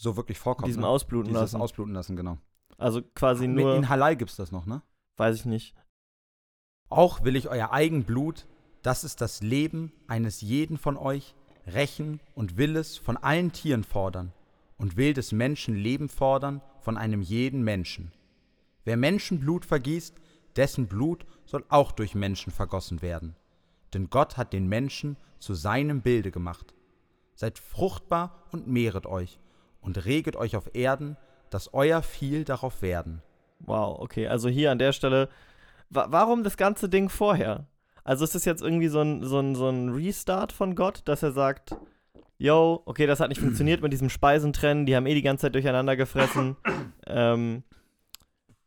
so 0.00 0.16
wirklich 0.16 0.38
vorkommt. 0.38 0.68
Diesem 0.68 0.82
ne? 0.82 0.88
Ausbluten 0.88 1.30
Dieses 1.30 1.40
lassen. 1.52 1.60
Ausbluten 1.60 1.94
lassen, 1.94 2.14
genau. 2.14 2.38
also 2.78 3.02
quasi 3.02 3.46
In- 3.46 3.54
nur, 3.54 3.74
In 3.74 3.88
Halal 3.88 4.14
gibt's 4.16 4.36
das 4.36 4.52
noch, 4.52 4.66
ne? 4.66 4.82
weiß 5.16 5.34
ich 5.34 5.46
nicht. 5.46 5.74
Auch 6.88 7.24
will 7.24 7.34
ich 7.34 7.48
euer 7.48 7.72
Eigenblut, 7.72 8.46
das 8.82 9.02
ist 9.02 9.20
das 9.20 9.42
Leben 9.42 9.92
eines 10.06 10.42
jeden 10.42 10.78
von 10.78 10.96
euch, 10.96 11.34
rächen 11.66 12.20
und 12.34 12.56
will 12.56 12.76
es 12.76 12.96
von 12.98 13.16
allen 13.16 13.50
Tieren 13.50 13.82
fordern 13.82 14.32
und 14.78 14.96
will 14.96 15.12
des 15.12 15.32
Menschen 15.32 15.74
Leben 15.74 16.08
fordern 16.08 16.62
von 16.80 16.96
einem 16.96 17.20
jeden 17.20 17.62
Menschen. 17.62 18.12
Wer 18.90 18.96
Menschenblut 18.96 19.64
vergießt, 19.64 20.16
dessen 20.56 20.88
Blut 20.88 21.24
soll 21.44 21.64
auch 21.68 21.92
durch 21.92 22.16
Menschen 22.16 22.52
vergossen 22.52 23.02
werden. 23.02 23.36
Denn 23.94 24.10
Gott 24.10 24.36
hat 24.36 24.52
den 24.52 24.66
Menschen 24.66 25.16
zu 25.38 25.54
seinem 25.54 26.02
Bilde 26.02 26.32
gemacht. 26.32 26.74
Seid 27.36 27.60
fruchtbar 27.60 28.48
und 28.50 28.66
mehret 28.66 29.06
euch 29.06 29.38
und 29.80 30.06
reget 30.06 30.34
euch 30.34 30.56
auf 30.56 30.74
Erden, 30.74 31.16
dass 31.50 31.72
euer 31.72 32.02
viel 32.02 32.42
darauf 32.42 32.82
werden. 32.82 33.22
Wow, 33.60 34.00
okay. 34.00 34.26
Also 34.26 34.48
hier 34.48 34.72
an 34.72 34.80
der 34.80 34.90
Stelle, 34.90 35.28
wa 35.88 36.08
warum 36.10 36.42
das 36.42 36.56
ganze 36.56 36.88
Ding 36.88 37.10
vorher? 37.10 37.68
Also 38.02 38.24
ist 38.24 38.34
das 38.34 38.44
jetzt 38.44 38.60
irgendwie 38.60 38.88
so 38.88 39.02
ein, 39.02 39.22
so, 39.22 39.38
ein, 39.38 39.54
so 39.54 39.68
ein 39.68 39.90
Restart 39.90 40.50
von 40.50 40.74
Gott, 40.74 41.02
dass 41.04 41.22
er 41.22 41.30
sagt, 41.30 41.76
yo, 42.38 42.82
okay, 42.86 43.06
das 43.06 43.20
hat 43.20 43.28
nicht 43.28 43.40
funktioniert 43.40 43.82
mit 43.82 43.92
diesem 43.92 44.10
Speisentrennen, 44.10 44.84
die 44.84 44.96
haben 44.96 45.06
eh 45.06 45.14
die 45.14 45.22
ganze 45.22 45.42
Zeit 45.42 45.54
durcheinander 45.54 45.94
gefressen. 45.94 46.56
ähm, 47.06 47.62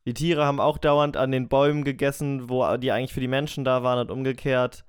die 0.05 0.13
Tiere 0.13 0.45
haben 0.45 0.59
auch 0.59 0.77
dauernd 0.77 1.17
an 1.17 1.31
den 1.31 1.47
Bäumen 1.47 1.83
gegessen, 1.83 2.49
wo 2.49 2.77
die 2.77 2.91
eigentlich 2.91 3.13
für 3.13 3.21
die 3.21 3.27
Menschen 3.27 3.63
da 3.63 3.83
waren 3.83 3.99
und 3.99 4.11
umgekehrt. 4.11 4.85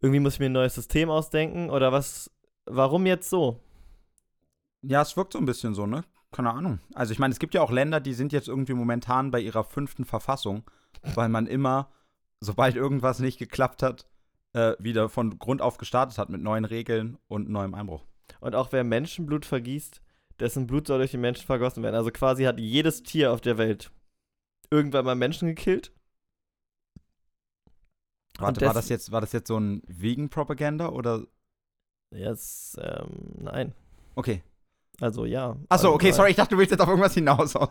Irgendwie 0.00 0.20
muss 0.20 0.34
ich 0.34 0.40
mir 0.40 0.46
ein 0.46 0.52
neues 0.52 0.74
System 0.74 1.10
ausdenken 1.10 1.70
oder 1.70 1.92
was? 1.92 2.30
Warum 2.64 3.06
jetzt 3.06 3.30
so? 3.30 3.60
Ja, 4.82 5.02
es 5.02 5.16
wirkt 5.16 5.32
so 5.32 5.38
ein 5.38 5.46
bisschen 5.46 5.74
so, 5.74 5.86
ne? 5.86 6.04
Keine 6.32 6.52
Ahnung. 6.52 6.80
Also 6.94 7.12
ich 7.12 7.18
meine, 7.18 7.32
es 7.32 7.38
gibt 7.38 7.54
ja 7.54 7.62
auch 7.62 7.70
Länder, 7.70 8.00
die 8.00 8.12
sind 8.12 8.32
jetzt 8.32 8.48
irgendwie 8.48 8.74
momentan 8.74 9.30
bei 9.30 9.40
ihrer 9.40 9.64
fünften 9.64 10.04
Verfassung, 10.04 10.64
weil 11.14 11.28
man 11.28 11.46
immer, 11.46 11.90
sobald 12.40 12.76
irgendwas 12.76 13.20
nicht 13.20 13.38
geklappt 13.38 13.82
hat, 13.82 14.06
äh, 14.52 14.74
wieder 14.78 15.08
von 15.08 15.38
Grund 15.38 15.62
auf 15.62 15.78
gestartet 15.78 16.18
hat 16.18 16.28
mit 16.28 16.42
neuen 16.42 16.64
Regeln 16.64 17.18
und 17.28 17.48
neuem 17.48 17.74
Einbruch. 17.74 18.04
Und 18.40 18.54
auch 18.54 18.72
wer 18.72 18.84
Menschenblut 18.84 19.44
vergießt, 19.44 20.02
dessen 20.40 20.66
Blut 20.66 20.86
soll 20.86 20.98
durch 20.98 21.10
die 21.10 21.16
Menschen 21.16 21.46
vergossen 21.46 21.82
werden. 21.82 21.94
Also 21.94 22.10
quasi 22.10 22.44
hat 22.44 22.58
jedes 22.58 23.02
Tier 23.02 23.32
auf 23.32 23.40
der 23.40 23.58
Welt 23.58 23.90
irgendwann 24.70 25.04
mal 25.04 25.14
Menschen 25.14 25.48
gekillt. 25.48 25.92
Warte, 28.38 28.66
war 28.66 28.74
das 28.74 28.88
jetzt, 28.88 29.12
war 29.12 29.20
das 29.20 29.32
jetzt 29.32 29.48
so 29.48 29.58
ein 29.58 29.82
Vegan-Propaganda 29.86 30.90
oder? 30.90 31.26
Jetzt, 32.10 32.78
ähm, 32.80 33.08
nein. 33.38 33.72
Okay. 34.14 34.42
Also 35.00 35.24
ja. 35.24 35.50
Achso, 35.50 35.64
Also, 35.68 35.92
okay, 35.94 36.10
äh, 36.10 36.12
sorry, 36.12 36.30
ich 36.30 36.36
dachte, 36.36 36.54
du 36.54 36.58
willst 36.58 36.70
jetzt 36.70 36.80
auf 36.80 36.88
irgendwas 36.88 37.14
hinaus. 37.14 37.54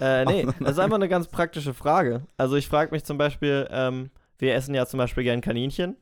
Äh, 0.00 0.24
nee, 0.24 0.44
das 0.58 0.72
ist 0.72 0.78
einfach 0.80 0.96
eine 0.96 1.08
ganz 1.08 1.28
praktische 1.28 1.72
Frage. 1.72 2.26
Also 2.36 2.56
ich 2.56 2.66
frage 2.66 2.90
mich 2.90 3.04
zum 3.04 3.16
Beispiel, 3.16 3.68
ähm, 3.70 4.10
wir 4.38 4.54
essen 4.54 4.74
ja 4.74 4.86
zum 4.86 4.98
Beispiel 4.98 5.22
gern 5.22 5.40
Kaninchen. 5.40 5.96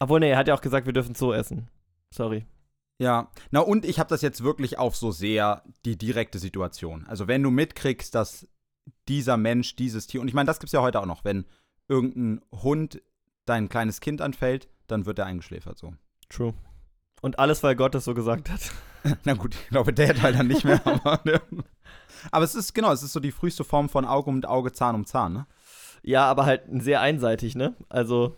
Obwohl, 0.00 0.20
nee, 0.20 0.30
er 0.30 0.38
hat 0.38 0.48
ja 0.48 0.54
auch 0.54 0.62
gesagt, 0.62 0.86
wir 0.86 0.94
dürfen 0.94 1.14
Zoo 1.14 1.32
essen. 1.32 1.68
Sorry. 2.14 2.46
Ja, 2.98 3.30
na 3.50 3.60
und 3.60 3.84
ich 3.84 3.98
habe 3.98 4.08
das 4.08 4.22
jetzt 4.22 4.42
wirklich 4.42 4.78
auf 4.78 4.96
so 4.96 5.12
sehr 5.12 5.62
die 5.84 5.98
direkte 5.98 6.38
Situation. 6.38 7.04
Also 7.06 7.28
wenn 7.28 7.42
du 7.42 7.50
mitkriegst, 7.50 8.14
dass 8.14 8.48
dieser 9.08 9.36
Mensch, 9.36 9.76
dieses 9.76 10.06
Tier, 10.06 10.20
und 10.20 10.28
ich 10.28 10.34
meine, 10.34 10.46
das 10.46 10.60
gibt's 10.60 10.72
ja 10.72 10.80
heute 10.80 11.00
auch 11.00 11.06
noch, 11.06 11.24
wenn 11.24 11.44
irgendein 11.88 12.40
Hund 12.52 13.02
dein 13.44 13.68
kleines 13.68 14.00
Kind 14.00 14.20
anfällt, 14.20 14.68
dann 14.86 15.06
wird 15.06 15.18
er 15.18 15.26
eingeschläfert 15.26 15.78
so. 15.78 15.94
True. 16.28 16.54
Und 17.22 17.38
alles, 17.38 17.62
weil 17.62 17.76
Gott 17.76 17.94
es 17.94 18.04
so 18.04 18.14
gesagt 18.14 18.50
hat. 18.50 18.60
Na 19.24 19.34
gut, 19.34 19.54
ich 19.54 19.68
glaube, 19.68 19.92
der 19.92 20.14
Teil 20.14 20.32
dann 20.32 20.48
nicht 20.48 20.64
mehr. 20.64 20.80
aber, 20.86 21.20
ne. 21.24 21.40
aber 22.30 22.44
es 22.44 22.54
ist, 22.54 22.74
genau, 22.74 22.92
es 22.92 23.02
ist 23.02 23.12
so 23.12 23.20
die 23.20 23.32
früheste 23.32 23.64
Form 23.64 23.88
von 23.88 24.04
Auge 24.04 24.30
um 24.30 24.44
Auge, 24.44 24.72
Zahn 24.72 24.94
um 24.94 25.06
Zahn, 25.06 25.32
ne? 25.32 25.46
Ja, 26.02 26.24
aber 26.26 26.46
halt 26.46 26.62
sehr 26.82 27.00
einseitig, 27.00 27.56
ne? 27.56 27.74
Also 27.88 28.36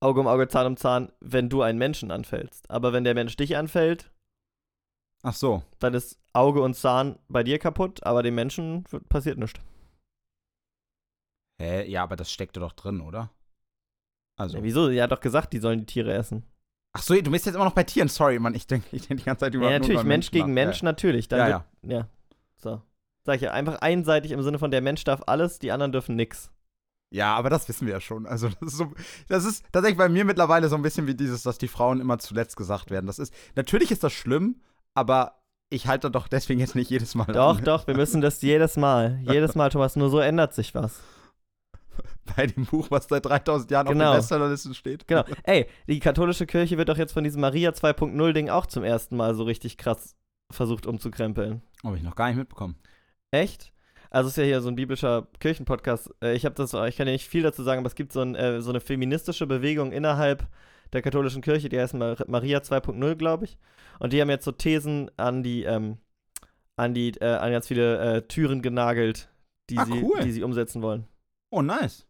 Auge 0.00 0.20
um 0.20 0.26
Auge, 0.28 0.48
Zahn 0.48 0.66
um 0.66 0.76
Zahn, 0.76 1.12
wenn 1.20 1.48
du 1.48 1.62
einen 1.62 1.78
Menschen 1.78 2.10
anfällst. 2.10 2.70
Aber 2.70 2.92
wenn 2.92 3.04
der 3.04 3.14
Mensch 3.14 3.36
dich 3.36 3.56
anfällt, 3.56 4.10
Ach 5.22 5.34
so. 5.34 5.62
dann 5.80 5.94
ist 5.94 6.20
Auge 6.32 6.62
und 6.62 6.74
Zahn 6.74 7.18
bei 7.28 7.42
dir 7.42 7.58
kaputt, 7.58 8.04
aber 8.04 8.22
dem 8.22 8.36
Menschen 8.36 8.84
passiert 9.08 9.38
nichts. 9.38 9.60
Hä? 11.60 11.88
Ja, 11.90 12.04
aber 12.04 12.16
das 12.16 12.30
steckte 12.30 12.60
doch 12.60 12.72
drin, 12.72 13.00
oder? 13.00 13.30
Also. 14.36 14.58
Ja, 14.58 14.62
wieso? 14.62 14.88
Sie 14.88 15.02
hat 15.02 15.10
doch 15.10 15.20
gesagt, 15.20 15.52
die 15.52 15.58
sollen 15.58 15.80
die 15.80 15.86
Tiere 15.86 16.12
essen. 16.14 16.44
Ach 16.92 17.02
so, 17.02 17.14
du 17.20 17.30
bist 17.30 17.46
jetzt 17.46 17.56
immer 17.56 17.64
noch 17.64 17.74
bei 17.74 17.82
Tieren. 17.82 18.08
Sorry, 18.08 18.38
Mann. 18.38 18.54
Ich 18.54 18.66
denke 18.66 18.86
ich 18.92 19.08
denk 19.08 19.18
die 19.18 19.24
ganze 19.26 19.40
Zeit 19.40 19.54
über 19.54 19.70
Ja, 19.70 19.78
natürlich, 19.78 20.04
Mensch 20.04 20.30
gegen. 20.30 20.54
Mensch, 20.54 20.82
natürlich. 20.82 21.26
Dann 21.28 21.50
Ja, 21.50 21.64
wird, 21.82 21.92
ja. 21.92 22.08
So. 22.56 22.80
Sag 23.24 23.36
ich 23.36 23.42
ja, 23.42 23.50
einfach 23.52 23.80
einseitig 23.80 24.30
im 24.30 24.42
Sinne 24.42 24.58
von 24.58 24.70
der 24.70 24.80
Mensch 24.80 25.04
darf 25.04 25.22
alles, 25.26 25.58
die 25.58 25.72
anderen 25.72 25.92
dürfen 25.92 26.14
nix. 26.16 26.50
Ja, 27.10 27.34
aber 27.36 27.48
das 27.50 27.68
wissen 27.68 27.86
wir 27.86 27.94
ja 27.94 28.00
schon. 28.00 28.26
Also, 28.26 28.48
das 28.60 28.72
ist, 28.72 28.76
so, 28.76 28.92
das 29.28 29.44
ist 29.44 29.64
tatsächlich 29.72 29.96
bei 29.98 30.08
mir 30.08 30.24
mittlerweile 30.24 30.68
so 30.68 30.76
ein 30.76 30.82
bisschen 30.82 31.06
wie 31.06 31.14
dieses, 31.14 31.42
dass 31.42 31.56
die 31.58 31.68
Frauen 31.68 32.00
immer 32.00 32.18
zuletzt 32.18 32.56
gesagt 32.56 32.90
werden. 32.90 33.06
Das 33.06 33.18
ist, 33.18 33.32
natürlich 33.56 33.90
ist 33.90 34.04
das 34.04 34.12
schlimm, 34.12 34.60
aber 34.94 35.40
ich 35.70 35.86
halte 35.86 36.10
doch 36.10 36.28
deswegen 36.28 36.60
jetzt 36.60 36.74
nicht 36.74 36.90
jedes 36.90 37.14
Mal. 37.14 37.26
Doch, 37.26 37.58
an. 37.58 37.64
doch, 37.64 37.86
wir 37.86 37.96
müssen 37.96 38.20
das 38.20 38.40
jedes 38.42 38.76
Mal. 38.76 39.18
Jedes 39.22 39.54
Mal, 39.54 39.70
Thomas, 39.70 39.96
nur 39.96 40.10
so 40.10 40.18
ändert 40.18 40.54
sich 40.54 40.74
was. 40.74 41.00
Bei 42.36 42.46
dem 42.46 42.66
Buch, 42.66 42.90
was 42.90 43.06
seit 43.08 43.24
3000 43.24 43.70
Jahren 43.70 43.86
Genau. 43.88 44.10
auf 44.10 44.14
den 44.16 44.18
Bestsellerlisten 44.20 44.74
steht. 44.74 45.08
Genau. 45.08 45.24
Ey, 45.44 45.66
die 45.86 46.00
katholische 46.00 46.46
Kirche 46.46 46.76
wird 46.78 46.88
doch 46.90 46.98
jetzt 46.98 47.12
von 47.12 47.24
diesem 47.24 47.40
Maria 47.40 47.70
2.0-Ding 47.70 48.50
auch 48.50 48.66
zum 48.66 48.84
ersten 48.84 49.16
Mal 49.16 49.34
so 49.34 49.44
richtig 49.44 49.78
krass 49.78 50.14
versucht 50.50 50.86
umzukrempeln. 50.86 51.62
Habe 51.84 51.96
ich 51.96 52.02
noch 52.02 52.14
gar 52.16 52.28
nicht 52.28 52.36
mitbekommen. 52.36 52.76
Echt? 53.30 53.72
Also 54.10 54.28
es 54.28 54.32
ist 54.34 54.38
ja 54.38 54.44
hier 54.44 54.60
so 54.60 54.68
ein 54.68 54.76
biblischer 54.76 55.26
Kirchenpodcast. 55.40 56.10
Äh, 56.22 56.34
Ich 56.34 56.44
habe 56.44 56.54
das, 56.54 56.72
ich 56.72 56.96
kann 56.96 57.06
ja 57.06 57.12
nicht 57.12 57.28
viel 57.28 57.42
dazu 57.42 57.62
sagen, 57.62 57.80
aber 57.80 57.88
es 57.88 57.94
gibt 57.94 58.12
so, 58.12 58.20
ein, 58.20 58.34
äh, 58.34 58.60
so 58.62 58.70
eine 58.70 58.80
feministische 58.80 59.46
Bewegung 59.46 59.92
innerhalb 59.92 60.46
der 60.92 61.02
katholischen 61.02 61.42
Kirche, 61.42 61.68
die 61.68 61.78
heißt 61.78 61.94
Mar 61.94 62.16
Maria 62.28 62.58
2.0, 62.60 63.14
glaube 63.16 63.44
ich. 63.44 63.58
Und 63.98 64.12
die 64.12 64.20
haben 64.20 64.30
jetzt 64.30 64.44
so 64.44 64.52
Thesen 64.52 65.10
an 65.18 65.42
die, 65.42 65.64
ähm, 65.64 65.98
an 66.76 66.94
die, 66.94 67.10
äh, 67.20 67.26
an 67.36 67.50
ganz 67.52 67.66
viele 67.68 67.98
äh, 67.98 68.22
Türen 68.22 68.62
genagelt, 68.62 69.28
die, 69.68 69.76
Ah, 69.78 69.84
sie, 69.84 70.02
cool. 70.02 70.20
die 70.22 70.32
sie 70.32 70.42
umsetzen 70.42 70.80
wollen. 70.80 71.06
Oh, 71.50 71.60
nice. 71.60 72.06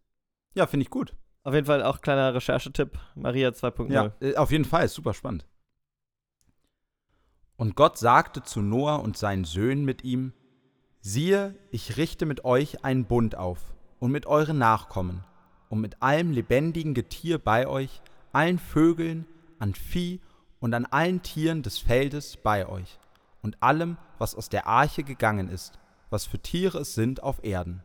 Ja, 0.55 0.67
finde 0.67 0.85
ich 0.85 0.91
gut. 0.91 1.15
Auf 1.43 1.55
jeden 1.55 1.67
Fall 1.67 1.83
auch 1.83 2.01
kleiner 2.03 2.35
Recherchetipp, 2.35 2.99
Maria 3.15 3.49
2.0. 3.49 3.93
Ja, 3.93 4.13
äh, 4.21 4.37
auf 4.37 4.51
jeden 4.53 4.65
Fall, 4.65 4.85
ist 4.85 4.95
super 4.95 5.15
spannend. 5.15 5.47
Und 7.57 7.75
Gott 7.75 7.99
sagte 7.99 8.43
zu 8.43 8.61
Noah 8.61 9.03
und 9.03 9.17
seinen 9.17 9.45
Söhnen 9.45 9.85
mit 9.85 10.05
ihm: 10.05 10.33
Siehe, 11.11 11.55
ich 11.71 11.97
richte 11.97 12.27
mit 12.27 12.45
euch 12.45 12.85
einen 12.85 13.07
Bund 13.07 13.35
auf 13.35 13.73
und 13.99 14.11
mit 14.11 14.27
euren 14.27 14.59
Nachkommen 14.59 15.25
und 15.71 15.81
mit 15.81 16.03
allem 16.03 16.33
lebendigen 16.33 16.93
Getier 16.93 17.39
bei 17.39 17.67
euch, 17.67 18.03
allen 18.33 18.59
Vögeln, 18.59 19.27
an 19.59 19.75
Vieh 19.75 20.21
und 20.61 20.75
an 20.75 20.85
allen 20.85 21.23
Tieren 21.23 21.63
des 21.63 21.79
Feldes 21.79 22.37
bei 22.37 22.69
euch 22.69 22.99
und 23.41 23.63
allem, 23.63 23.97
was 24.19 24.35
aus 24.35 24.51
der 24.51 24.67
Arche 24.67 25.03
gegangen 25.03 25.49
ist, 25.49 25.79
was 26.11 26.27
für 26.27 26.41
Tiere 26.41 26.81
es 26.81 26.93
sind 26.93 27.23
auf 27.23 27.43
Erden. 27.43 27.83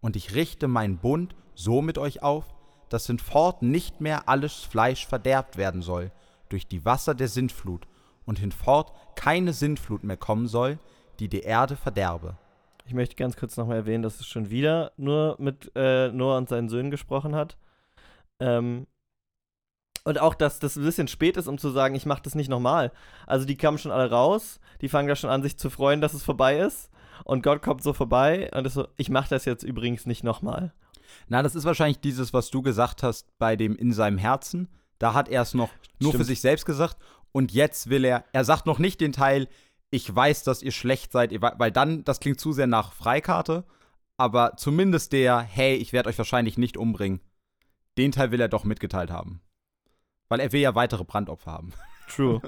Und 0.00 0.16
ich 0.16 0.34
richte 0.34 0.66
meinen 0.66 0.98
Bund 0.98 1.36
so 1.54 1.82
mit 1.82 1.98
euch 1.98 2.24
auf, 2.24 2.52
dass 2.88 3.06
hinfort 3.06 3.62
nicht 3.62 4.00
mehr 4.00 4.28
alles 4.28 4.54
Fleisch 4.54 5.06
verderbt 5.06 5.56
werden 5.56 5.82
soll 5.82 6.10
durch 6.48 6.66
die 6.66 6.84
Wasser 6.84 7.14
der 7.14 7.28
Sintflut 7.28 7.86
und 8.26 8.40
hinfort 8.40 8.92
keine 9.14 9.52
Sintflut 9.52 10.02
mehr 10.02 10.16
kommen 10.16 10.48
soll, 10.48 10.80
die 11.20 11.28
die 11.28 11.40
Erde 11.40 11.76
verderbe. 11.76 12.36
Ich 12.86 12.94
möchte 12.94 13.16
ganz 13.16 13.36
kurz 13.36 13.56
nochmal 13.56 13.78
erwähnen, 13.78 14.02
dass 14.02 14.20
es 14.20 14.26
schon 14.26 14.50
wieder 14.50 14.92
nur 14.96 15.36
mit 15.38 15.72
äh, 15.74 16.08
Noah 16.08 16.36
und 16.36 16.48
seinen 16.48 16.68
Söhnen 16.68 16.90
gesprochen 16.90 17.34
hat. 17.34 17.56
Ähm, 18.40 18.86
und 20.04 20.20
auch, 20.20 20.34
dass 20.34 20.58
das 20.58 20.76
ein 20.76 20.84
bisschen 20.84 21.08
spät 21.08 21.38
ist, 21.38 21.48
um 21.48 21.56
zu 21.56 21.70
sagen, 21.70 21.94
ich 21.94 22.04
mache 22.04 22.22
das 22.22 22.34
nicht 22.34 22.50
nochmal. 22.50 22.92
Also 23.26 23.46
die 23.46 23.56
kamen 23.56 23.78
schon 23.78 23.90
alle 23.90 24.10
raus, 24.10 24.60
die 24.82 24.90
fangen 24.90 25.08
da 25.08 25.16
schon 25.16 25.30
an, 25.30 25.42
sich 25.42 25.56
zu 25.56 25.70
freuen, 25.70 26.02
dass 26.02 26.12
es 26.12 26.22
vorbei 26.22 26.58
ist. 26.58 26.90
Und 27.24 27.42
Gott 27.42 27.62
kommt 27.62 27.82
so 27.82 27.94
vorbei 27.94 28.50
und 28.54 28.66
ist 28.66 28.74
so, 28.74 28.86
ich 28.98 29.08
mache 29.08 29.30
das 29.30 29.46
jetzt 29.46 29.62
übrigens 29.62 30.04
nicht 30.04 30.22
nochmal. 30.22 30.74
Na, 31.28 31.42
das 31.42 31.54
ist 31.54 31.64
wahrscheinlich 31.64 32.00
dieses, 32.00 32.34
was 32.34 32.50
du 32.50 32.60
gesagt 32.60 33.02
hast 33.02 33.28
bei 33.38 33.56
dem 33.56 33.76
in 33.76 33.92
seinem 33.92 34.18
Herzen. 34.18 34.68
Da 34.98 35.14
hat 35.14 35.28
er 35.28 35.42
es 35.42 35.54
noch 35.54 35.70
nur 36.00 36.12
für 36.12 36.18
Stimmt. 36.18 36.26
sich 36.26 36.40
selbst 36.42 36.66
gesagt 36.66 36.98
und 37.32 37.52
jetzt 37.52 37.88
will 37.88 38.04
er, 38.04 38.24
er 38.32 38.44
sagt 38.44 38.66
noch 38.66 38.78
nicht 38.78 39.00
den 39.00 39.12
Teil, 39.12 39.48
ich 39.94 40.12
weiß, 40.12 40.42
dass 40.42 40.60
ihr 40.60 40.72
schlecht 40.72 41.12
seid, 41.12 41.30
weil 41.40 41.70
dann, 41.70 42.02
das 42.02 42.18
klingt 42.18 42.40
zu 42.40 42.52
sehr 42.52 42.66
nach 42.66 42.92
Freikarte, 42.92 43.64
aber 44.16 44.56
zumindest 44.56 45.12
der, 45.12 45.38
hey, 45.38 45.76
ich 45.76 45.92
werde 45.92 46.08
euch 46.08 46.18
wahrscheinlich 46.18 46.58
nicht 46.58 46.76
umbringen, 46.76 47.20
den 47.96 48.10
Teil 48.10 48.32
will 48.32 48.40
er 48.40 48.48
doch 48.48 48.64
mitgeteilt 48.64 49.12
haben. 49.12 49.40
Weil 50.28 50.40
er 50.40 50.50
will 50.50 50.60
ja 50.60 50.74
weitere 50.74 51.04
Brandopfer 51.04 51.52
haben. 51.52 51.72
True. 52.08 52.42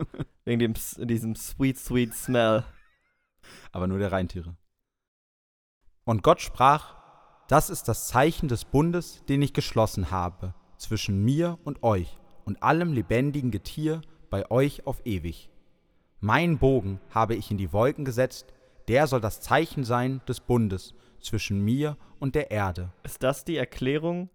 Wegen 0.44 0.58
dem, 0.58 0.74
diesem 1.06 1.36
sweet, 1.36 1.78
sweet 1.78 2.14
Smell. 2.14 2.64
aber 3.70 3.86
nur 3.86 4.00
der 4.00 4.10
Reintiere. 4.10 4.56
Und 6.04 6.24
Gott 6.24 6.40
sprach, 6.40 6.96
das 7.46 7.70
ist 7.70 7.86
das 7.86 8.08
Zeichen 8.08 8.48
des 8.48 8.64
Bundes, 8.64 9.24
den 9.28 9.40
ich 9.40 9.52
geschlossen 9.54 10.10
habe, 10.10 10.52
zwischen 10.78 11.24
mir 11.24 11.60
und 11.62 11.84
euch 11.84 12.18
und 12.44 12.60
allem 12.64 12.92
lebendigen 12.92 13.52
Getier 13.52 14.02
bei 14.30 14.50
euch 14.50 14.84
auf 14.84 15.06
ewig. 15.06 15.48
Mein 16.26 16.58
Bogen 16.58 16.98
habe 17.10 17.36
ich 17.36 17.52
in 17.52 17.56
die 17.56 17.72
Wolken 17.72 18.04
gesetzt, 18.04 18.52
der 18.88 19.06
soll 19.06 19.20
das 19.20 19.40
Zeichen 19.40 19.84
sein 19.84 20.20
des 20.26 20.40
Bundes 20.40 20.92
zwischen 21.20 21.64
mir 21.64 21.96
und 22.18 22.34
der 22.34 22.50
Erde. 22.50 22.92
Ist 23.04 23.22
das 23.22 23.44
die 23.44 23.56
Erklärung 23.56 24.28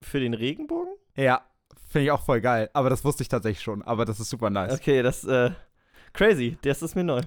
für 0.00 0.20
den 0.20 0.32
Regenbogen? 0.32 0.94
Ja, 1.16 1.42
finde 1.86 2.06
ich 2.06 2.10
auch 2.12 2.22
voll 2.22 2.40
geil, 2.40 2.70
aber 2.72 2.88
das 2.88 3.04
wusste 3.04 3.24
ich 3.24 3.28
tatsächlich 3.28 3.62
schon, 3.62 3.82
aber 3.82 4.06
das 4.06 4.20
ist 4.20 4.30
super 4.30 4.48
nice. 4.48 4.72
Okay, 4.72 5.02
das, 5.02 5.22
äh, 5.24 5.50
crazy. 6.14 6.56
Das 6.62 6.80
ist 6.80 6.94
mir 6.94 7.04
neu. 7.04 7.20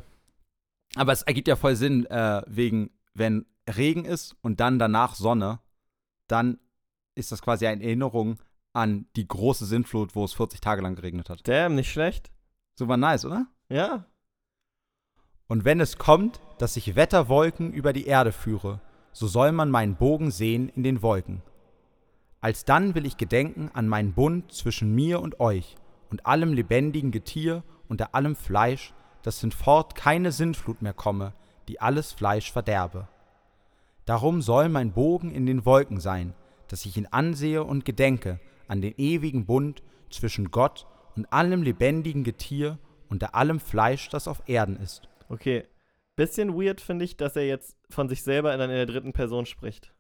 Aber 0.95 1.11
es 1.11 1.21
ergibt 1.21 1.47
ja 1.47 1.55
voll 1.55 1.75
Sinn, 1.75 2.07
äh, 2.07 2.41
wegen, 2.47 2.89
wenn 3.13 3.45
Regen 3.69 4.05
ist 4.05 4.35
und 4.41 4.59
dann 4.59 4.79
danach 4.79 5.13
Sonne, 5.13 5.59
dann 6.27 6.57
ist 7.13 7.31
das 7.31 7.43
quasi 7.43 7.67
eine 7.67 7.83
Erinnerung 7.83 8.39
an 8.73 9.05
die 9.15 9.27
große 9.27 9.67
Sintflut, 9.67 10.15
wo 10.15 10.25
es 10.25 10.33
40 10.33 10.59
Tage 10.59 10.81
lang 10.81 10.95
geregnet 10.95 11.29
hat. 11.29 11.47
Damn, 11.47 11.75
nicht 11.75 11.91
schlecht. 11.91 12.31
Super 12.73 12.97
nice, 12.97 13.25
oder? 13.25 13.45
Ja. 13.71 14.03
Und 15.47 15.63
wenn 15.63 15.79
es 15.79 15.97
kommt, 15.97 16.41
dass 16.57 16.75
ich 16.75 16.95
Wetterwolken 16.95 17.71
über 17.71 17.93
die 17.93 18.05
Erde 18.05 18.33
führe, 18.33 18.81
so 19.13 19.27
soll 19.27 19.53
man 19.53 19.69
meinen 19.69 19.95
Bogen 19.95 20.29
sehen 20.29 20.69
in 20.69 20.83
den 20.83 21.01
Wolken. 21.01 21.41
Alsdann 22.41 22.95
will 22.95 23.05
ich 23.05 23.15
gedenken 23.15 23.69
an 23.73 23.87
meinen 23.87 24.13
Bund 24.13 24.51
zwischen 24.51 24.93
mir 24.93 25.21
und 25.21 25.39
euch 25.39 25.75
und 26.09 26.25
allem 26.25 26.53
lebendigen 26.53 27.11
Getier 27.11 27.63
unter 27.87 28.13
allem 28.13 28.35
Fleisch, 28.35 28.93
dass 29.21 29.39
hinfort 29.39 29.95
keine 29.95 30.31
Sintflut 30.33 30.81
mehr 30.81 30.93
komme, 30.93 31.33
die 31.69 31.79
alles 31.79 32.11
Fleisch 32.11 32.51
verderbe. 32.51 33.07
Darum 34.05 34.41
soll 34.41 34.67
mein 34.67 34.91
Bogen 34.91 35.31
in 35.31 35.45
den 35.45 35.65
Wolken 35.65 36.01
sein, 36.01 36.33
dass 36.67 36.85
ich 36.85 36.97
ihn 36.97 37.07
ansehe 37.07 37.63
und 37.63 37.85
gedenke 37.85 38.39
an 38.67 38.81
den 38.81 38.95
ewigen 38.97 39.45
Bund 39.45 39.81
zwischen 40.09 40.51
Gott 40.51 40.87
und 41.15 41.31
allem 41.31 41.63
lebendigen 41.63 42.23
Getier 42.23 42.77
unter 43.11 43.35
allem 43.35 43.59
Fleisch, 43.59 44.09
das 44.09 44.27
auf 44.27 44.41
Erden 44.47 44.77
ist. 44.77 45.03
Okay. 45.29 45.65
Bisschen 46.15 46.55
weird 46.59 46.81
finde 46.81 47.05
ich, 47.05 47.17
dass 47.17 47.35
er 47.35 47.45
jetzt 47.45 47.77
von 47.89 48.09
sich 48.09 48.23
selber 48.23 48.53
in, 48.53 48.59
in 48.61 48.69
der 48.69 48.85
dritten 48.85 49.13
Person 49.13 49.45
spricht. 49.45 49.93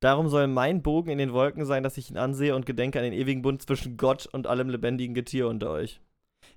Darum 0.00 0.28
soll 0.28 0.46
mein 0.46 0.82
Bogen 0.82 1.10
in 1.10 1.18
den 1.18 1.32
Wolken 1.32 1.66
sein, 1.66 1.82
dass 1.82 1.98
ich 1.98 2.10
ihn 2.10 2.16
ansehe 2.16 2.54
und 2.54 2.64
gedenke 2.66 2.98
an 2.98 3.04
den 3.04 3.12
ewigen 3.12 3.42
Bund 3.42 3.62
zwischen 3.62 3.96
Gott 3.96 4.26
und 4.26 4.46
allem 4.46 4.70
lebendigen 4.70 5.14
Getier 5.14 5.46
unter 5.48 5.70
euch. 5.70 6.00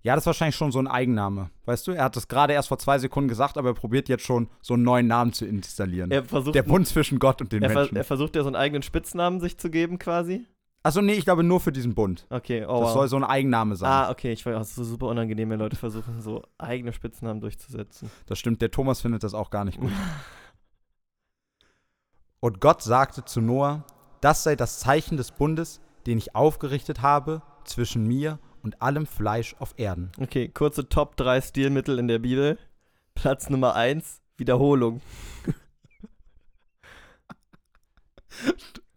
Ja, 0.01 0.15
das 0.15 0.23
ist 0.23 0.27
wahrscheinlich 0.27 0.55
schon 0.55 0.71
so 0.71 0.79
ein 0.79 0.87
Eigenname. 0.87 1.49
Weißt 1.65 1.87
du, 1.87 1.91
er 1.91 2.05
hat 2.05 2.15
das 2.15 2.27
gerade 2.27 2.53
erst 2.53 2.69
vor 2.69 2.79
zwei 2.79 2.99
Sekunden 2.99 3.27
gesagt, 3.27 3.57
aber 3.57 3.69
er 3.69 3.73
probiert 3.73 4.07
jetzt 4.07 4.25
schon, 4.25 4.49
so 4.61 4.75
einen 4.75 4.83
neuen 4.83 5.07
Namen 5.07 5.33
zu 5.33 5.45
installieren. 5.45 6.11
Er 6.11 6.23
versucht, 6.23 6.55
Der 6.55 6.63
Bund 6.63 6.87
zwischen 6.87 7.19
Gott 7.19 7.41
und 7.41 7.51
den 7.51 7.63
er, 7.63 7.69
ver 7.69 7.79
Menschen. 7.81 7.97
er 7.97 8.03
versucht 8.05 8.35
ja 8.35 8.43
so 8.43 8.47
einen 8.47 8.55
eigenen 8.55 8.81
Spitznamen 8.83 9.39
sich 9.41 9.57
zu 9.57 9.69
geben, 9.69 9.99
quasi. 9.99 10.45
Achso, 10.85 11.01
nee, 11.01 11.13
ich 11.13 11.23
glaube 11.23 11.43
nur 11.43 11.61
für 11.61 11.71
diesen 11.71 11.95
Bund. 11.95 12.27
Okay, 12.29 12.65
oh 12.65 12.81
Das 12.81 12.89
wow. 12.89 12.93
soll 12.93 13.07
so 13.07 13.15
ein 13.15 13.23
Eigenname 13.23 13.77
sein. 13.77 13.89
Ah, 13.89 14.11
okay, 14.11 14.33
ich 14.33 14.45
weiß, 14.45 14.59
es 14.59 14.69
ist 14.71 14.75
so 14.75 14.83
super 14.83 15.07
unangenehm, 15.07 15.49
wenn 15.49 15.59
Leute 15.59 15.77
versuchen, 15.77 16.19
so 16.21 16.43
eigene 16.57 16.91
Spitznamen 16.91 17.39
durchzusetzen. 17.39 18.11
Das 18.25 18.37
stimmt, 18.37 18.61
der 18.61 18.69
Thomas 18.69 18.99
findet 18.99 19.23
das 19.23 19.33
auch 19.33 19.49
gar 19.49 19.63
nicht 19.63 19.79
gut. 19.79 19.91
Und 22.41 22.59
Gott 22.59 22.81
sagte 22.83 23.23
zu 23.23 23.39
Noah, 23.39 23.85
das 24.19 24.43
sei 24.43 24.57
das 24.57 24.79
Zeichen 24.79 25.15
des 25.15 25.31
Bundes, 25.31 25.79
den 26.05 26.17
ich 26.17 26.35
aufgerichtet 26.35 27.01
habe 27.01 27.41
zwischen 27.63 28.05
mir 28.05 28.39
und 28.61 28.81
allem 28.81 29.05
Fleisch 29.05 29.55
auf 29.59 29.73
Erden. 29.77 30.11
Okay, 30.19 30.49
kurze 30.49 30.89
Top 30.89 31.15
3 31.15 31.39
Stilmittel 31.39 31.97
in 31.97 32.09
der 32.09 32.19
Bibel. 32.19 32.59
Platz 33.15 33.49
Nummer 33.49 33.75
1, 33.75 34.21
Wiederholung. 34.35 34.99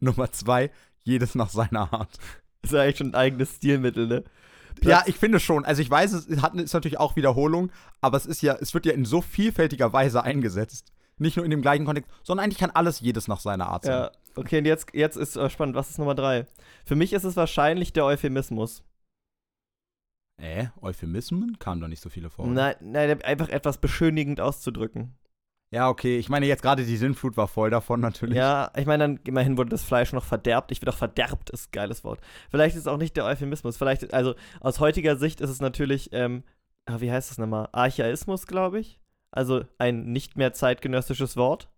Nummer 0.00 0.30
zwei, 0.32 0.70
jedes 1.06 1.34
nach 1.34 1.48
seiner 1.48 1.92
Art. 1.92 2.18
ist 2.62 2.72
ja 2.72 2.82
eigentlich 2.82 2.98
schon 2.98 3.08
ein 3.08 3.14
eigenes 3.14 3.56
Stilmittel, 3.56 4.06
ne? 4.06 4.24
Ja, 4.82 5.04
ich 5.06 5.16
finde 5.16 5.40
schon. 5.40 5.64
Also 5.64 5.80
ich 5.80 5.90
weiß, 5.90 6.12
es 6.12 6.42
hat, 6.42 6.54
ist 6.54 6.74
natürlich 6.74 6.98
auch 6.98 7.16
Wiederholung, 7.16 7.70
aber 8.02 8.18
es 8.18 8.26
ist 8.26 8.42
ja, 8.42 8.56
es 8.60 8.74
wird 8.74 8.84
ja 8.84 8.92
in 8.92 9.06
so 9.06 9.22
vielfältiger 9.22 9.92
Weise 9.92 10.22
eingesetzt. 10.22 10.92
Nicht 11.18 11.36
nur 11.36 11.46
in 11.46 11.50
dem 11.50 11.62
gleichen 11.62 11.86
Kontext, 11.86 12.10
sondern 12.22 12.44
eigentlich 12.44 12.58
kann 12.58 12.70
alles 12.70 13.00
jedes 13.00 13.26
nach 13.26 13.40
seiner 13.40 13.68
Art 13.68 13.84
sein. 13.84 13.92
Ja, 13.92 14.10
okay, 14.34 14.58
und 14.58 14.66
jetzt, 14.66 14.88
jetzt 14.92 15.16
ist 15.16 15.36
äh, 15.36 15.48
spannend. 15.48 15.74
Was 15.74 15.88
ist 15.88 15.98
Nummer 15.98 16.14
drei? 16.14 16.46
Für 16.84 16.94
mich 16.94 17.14
ist 17.14 17.24
es 17.24 17.36
wahrscheinlich 17.36 17.94
der 17.94 18.04
Euphemismus. 18.04 18.82
Äh, 20.36 20.66
Euphemismen 20.82 21.58
kamen 21.58 21.80
da 21.80 21.88
nicht 21.88 22.02
so 22.02 22.10
viele 22.10 22.28
vor. 22.28 22.44
oder? 22.44 22.52
Nein, 22.52 22.74
nein, 22.80 23.22
einfach 23.22 23.48
etwas 23.48 23.78
beschönigend 23.78 24.42
auszudrücken. 24.42 25.14
Ja, 25.70 25.88
okay. 25.88 26.18
Ich 26.18 26.28
meine, 26.28 26.46
jetzt 26.46 26.62
gerade 26.62 26.84
die 26.84 26.96
Sinnflut 26.96 27.36
war 27.36 27.48
voll 27.48 27.70
davon 27.70 28.00
natürlich. 28.00 28.36
Ja, 28.36 28.70
ich 28.76 28.86
meine, 28.86 29.04
dann 29.04 29.20
immerhin 29.26 29.56
wurde 29.58 29.70
das 29.70 29.82
Fleisch 29.82 30.12
noch 30.12 30.24
verderbt. 30.24 30.70
Ich 30.70 30.80
will 30.80 30.88
auch 30.88 30.96
verderbt, 30.96 31.50
ist 31.50 31.68
ein 31.68 31.72
geiles 31.72 32.04
Wort. 32.04 32.20
Vielleicht 32.50 32.76
ist 32.76 32.82
es 32.82 32.86
auch 32.86 32.98
nicht 32.98 33.16
der 33.16 33.24
Euphemismus. 33.24 33.76
Vielleicht, 33.76 34.14
also 34.14 34.34
aus 34.60 34.78
heutiger 34.80 35.16
Sicht 35.16 35.40
ist 35.40 35.50
es 35.50 35.60
natürlich, 35.60 36.10
ähm, 36.12 36.44
ah, 36.86 37.00
wie 37.00 37.10
heißt 37.10 37.30
das 37.30 37.38
nochmal? 37.38 37.68
Archaismus, 37.72 38.46
glaube 38.46 38.78
ich. 38.78 39.00
Also 39.32 39.64
ein 39.78 40.12
nicht 40.12 40.36
mehr 40.36 40.52
zeitgenössisches 40.52 41.36
Wort. 41.36 41.68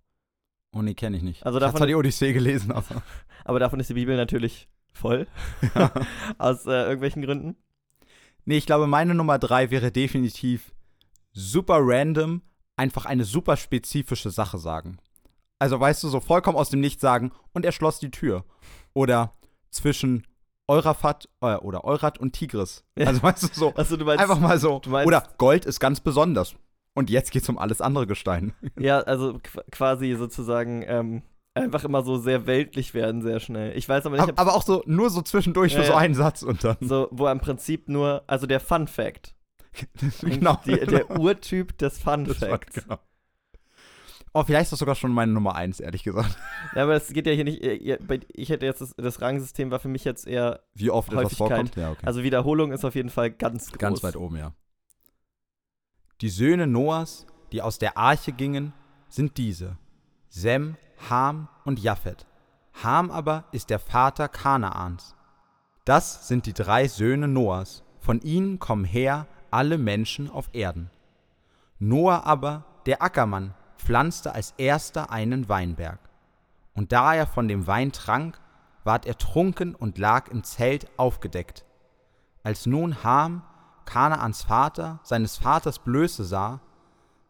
Oh, 0.73 0.83
nee, 0.83 0.95
kenne 0.95 1.17
ich 1.17 1.23
nicht. 1.23 1.47
Also 1.47 1.57
ich 1.59 1.63
habe 1.63 1.69
davon- 1.73 1.79
zwar 1.79 1.87
die 1.87 1.95
Odyssee 1.95 2.33
gelesen, 2.33 2.73
aber. 2.73 3.03
Aber 3.45 3.59
davon 3.61 3.81
ist 3.81 3.89
die 3.89 3.95
Bibel 3.95 4.15
natürlich 4.17 4.69
voll. 4.93 5.27
aus 6.39 6.67
äh, 6.67 6.71
irgendwelchen 6.83 7.23
Gründen. 7.23 7.57
Nee, 8.45 8.59
ich 8.59 8.67
glaube, 8.67 8.87
meine 8.87 9.15
Nummer 9.15 9.39
drei 9.39 9.71
wäre 9.71 9.91
definitiv 9.91 10.73
super 11.33 11.79
random, 11.81 12.43
einfach 12.79 13.05
eine 13.07 13.25
super 13.25 13.57
spezifische 13.57 14.31
Sache 14.31 14.59
sagen. 14.59 14.99
Also, 15.59 15.79
weißt 15.81 16.03
du, 16.05 16.09
so 16.09 16.21
vollkommen 16.21 16.57
aus 16.57 16.71
dem 16.71 16.81
Nichts 16.81 17.03
sagen 17.03 17.33
und 17.53 17.65
er 17.65 17.73
schloss 17.73 17.99
die 17.99 18.11
Tür. 18.11 18.45
Oder 18.95 19.33
zwischen 19.71 20.27
Eurafat 20.69 21.29
äh, 21.41 21.57
oder 21.57 21.85
Eurat 21.85 22.19
und 22.19 22.33
Tigris. 22.33 22.85
Also, 22.99 23.23
weißt 23.23 23.43
du, 23.43 23.49
so 23.53 23.75
Achso, 23.75 23.97
du 23.99 24.05
meinst. 24.05 24.23
einfach 24.23 24.39
mal 24.39 24.59
so. 24.59 24.81
Oder 24.87 25.29
Gold 25.39 25.65
ist 25.65 25.81
ganz 25.81 26.01
besonders. 26.01 26.55
Und 26.95 27.11
jetzt 27.11 27.31
geht's 27.31 27.49
um 27.49 27.59
alles 27.59 27.81
andere 27.81 28.07
Gestein. 28.07 28.53
Ja, 28.79 29.01
also 29.01 29.35
qu 29.39 29.61
quasi 29.71 30.15
sozusagen 30.15 30.83
ähm, 30.87 31.23
einfach 31.55 31.85
immer 31.85 32.03
so 32.03 32.19
sehr 32.19 32.47
weltlich 32.47 32.93
werden, 32.95 33.23
sehr 33.23 33.41
schnell. 33.41 33.77
Ich 33.77 33.89
weiß 33.89 34.07
aber 34.07 34.17
nicht, 34.17 34.29
Aber, 34.29 34.39
aber 34.41 34.55
auch 34.55 34.63
so 34.63 34.83
nur 34.87 35.11
so 35.11 35.23
zwischendurch 35.23 35.73
Ja, 35.75 35.81
für 35.81 35.87
so 35.87 35.95
einen 35.95 36.15
Satz 36.15 36.43
und 36.43 36.63
dann. 36.65 36.77
so, 36.81 37.09
wo 37.11 37.27
im 37.29 37.41
Prinzip 37.41 37.89
nur, 37.89 38.23
also 38.27 38.47
der 38.47 38.61
Fun 38.61 38.87
Fact. 38.89 39.35
genau. 40.23 40.61
Die, 40.65 40.79
der 40.79 41.11
Urtyp 41.19 41.77
des 41.79 41.99
Fun 41.99 42.25
Das 42.25 42.39
Facts. 42.39 42.83
genau. 42.85 42.99
Oh, 44.35 44.45
vielleicht 44.45 44.65
ist 44.65 44.73
das 44.73 44.79
sogar 44.79 44.95
schon 44.95 45.11
meine 45.13 45.33
Nummer 45.33 45.55
eins, 45.55 45.81
ehrlich 45.81 46.05
gesagt. 46.05 46.37
Ja, 46.75 46.83
aber 46.83 46.95
das 46.95 47.09
geht 47.09 47.27
ja 47.27 47.33
hier 47.33 47.45
nicht. 47.45 47.63
Ich 47.63 48.51
hätte 48.51 48.67
jetzt 48.67 48.81
das, 48.81 48.95
das 48.97 49.21
Rangsystem 49.21 49.71
war 49.71 49.79
für 49.79 49.89
mich 49.89 50.05
jetzt 50.05 50.27
eher. 50.27 50.61
Wie 50.75 50.91
oft 50.91 51.13
etwas 51.13 51.35
vorkommt. 51.35 51.77
Ja, 51.77 51.93
okay. 51.93 52.05
Also 52.05 52.23
Wiederholung 52.23 52.73
ist 52.73 52.85
auf 52.85 52.95
jeden 52.95 53.09
Fall 53.09 53.31
ganz 53.31 53.69
groß. 53.71 53.79
Ganz 53.79 54.03
weit 54.03 54.17
oben, 54.17 54.37
ja. 54.37 54.53
Die 56.21 56.29
Söhne 56.29 56.67
Noahs, 56.67 57.27
die 57.53 57.63
aus 57.63 57.79
der 57.79 57.97
Arche 57.97 58.33
gingen, 58.33 58.75
sind 59.09 59.39
diese: 59.39 59.79
Sem, 60.29 60.77
Ham 61.09 61.49
und 61.65 61.81
Japhet. 61.81 62.27
Ham 62.83 63.11
aber 63.11 63.45
ist 63.53 63.71
der 63.71 63.79
Vater 63.79 64.29
Kanaans. 64.29 65.17
Das 65.85 66.29
sind 66.29 66.47
die 66.47 66.53
drei 66.53 66.87
Söhne 66.87 67.29
Noahs. 67.29 67.83
Von 67.99 68.21
ihnen 68.21 68.59
kommen 68.59 68.85
her 68.85 69.27
alle 69.51 69.79
Menschen 69.79 70.31
auf 70.31 70.49
Erden. 70.53 70.91
Noah 71.79 72.25
aber, 72.25 72.65
der 72.87 73.03
Ackermann, 73.03 73.55
pflanzte 73.79 74.35
als 74.35 74.55
erster 74.59 75.11
einen 75.11 75.49
Weinberg. 75.49 76.01
Und 76.75 76.93
da 76.93 77.15
er 77.15 77.27
von 77.27 77.49
dem 77.49 77.67
Wein 77.67 77.93
trank, 77.93 78.41
ward 78.85 79.07
er 79.07 79.19
trunken 79.19 79.75
und 79.75 79.99
lag 79.99 80.29
im 80.29 80.45
Zelt 80.45 80.89
aufgedeckt. 80.97 81.65
Als 82.43 82.67
nun 82.67 83.03
Ham, 83.05 83.43
Kanaans 83.85 84.43
Vater, 84.43 85.01
seines 85.03 85.37
Vaters 85.37 85.79
Blöße 85.79 86.25
sah, 86.25 86.61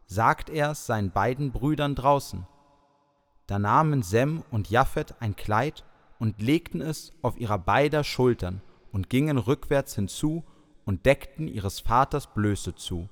sagt 0.07 0.51
er's 0.51 0.87
seinen 0.87 1.11
beiden 1.11 1.53
Brüdern 1.53 1.95
draußen. 1.95 2.47
Da 3.47 3.59
nahmen 3.59 4.03
Sem 4.03 4.43
und 4.51 4.71
Japhet 4.71 5.15
ein 5.21 5.37
Kleid 5.37 5.85
und 6.19 6.41
legten 6.41 6.81
es 6.81 7.13
auf 7.23 7.39
ihrer 7.39 7.59
beider 7.59 8.05
Schultern 8.05 8.61
und 8.93 9.09
gingen 9.09 9.39
rückwärts 9.39 9.95
hinzu 9.95 10.45
und 10.89 11.05
deckten 11.05 11.49
ihres 11.49 11.81
Vaters 11.81 12.29
Blöße 12.29 12.75
zu. 12.75 13.11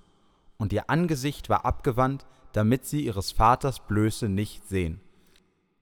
Und 0.57 0.73
ihr 0.73 0.89
Angesicht 0.89 1.51
war 1.51 1.67
abgewandt, 1.67 2.25
damit 2.53 2.87
sie 2.87 3.05
ihres 3.05 3.33
Vaters 3.33 3.81
Blöße 3.81 4.31
nicht 4.31 4.67
sehen. 4.67 5.03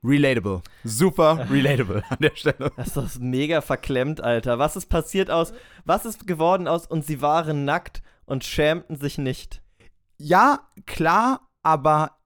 Relatable. 0.03 0.63
Super 0.83 1.47
relatable 1.51 2.03
an 2.11 2.19
der 2.19 2.35
Stelle. 2.35 2.73
Das 2.77 2.89
ist 2.89 2.97
doch 2.97 3.09
mega 3.21 3.61
verklemmt, 3.61 4.21
Alter. 4.21 4.59
Was 4.59 4.75
ist 4.75 4.87
passiert 4.87 5.31
aus. 5.31 5.53
Was 5.85 6.05
ist 6.05 6.27
geworden 6.27 6.67
aus 6.67 6.89
und 6.89 7.07
sie 7.07 7.23
waren 7.23 7.65
nackt 7.65 8.03
und 8.25 8.43
schämten 8.43 8.97
sich 8.97 9.17
nicht? 9.17 9.63
Ja, 10.17 10.67
klar, 10.87 11.49
aber 11.63 12.17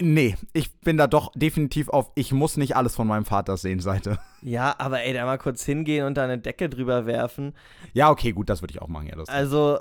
nee, 0.00 0.36
ich 0.52 0.72
bin 0.80 0.96
da 0.96 1.06
doch 1.06 1.32
definitiv 1.34 1.88
auf 1.88 2.10
ich 2.14 2.32
muss 2.32 2.56
nicht 2.56 2.76
alles 2.76 2.94
von 2.94 3.06
meinem 3.06 3.24
Vater 3.24 3.56
sehen 3.56 3.80
Seite. 3.80 4.18
Ja, 4.42 4.74
aber 4.78 5.02
ey, 5.02 5.12
da 5.12 5.24
mal 5.24 5.38
kurz 5.38 5.64
hingehen 5.64 6.06
und 6.06 6.14
da 6.14 6.24
eine 6.24 6.38
Decke 6.38 6.68
drüber 6.68 7.06
werfen. 7.06 7.54
Ja, 7.92 8.10
okay, 8.10 8.32
gut, 8.32 8.48
das 8.48 8.62
würde 8.62 8.72
ich 8.72 8.82
auch 8.82 8.88
machen, 8.88 9.06
ja. 9.06 9.16
Also, 9.26 9.78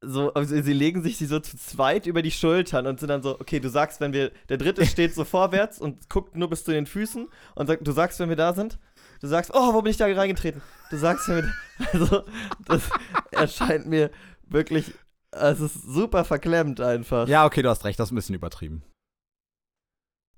so, 0.00 0.32
also 0.34 0.60
sie 0.60 0.72
legen 0.72 1.02
sich 1.02 1.16
sie 1.16 1.26
so 1.26 1.40
zu 1.40 1.56
zweit 1.56 2.06
über 2.06 2.22
die 2.22 2.30
Schultern 2.30 2.86
und 2.86 3.00
sind 3.00 3.08
dann 3.08 3.22
so, 3.22 3.40
okay, 3.40 3.60
du 3.60 3.68
sagst, 3.68 4.00
wenn 4.00 4.12
wir, 4.12 4.32
der 4.48 4.56
dritte 4.56 4.86
steht 4.86 5.14
so 5.14 5.24
vorwärts 5.24 5.78
und 5.78 6.08
guckt 6.08 6.36
nur 6.36 6.48
bis 6.48 6.64
zu 6.64 6.72
den 6.72 6.86
Füßen 6.86 7.28
und 7.54 7.66
sagt, 7.66 7.86
du 7.86 7.92
sagst, 7.92 8.18
wenn 8.20 8.28
wir 8.28 8.36
da 8.36 8.52
sind. 8.52 8.78
Du 9.20 9.28
sagst, 9.28 9.52
oh, 9.54 9.72
wo 9.72 9.80
bin 9.80 9.90
ich 9.90 9.96
da 9.96 10.06
reingetreten? 10.06 10.60
Du 10.90 10.96
sagst, 10.96 11.28
wenn 11.28 11.36
wir, 11.36 11.52
also, 11.92 12.24
das 12.66 12.90
erscheint 13.30 13.86
mir 13.86 14.10
wirklich, 14.46 14.92
es 15.30 15.60
ist 15.60 15.82
super 15.82 16.24
verklemmt 16.24 16.80
einfach. 16.80 17.26
ja, 17.26 17.44
okay, 17.44 17.62
du 17.62 17.68
hast 17.68 17.84
recht, 17.84 17.98
das 17.98 18.08
ist 18.08 18.12
ein 18.12 18.16
bisschen 18.16 18.34
übertrieben. 18.34 18.82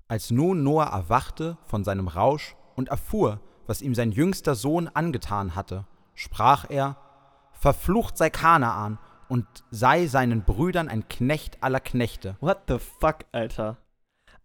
Als 0.07 0.31
nun 0.31 0.63
Noah 0.63 0.85
erwachte 0.85 1.57
von 1.65 1.83
seinem 1.83 2.07
Rausch 2.07 2.55
und 2.75 2.89
erfuhr, 2.89 3.41
was 3.65 3.81
ihm 3.81 3.93
sein 3.93 4.11
jüngster 4.11 4.55
Sohn 4.55 4.87
angetan 4.87 5.55
hatte, 5.55 5.85
sprach 6.15 6.65
er: 6.69 6.95
Verflucht 7.51 8.17
sei 8.17 8.29
Kanaan 8.29 8.99
und 9.27 9.45
sei 9.71 10.07
seinen 10.07 10.43
Brüdern 10.43 10.87
ein 10.87 11.07
Knecht 11.09 11.61
aller 11.61 11.81
Knechte. 11.81 12.37
What 12.39 12.59
the 12.69 12.77
fuck, 12.79 13.25
Alter? 13.33 13.77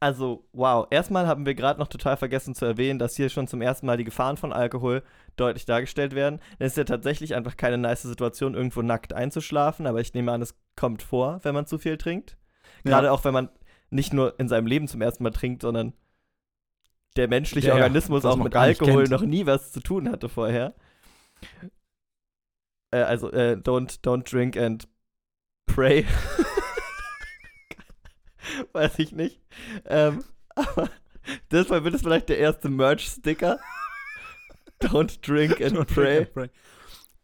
Also, 0.00 0.48
wow. 0.52 0.88
Erstmal 0.90 1.28
haben 1.28 1.46
wir 1.46 1.54
gerade 1.54 1.78
noch 1.78 1.86
total 1.86 2.16
vergessen 2.16 2.56
zu 2.56 2.64
erwähnen, 2.64 2.98
dass 2.98 3.14
hier 3.14 3.28
schon 3.28 3.46
zum 3.46 3.62
ersten 3.62 3.86
Mal 3.86 3.96
die 3.96 4.02
Gefahren 4.02 4.36
von 4.36 4.52
Alkohol 4.52 5.04
deutlich 5.36 5.64
dargestellt 5.64 6.12
werden. 6.16 6.40
Es 6.58 6.72
ist 6.72 6.76
ja 6.76 6.82
tatsächlich 6.82 7.36
einfach 7.36 7.56
keine 7.56 7.78
nice 7.78 8.02
Situation, 8.02 8.54
irgendwo 8.54 8.82
nackt 8.82 9.12
einzuschlafen, 9.12 9.86
aber 9.86 10.00
ich 10.00 10.12
nehme 10.12 10.32
an, 10.32 10.42
es 10.42 10.56
kommt 10.74 11.02
vor, 11.04 11.38
wenn 11.44 11.54
man 11.54 11.66
zu 11.66 11.78
viel 11.78 11.98
trinkt. 11.98 12.36
Gerade 12.82 13.06
Ja. 13.06 13.12
auch, 13.12 13.22
wenn 13.22 13.32
man 13.32 13.48
nicht 13.92 14.12
nur 14.12 14.38
in 14.38 14.48
seinem 14.48 14.66
Leben 14.66 14.88
zum 14.88 15.02
ersten 15.02 15.22
Mal 15.22 15.30
trinkt, 15.30 15.62
sondern 15.62 15.92
der 17.16 17.28
menschliche 17.28 17.68
Der, 17.68 17.76
Organismus 17.76 18.22
das 18.22 18.32
auch 18.32 18.42
mit 18.42 18.56
Alkohol 18.56 19.04
noch 19.04 19.22
nie 19.22 19.46
was 19.46 19.72
zu 19.72 19.80
tun 19.80 20.10
hatte 20.10 20.28
vorher. 20.28 20.74
Äh, 22.90 23.02
also, 23.02 23.30
äh, 23.30 23.52
don't, 23.52 24.02
don't 24.02 24.30
drink 24.30 24.56
and 24.56 24.88
pray. 25.66 26.06
Weiß 28.72 28.98
ich 28.98 29.12
nicht. 29.12 29.40
Ähm, 29.84 30.24
aber 30.54 30.90
deshalb 31.50 31.84
wird 31.84 31.94
es 31.94 32.02
vielleicht 32.02 32.28
der 32.28 32.38
erste 32.38 32.68
Merch-Sticker. 32.68 33.60
Don't 34.80 35.20
drink 35.20 35.60
and 35.60 35.86
pray. 35.86 36.26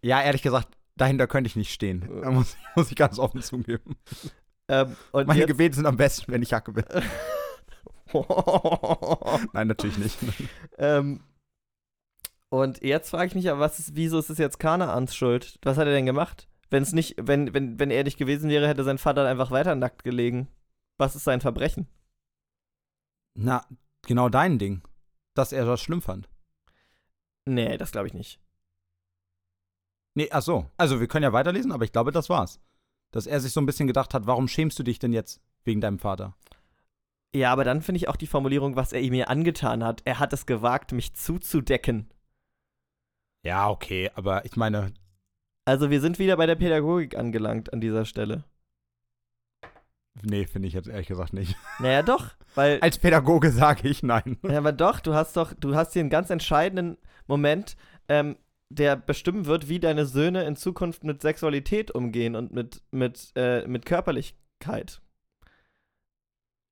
Ja, 0.03 0.23
ehrlich 0.23 0.43
gesagt, 0.43 0.69
dahinter 0.97 1.27
könnte 1.27 1.49
ich 1.49 1.57
nicht 1.57 1.73
stehen. 1.73 2.09
Da 2.23 2.31
muss, 2.31 2.57
muss 2.77 2.91
ich 2.91 2.97
ganz 2.97 3.19
offen 3.19 3.43
zugeben. 3.43 3.97
Ähm, 4.69 4.97
und 5.12 5.27
Meine 5.27 5.41
jetzt, 5.41 5.49
Gebete 5.49 5.77
sind 5.77 5.87
am 5.87 5.97
besten, 5.97 6.31
wenn 6.31 6.43
ich 6.43 6.51
Jacke 6.51 6.73
bin. 6.73 6.85
Nein, 9.53 9.69
natürlich 9.69 9.99
nicht. 9.99 10.19
ähm, 10.79 11.21
und 12.51 12.83
jetzt 12.83 13.11
frage 13.11 13.27
ich 13.27 13.35
mich 13.35 13.51
aber, 13.51 13.61
was 13.61 13.79
ist, 13.79 13.95
wieso 13.95 14.19
ist 14.19 14.31
es 14.31 14.39
jetzt 14.39 14.59
Kanaans 14.59 15.14
Schuld? 15.14 15.59
Was 15.62 15.77
hat 15.77 15.87
er 15.87 15.93
denn 15.93 16.07
gemacht? 16.07 16.49
Wenn 16.71 16.83
es 16.83 16.93
nicht, 16.93 17.16
wenn, 17.21 17.53
wenn, 17.55 17.79
wenn 17.79 17.91
er 17.91 18.05
nicht 18.05 18.19
gewesen 18.19 18.51
wäre, 18.51 18.69
hätte 18.69 18.85
sein 18.85 18.99
Vater 18.99 19.27
einfach 19.27 19.51
weiter 19.51 19.75
nackt 19.75 20.05
gelegen. 20.05 20.49
Was 20.99 21.16
ist 21.16 21.25
sein 21.25 21.41
Verbrechen? 21.41 21.87
Na, 23.35 23.64
genau 24.07 24.29
dein 24.29 24.59
Ding. 24.59 24.83
Dass 25.35 25.53
er 25.53 25.64
das 25.64 25.81
schlimm 25.81 26.03
fand. 26.03 26.29
Nee, 27.47 27.77
das 27.79 27.93
glaube 27.93 28.09
ich 28.09 28.14
nicht. 28.14 28.41
Nee, 30.14 30.29
ach 30.33 30.43
so. 30.43 30.71
Also, 30.77 31.01
wir 31.01 31.07
können 31.07 31.23
ja 31.23 31.33
weiterlesen, 31.33 31.71
aber 31.71 31.85
ich 31.85 31.93
glaube, 31.93 32.11
das 32.11 32.29
war's. 32.29 32.61
Dass 33.11 33.27
er 33.27 33.41
sich 33.41 33.53
so 33.53 33.61
ein 33.61 33.67
bisschen 33.67 33.87
gedacht 33.87 34.15
hat, 34.15 34.27
warum 34.27 34.49
schämst 34.49 34.79
du 34.79 34.83
dich 34.83 34.99
denn 34.99 35.13
jetzt 35.13 35.41
wegen 35.65 35.81
deinem 35.81 35.99
Vater? 35.99 36.35
Ja, 37.35 37.53
aber 37.53 37.65
dann 37.65 37.83
finde 37.83 37.99
ich 37.99 38.09
auch 38.09 38.17
die 38.17 38.27
Formulierung, 38.27 38.77
was 38.77 38.93
er 38.93 39.03
mir 39.11 39.29
angetan 39.29 39.85
hat. 39.85 40.03
Er 40.05 40.19
hat 40.19 40.33
es 40.33 40.47
gewagt, 40.47 40.93
mich 40.93 41.15
zuzudecken. 41.15 42.11
Ja, 43.45 43.69
okay, 43.71 44.11
aber 44.15 44.45
ich 44.45 44.57
meine, 44.57 44.93
Also 45.65 45.91
wir 45.91 46.01
sind 46.01 46.19
wieder 46.19 46.37
bei 46.37 46.47
der 46.47 46.57
Pädagogik 46.57 47.17
angelangt 47.17 47.73
an 47.73 47.81
dieser 47.81 48.05
Stelle. 48.05 48.45
nee, 50.23 50.47
finde 50.47 50.69
ich 50.69 50.75
jetzt 50.75 50.89
ehrlich 50.89 51.09
gesagt 51.09 51.33
nicht. 51.33 51.57
Naja, 51.79 52.03
doch, 52.03 52.31
weil 52.55 52.81
Als 52.81 52.99
Pädagoge 52.99 53.53
sage 53.53 53.89
ich 53.89 54.03
nein. 54.03 54.37
Ja, 54.43 54.59
aber 54.59 54.73
doch, 54.73 55.01
du 55.01 55.15
hast 55.15 55.37
doch, 55.37 55.55
du 55.55 55.75
hast 55.75 55.93
hier 55.93 56.01
einen 56.01 56.11
ganz 56.11 56.31
entscheidenden 56.31 56.97
Moment. 57.27 57.77
Ähm, 58.09 58.37
der 58.71 58.97
bestimmen 58.97 59.47
wird, 59.47 59.69
wie 59.69 59.81
deine 59.81 60.07
Söhne 60.07 60.45
in 60.45 60.57
Zukunft 60.57 61.05
mit 61.05 61.23
Sexualität 61.23 61.91
umgehen 61.91 62.37
und 62.37 62.53
mit, 62.53 62.83
mit, 62.91 63.33
äh, 63.35 63.66
mit 63.66 63.87
Körperlichkeit. 63.87 65.01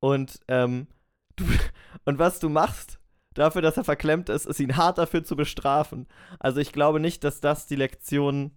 Und, 0.01 0.41
ähm, 0.49 0.89
du, 1.37 1.45
und 2.05 2.19
was 2.19 2.39
du 2.39 2.49
machst 2.49 2.99
dafür, 3.35 3.63
dass 3.63 3.77
er 3.77 3.85
verklemmt 3.85 4.29
ist, 4.29 4.47
ist 4.47 4.61
ihn 4.61 4.77
hart 4.77 4.99
dafür 4.99 5.25
zu 5.25 5.37
bestrafen. 5.37 6.07
Also 6.39 6.61
ich 6.61 6.73
glaube 6.73 7.01
nicht, 7.01 7.25
dass 7.25 7.41
das 7.41 7.67
die 7.67 7.77
Lektion 7.77 8.53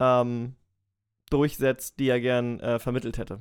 ähm, 0.00 0.56
durchsetzt, 1.30 1.98
die 1.98 2.08
er 2.08 2.20
gern 2.20 2.60
äh, 2.60 2.78
vermittelt 2.78 3.18
hätte. 3.18 3.40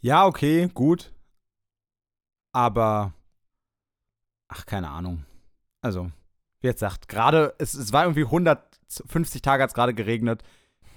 Ja, 0.00 0.26
okay, 0.26 0.68
gut. 0.72 1.12
Aber, 2.52 3.14
ach, 4.48 4.66
keine 4.66 4.90
Ahnung. 4.90 5.24
Also, 5.80 6.10
wie 6.62 6.68
jetzt 6.68 6.80
sagt, 6.80 7.08
gerade, 7.08 7.54
es, 7.58 7.74
es 7.74 7.92
war 7.92 8.04
irgendwie 8.04 8.24
150 8.24 9.42
Tage 9.42 9.62
hat 9.62 9.70
es 9.70 9.74
gerade 9.74 9.94
geregnet. 9.94 10.42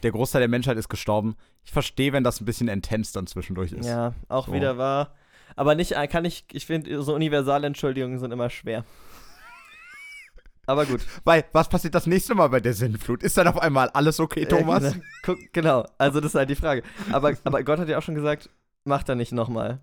Der 0.03 0.11
Großteil 0.11 0.39
der 0.41 0.49
Menschheit 0.49 0.77
ist 0.77 0.89
gestorben. 0.89 1.35
Ich 1.63 1.71
verstehe, 1.71 2.13
wenn 2.13 2.23
das 2.23 2.39
ein 2.39 2.45
bisschen 2.45 2.67
intens 2.67 3.11
dann 3.11 3.27
zwischendurch 3.27 3.71
ist. 3.71 3.85
Ja, 3.87 4.13
auch 4.29 4.47
So. 4.47 4.53
wieder 4.53 4.77
wahr. 4.77 5.15
Aber 5.55 5.75
nicht, 5.75 5.93
äh, 5.93 6.07
kann 6.07 6.25
ich, 6.25 6.45
ich 6.51 6.65
finde, 6.65 7.01
so 7.01 7.15
Universalentschuldigungen 7.15 8.19
sind 8.19 8.31
immer 8.31 8.49
schwer. 8.49 8.83
Aber 10.67 10.85
gut. 10.85 11.01
Weil, 11.23 11.45
was 11.53 11.69
passiert 11.69 11.95
das 11.95 12.07
nächste 12.07 12.35
Mal 12.35 12.47
bei 12.49 12.59
der 12.59 12.73
Sinnflut? 12.73 13.23
Ist 13.23 13.37
dann 13.37 13.47
auf 13.47 13.59
einmal 13.59 13.89
alles 13.89 14.19
okay, 14.19 14.45
Thomas? 14.45 14.83
Äh, 14.83 14.91
genau. 14.91 15.03
Guck, 15.23 15.53
genau, 15.53 15.85
also 15.97 16.19
das 16.19 16.31
ist 16.31 16.35
halt 16.35 16.49
die 16.49 16.55
Frage. 16.55 16.83
Aber, 17.11 17.33
aber 17.43 17.63
Gott 17.63 17.79
hat 17.79 17.87
ja 17.87 17.97
auch 17.97 18.03
schon 18.03 18.15
gesagt, 18.15 18.49
macht 18.83 19.07
er 19.09 19.15
nicht 19.15 19.31
nochmal. 19.31 19.79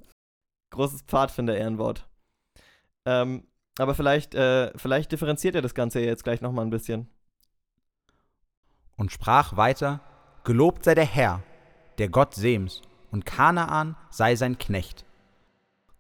Großes 0.71 1.03
Pfadfinder-Ehrenwort. 1.03 2.07
Ähm, 3.07 3.45
aber 3.79 3.95
vielleicht, 3.95 4.35
äh, 4.35 4.77
vielleicht 4.77 5.13
differenziert 5.13 5.55
er 5.55 5.63
das 5.63 5.75
Ganze 5.75 6.01
jetzt 6.01 6.25
gleich 6.25 6.41
nochmal 6.41 6.65
ein 6.65 6.71
bisschen. 6.71 7.09
und 8.97 9.13
sprach 9.13 9.57
weiter: 9.57 10.01
Gelobt 10.45 10.85
sei 10.85 10.95
der 10.95 11.05
Herr, 11.05 11.43
der 11.99 12.09
Gott 12.09 12.35
Sems, 12.35 12.83
und 13.11 13.27
Kanaan 13.27 13.97
sei 14.11 14.37
sein 14.37 14.59
Knecht. 14.59 15.05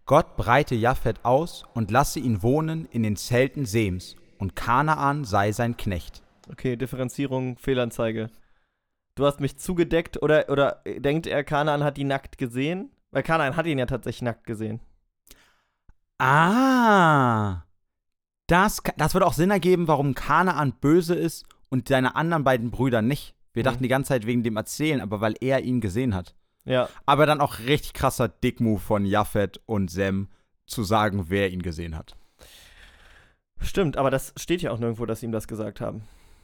Gott 0.06 0.36
breite 0.36 0.74
Japhet 0.74 1.24
aus 1.24 1.64
und 1.74 1.90
lasse 1.90 2.20
ihn 2.20 2.42
wohnen 2.42 2.86
in 2.86 3.02
den 3.02 3.16
Zelten 3.16 3.66
Sems, 3.66 4.16
und 4.38 4.56
Kanaan 4.56 5.24
sei 5.24 5.52
sein 5.52 5.76
Knecht. 5.76 6.22
Okay, 6.50 6.76
Differenzierung, 6.76 7.56
Fehlanzeige. 7.58 8.30
Du 9.14 9.26
hast 9.26 9.40
mich 9.40 9.58
zugedeckt 9.58 10.22
oder, 10.22 10.48
oder 10.48 10.82
denkt 10.86 11.26
er, 11.26 11.44
Kanaan 11.44 11.84
hat 11.84 11.96
die 11.96 12.04
nackt 12.04 12.38
gesehen? 12.38 12.90
Weil 13.10 13.22
Kanaan 13.22 13.56
hat 13.56 13.66
ihn 13.66 13.78
ja 13.78 13.86
tatsächlich 13.86 14.22
nackt 14.22 14.46
gesehen. 14.46 14.80
Ah, 16.22 17.62
das, 18.46 18.80
das 18.96 19.14
würde 19.14 19.26
auch 19.26 19.32
Sinn 19.32 19.50
ergeben, 19.50 19.88
warum 19.88 20.14
Kanaan 20.14 20.72
böse 20.72 21.14
ist 21.14 21.44
und 21.68 21.88
seine 21.88 22.14
anderen 22.16 22.44
beiden 22.44 22.70
Brüder 22.70 23.02
nicht. 23.02 23.34
Wir 23.52 23.62
Mhm. 23.62 23.64
dachten 23.64 23.82
die 23.82 23.88
ganze 23.88 24.08
Zeit 24.10 24.26
wegen 24.26 24.42
dem 24.42 24.56
Erzählen, 24.56 25.00
aber 25.00 25.20
weil 25.20 25.34
er 25.40 25.62
ihn 25.62 25.80
gesehen 25.80 26.14
hat. 26.14 26.34
Ja, 26.64 26.88
Aber 27.06 27.26
dann 27.26 27.40
auch 27.40 27.58
richtig 27.58 27.92
krasser 27.92 28.28
Dickmove 28.28 28.80
von 28.80 29.04
Japhet 29.04 29.60
und 29.66 29.90
Sem 29.90 30.28
zu 30.66 30.84
sagen, 30.84 31.24
wer 31.28 31.50
ihn 31.50 31.62
gesehen 31.62 31.96
hat. 31.96 32.14
stimmt, 33.60 33.96
aber 33.96 34.10
das 34.10 34.32
steht 34.36 34.62
ja 34.62 34.70
auch 34.70 34.78
nirgendwo, 34.78 35.06
dass 35.06 35.20
sie 35.20 35.26
ihm 35.26 35.32
das 35.32 35.48
gesagt 35.48 35.80
haben. 35.80 36.02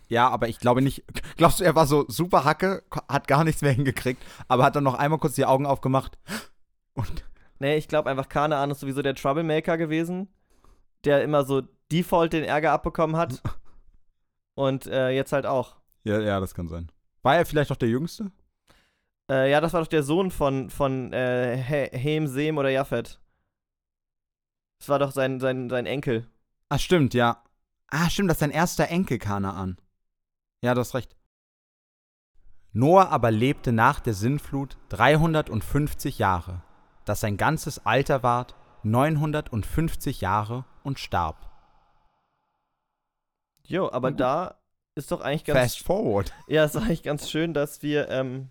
Ja, 0.09 0.29
aber 0.29 0.49
ich 0.49 0.59
glaube 0.59 0.83
nicht. 0.83 1.05
Glaubst 1.37 1.61
du, 1.61 1.65
er 1.65 1.75
war 1.77 1.87
so 1.87 2.05
super 2.09 2.45
Hacke, 2.45 2.83
hat 3.09 3.29
gar 3.29 3.45
nichts 3.45 3.63
mehr 3.63 3.73
hingekriegt, 3.73 4.21
aber 4.49 4.65
hat 4.65 4.75
dann 4.75 4.85
noch 4.85 4.95
einmal 4.95 5.19
kurz 5.21 5.35
die 5.35 5.45
Augen 5.47 5.67
aufgemacht 5.67 6.19
und 6.95 7.25
Nee, 7.59 7.77
ich 7.77 7.89
glaube 7.89 8.09
einfach, 8.11 8.29
Kanaan 8.29 8.71
ist 8.71 8.81
sowieso 8.81 9.03
der 9.03 9.15
Troublemaker 9.15 9.77
gewesen, 9.79 10.29
der 11.05 11.23
immer 11.25 11.45
so 11.45 11.63
Default 11.91 12.33
den 12.33 12.45
Ärger 12.45 12.73
abbekommen 12.73 13.17
hat. 13.17 13.43
Und 14.55 14.87
äh, 14.87 15.11
jetzt 15.11 15.33
halt 15.33 15.47
auch. 15.47 15.77
ja, 16.05 16.21
ja, 16.21 16.41
das 16.41 16.55
kann 16.55 16.69
sein. 16.69 16.91
War 17.23 17.37
er 17.37 17.47
vielleicht 17.47 17.71
auch 17.73 17.77
der 17.77 17.89
Jüngste? 17.89 18.31
Äh, 19.31 19.51
ja, 19.51 19.61
das 19.61 19.73
war 19.73 19.81
doch 19.81 19.89
der 19.89 20.03
Sohn 20.03 20.31
von, 20.31 20.71
von 20.71 21.13
äh, 21.13 21.57
He- 21.57 21.97
Hem, 21.97 22.27
Sem 22.27 22.59
oder 22.59 22.71
Japhet. 22.71 23.21
Das 24.81 24.89
war 24.89 24.99
doch 24.99 25.11
sein, 25.11 25.41
sein, 25.41 25.69
sein 25.69 25.87
Enkel. 25.87 26.27
Ah, 26.69 26.79
stimmt, 26.79 27.15
ja. 27.15 27.43
Ah, 27.89 28.09
stimmt, 28.11 28.31
das 28.31 28.37
ist 28.37 28.41
sein 28.41 28.51
erster 28.51 28.89
Enkel 28.89 29.19
Kanaan. 29.19 29.79
Ja, 30.63 30.75
du 30.75 30.81
hast 30.81 30.95
recht. 30.95 31.17
Noah 32.73 33.09
aber 33.11 33.31
lebte 33.31 33.73
nach 33.73 34.01
der 34.01 34.15
Sintflut 34.15 34.77
350 34.91 36.19
Jahre, 36.19 36.63
dass 37.09 37.21
sein 37.21 37.37
ganzes 37.37 37.85
Alter 37.87 38.23
ward 38.23 38.55
950 38.83 40.21
Jahre 40.21 40.65
und 40.83 40.99
starb. 40.99 41.51
Jo, 43.65 43.91
aber 43.91 44.11
da 44.11 44.59
ist 44.95 45.11
doch 45.11 45.21
eigentlich 45.21 45.45
ganz. 45.45 45.59
Fast 45.59 45.85
forward. 45.85 46.33
Ja, 46.49 46.65
ist 46.65 46.77
eigentlich 46.77 47.03
ganz 47.03 47.31
schön, 47.31 47.55
dass 47.55 47.83
wir, 47.83 48.09
ähm, 48.09 48.49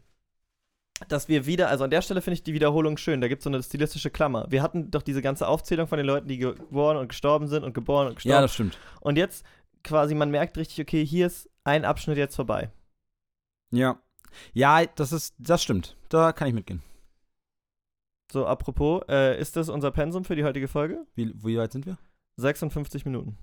dass 1.08 1.28
wir 1.28 1.45
wieder, 1.45 1.70
also 1.70 1.84
an 1.84 1.89
der 1.89 2.01
Stelle 2.01 2.22
finde 2.22 2.36
ich 2.36 2.43
die 2.43 2.53
Wiederholung 2.53 2.97
schön. 2.97 3.22
Da 3.22 3.28
gibt 3.28 3.39
es 3.39 3.43
so 3.43 3.49
eine 3.49 3.62
stilistische 3.62 4.10
Klammer. 4.10 4.45
Wir 4.49 4.62
hatten 4.62 4.91
doch 4.91 5.01
diese 5.01 5.22
ganze 5.22 5.47
Aufzählung 5.47 5.88
von 5.88 5.97
den 5.97 6.05
Leuten, 6.05 6.28
die 6.28 6.38
geboren 6.38 6.97
und 6.97 7.10
gestorben 7.10 7.47
sind 7.47 7.64
und 7.64 7.74
geboren 7.74 8.08
und 8.08 8.16
gestorben. 8.16 8.36
Ja, 8.36 8.41
das 8.41 8.53
stimmt. 8.53 8.78
und 9.01 9.18
jetzt 9.18 9.45
quasi, 9.84 10.16
man 10.16 10.32
merkt 10.32 10.58
richtig, 10.58 10.82
okay, 10.82 11.05
hier 11.05 11.28
ist 11.28 11.49
ein 11.64 11.86
Abschnitt 11.86 12.18
jetzt 12.18 12.36
vorbei. 12.36 12.70
Ja. 13.72 13.99
Ja, 14.53 14.86
das 14.86 15.12
ist, 15.14 15.36
das 15.39 15.64
stimmt. 15.64 15.95
Da 16.10 16.32
kann 16.32 16.47
ich 16.47 16.53
mitgehen. 16.53 16.82
So, 18.32 18.45
apropos, 18.45 19.03
äh, 19.07 19.39
ist 19.39 19.55
das 19.55 19.69
unser 19.69 19.91
Pensum 19.91 20.25
für 20.25 20.36
die 20.36 20.43
heutige 20.43 20.67
Folge? 20.67 21.05
Wie, 21.15 21.34
wie 21.43 21.57
weit 21.57 21.71
sind 21.71 21.86
wir? 21.86 21.97
56 22.38 23.05
Minuten. 23.05 23.38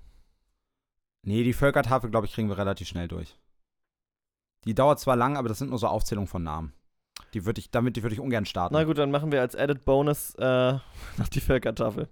Nee, 1.23 1.43
die 1.43 1.53
Völkertafel, 1.53 2.11
glaube 2.11 2.27
ich, 2.27 2.33
kriegen 2.33 2.49
wir 2.49 2.57
relativ 2.57 2.87
schnell 2.87 3.07
durch. 3.07 3.35
Die 4.65 4.75
dauert 4.75 4.99
zwar 4.99 5.15
lang, 5.15 5.37
aber 5.37 5.49
das 5.49 5.57
sind 5.57 5.69
nur 5.69 5.79
so 5.79 5.87
Aufzählungen 5.87 6.27
von 6.27 6.43
Namen. 6.43 6.73
Die 7.33 7.45
würde 7.45 7.59
ich, 7.59 7.71
damit 7.71 8.01
würde 8.01 8.13
ich 8.13 8.19
ungern 8.19 8.45
starten. 8.45 8.73
Na 8.75 8.83
gut, 8.83 8.97
dann 8.97 9.11
machen 9.11 9.31
wir 9.31 9.41
als 9.41 9.55
Added 9.55 9.85
Bonus 9.85 10.35
äh, 10.35 10.73
noch 11.17 11.27
die 11.31 11.41
Völkertafel. 11.41 12.07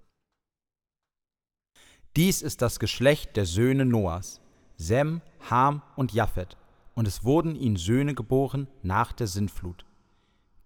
Dies 2.15 2.41
ist 2.41 2.61
das 2.61 2.79
Geschlecht 2.79 3.35
der 3.37 3.45
Söhne 3.45 3.85
Noahs, 3.85 4.41
Sem, 4.77 5.21
Ham 5.49 5.81
und 5.95 6.13
Japhet, 6.13 6.57
und 6.93 7.07
es 7.07 7.23
wurden 7.23 7.55
ihnen 7.55 7.75
Söhne 7.75 8.13
geboren 8.13 8.67
nach 8.83 9.13
der 9.13 9.27
Sintflut. 9.27 9.85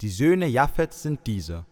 Die 0.02 0.10
Söhne 0.10 0.48
Japhets 0.48 1.04
sind 1.04 1.26
diese: 1.26 1.66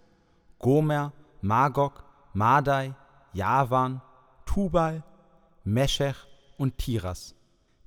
Gomer, 0.59 1.13
Magog, 1.41 2.03
Madai, 2.33 2.93
Javan, 3.33 4.01
Tubal, 4.45 5.03
Meschech 5.63 6.15
und 6.57 6.77
Tiras. 6.77 7.35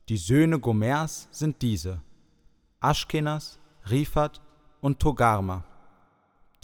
Die 0.09 0.17
Söhne 0.17 0.59
Gomers 0.59 1.29
sind 1.31 1.61
diese: 1.63 2.01
Aschkenas, 2.81 3.59
Rifat 3.91 4.41
und 4.81 5.01
Togarma. 5.01 5.65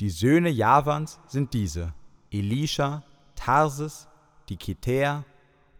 Die 0.00 0.10
Söhne 0.10 0.50
Javans 0.50 1.20
sind 1.26 1.52
diese: 1.54 1.94
Elisha, 2.30 3.02
Tarsis, 3.34 4.08
die 4.48 4.56
Kitäer 4.56 5.24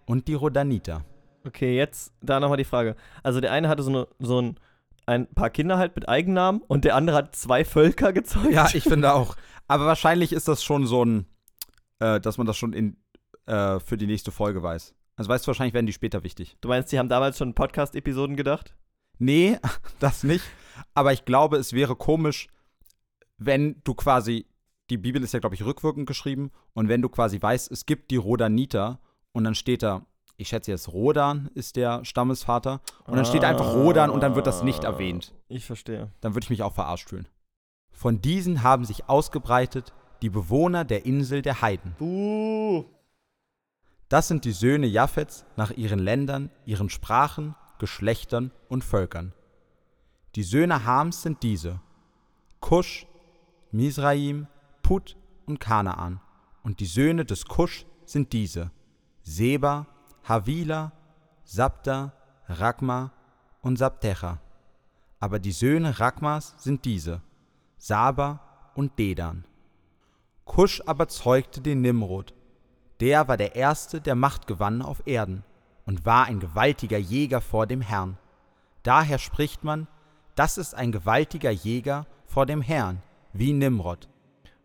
und 0.07 0.29
die 0.29 0.35
Rodaniter. 0.35 1.05
Okay, 1.47 1.77
jetzt 1.77 2.13
da 2.23 2.41
nochmal 2.41 2.57
die 2.57 2.65
Frage. 2.65 2.97
Also 3.23 3.41
der 3.41 3.53
eine 3.53 3.69
hatte 3.69 3.83
so, 3.83 3.91
eine, 3.91 4.09
so 4.19 4.41
ein, 4.41 4.59
ein 5.07 5.27
paar 5.35 5.51
Kinder 5.51 5.79
halt 5.79 5.95
mit 5.95 6.09
Eigennamen 6.09 6.61
und 6.63 6.85
der 6.85 6.97
andere 6.97 7.17
hat 7.17 7.37
zwei 7.37 7.65
Völker 7.65 8.13
gezeugt. 8.13 8.53
Ja, 8.53 8.69
ich 8.73 8.85
finde 8.85 9.13
auch. 9.15 9.37
Aber 9.69 9.87
wahrscheinlich 9.87 10.33
ist 10.33 10.49
das 10.49 10.63
schon 10.63 10.87
so 10.87 11.05
ein, 11.05 11.27
äh, 11.99 12.21
dass 12.21 12.39
man 12.39 12.47
das 12.47 12.57
schon 12.57 12.73
in, 12.73 12.97
äh, 13.47 13.81
für 13.81 13.97
die 13.97 14.07
nächste 14.07 14.31
Folge 14.31 14.63
weiß. 14.63 14.95
Also 15.17 15.29
weißt 15.31 15.47
du, 15.47 15.49
wahrscheinlich 15.49 15.75
werden 15.75 15.87
die 15.87 15.93
später 15.93 16.25
wichtig. 16.25 16.57
Du 16.61 16.69
meinst, 16.69 16.91
die 16.93 16.99
haben 16.99 17.09
damals 17.09 17.39
schon 17.39 17.55
Podcast-Episoden 17.55 18.37
gedacht? 18.37 18.75
Nee, 19.19 19.59
das 20.01 20.25
nicht. 20.25 20.45
Aber 20.95 21.13
ich 21.13 21.25
glaube, 21.25 21.57
es 21.57 21.73
wäre 21.73 21.97
komisch, 21.97 22.49
wenn 23.39 23.81
du 23.85 23.95
quasi, 23.95 24.47
die 24.91 24.99
Bibel 24.99 25.23
ist 25.23 25.33
ja, 25.33 25.41
glaube 25.41 25.55
ich, 25.55 25.65
rückwirkend 25.65 26.07
geschrieben, 26.07 26.51
und 26.73 26.89
wenn 26.89 27.03
du 27.03 27.09
quasi 27.09 27.41
weißt, 27.41 27.71
es 27.71 27.87
gibt 27.87 28.11
die 28.11 28.17
Rodaniter 28.17 29.01
und 29.33 29.45
dann 29.45 29.55
steht 29.55 29.83
da, 29.83 30.05
ich 30.37 30.49
schätze 30.49 30.71
jetzt 30.71 30.93
Rodan 30.93 31.51
ist 31.55 31.77
der 31.77 32.05
Stammesvater, 32.05 32.81
und 33.07 33.17
dann 33.17 33.25
steht 33.25 33.45
einfach 33.45 33.75
Rodan 33.75 34.11
und 34.11 34.21
dann 34.21 34.35
wird 34.35 34.47
das 34.47 34.63
nicht 34.63 34.85
erwähnt. 34.85 35.33
Ich 35.49 35.65
verstehe. 35.65 36.11
Dann 36.21 36.35
würde 36.35 36.45
ich 36.45 36.51
mich 36.51 36.63
auch 36.63 36.75
verarscht 36.75 37.09
fühlen. 37.09 37.29
Von 37.93 38.21
diesen 38.21 38.63
haben 38.63 38.85
sich 38.85 39.09
ausgebreitet 39.09 39.93
die 40.23 40.31
Bewohner 40.31 40.85
der 40.85 41.07
Insel 41.07 41.43
der 41.43 41.63
Heiden. 41.63 41.95
Buh. 41.99 42.85
Das 44.09 44.29
sind 44.29 44.45
die 44.45 44.53
Söhne 44.53 44.87
Japhets 44.87 45.45
nach 45.57 45.71
ihren 45.71 45.99
Ländern, 45.99 46.51
ihren 46.67 46.91
Sprachen, 46.91 47.55
Geschlechtern 47.79 48.51
und 48.69 48.85
Völkern. 48.85 49.33
Die 50.35 50.43
Söhne 50.43 50.85
Hams 50.85 51.23
sind 51.23 51.43
diese: 51.43 51.81
Kusch, 52.61 53.07
Misraim, 53.71 54.47
Put 54.83 55.17
und 55.47 55.61
Kanaan. 55.61 56.21
Und 56.63 56.81
die 56.81 56.87
Söhne 56.87 57.25
des 57.25 57.47
Kusch 57.47 57.87
sind 58.05 58.33
diese: 58.33 58.71
Seba, 59.23 59.87
Havila, 60.27 60.93
Sabda, 61.45 62.13
Ragma 62.49 63.13
und 63.61 63.77
Sabtecha. 63.77 64.41
Aber 65.21 65.39
die 65.39 65.53
Söhne 65.53 66.01
Ragmas 66.01 66.55
sind 66.59 66.85
diese: 66.85 67.23
Saba 67.79 68.41
und 68.75 68.99
Dedan. 68.99 69.45
Kusch 70.45 70.83
aber 70.87 71.09
zeugte 71.09 71.61
den 71.61 71.81
Nimrod. 71.81 72.35
Der 73.01 73.29
war 73.29 73.37
der 73.37 73.55
Erste, 73.55 74.01
der 74.01 74.15
Macht 74.15 74.47
gewann 74.47 74.83
auf 74.83 75.07
Erden. 75.07 75.45
und 75.87 76.05
war 76.07 76.27
ein 76.27 76.41
gewaltiger 76.41 76.99
Jäger 76.99 77.41
vor 77.41 77.67
dem 77.67 77.81
Herrn. 77.81 78.19
Daher 78.83 79.19
spricht 79.19 79.65
man, 79.65 79.87
das 80.35 80.59
ist 80.59 80.75
ein 80.75 80.93
gewaltiger 80.93 81.51
Jäger 81.51 82.07
vor 82.27 82.47
dem 82.47 82.63
Herrn, 82.63 83.03
wie 83.33 83.53
Nimrod. 83.53 84.09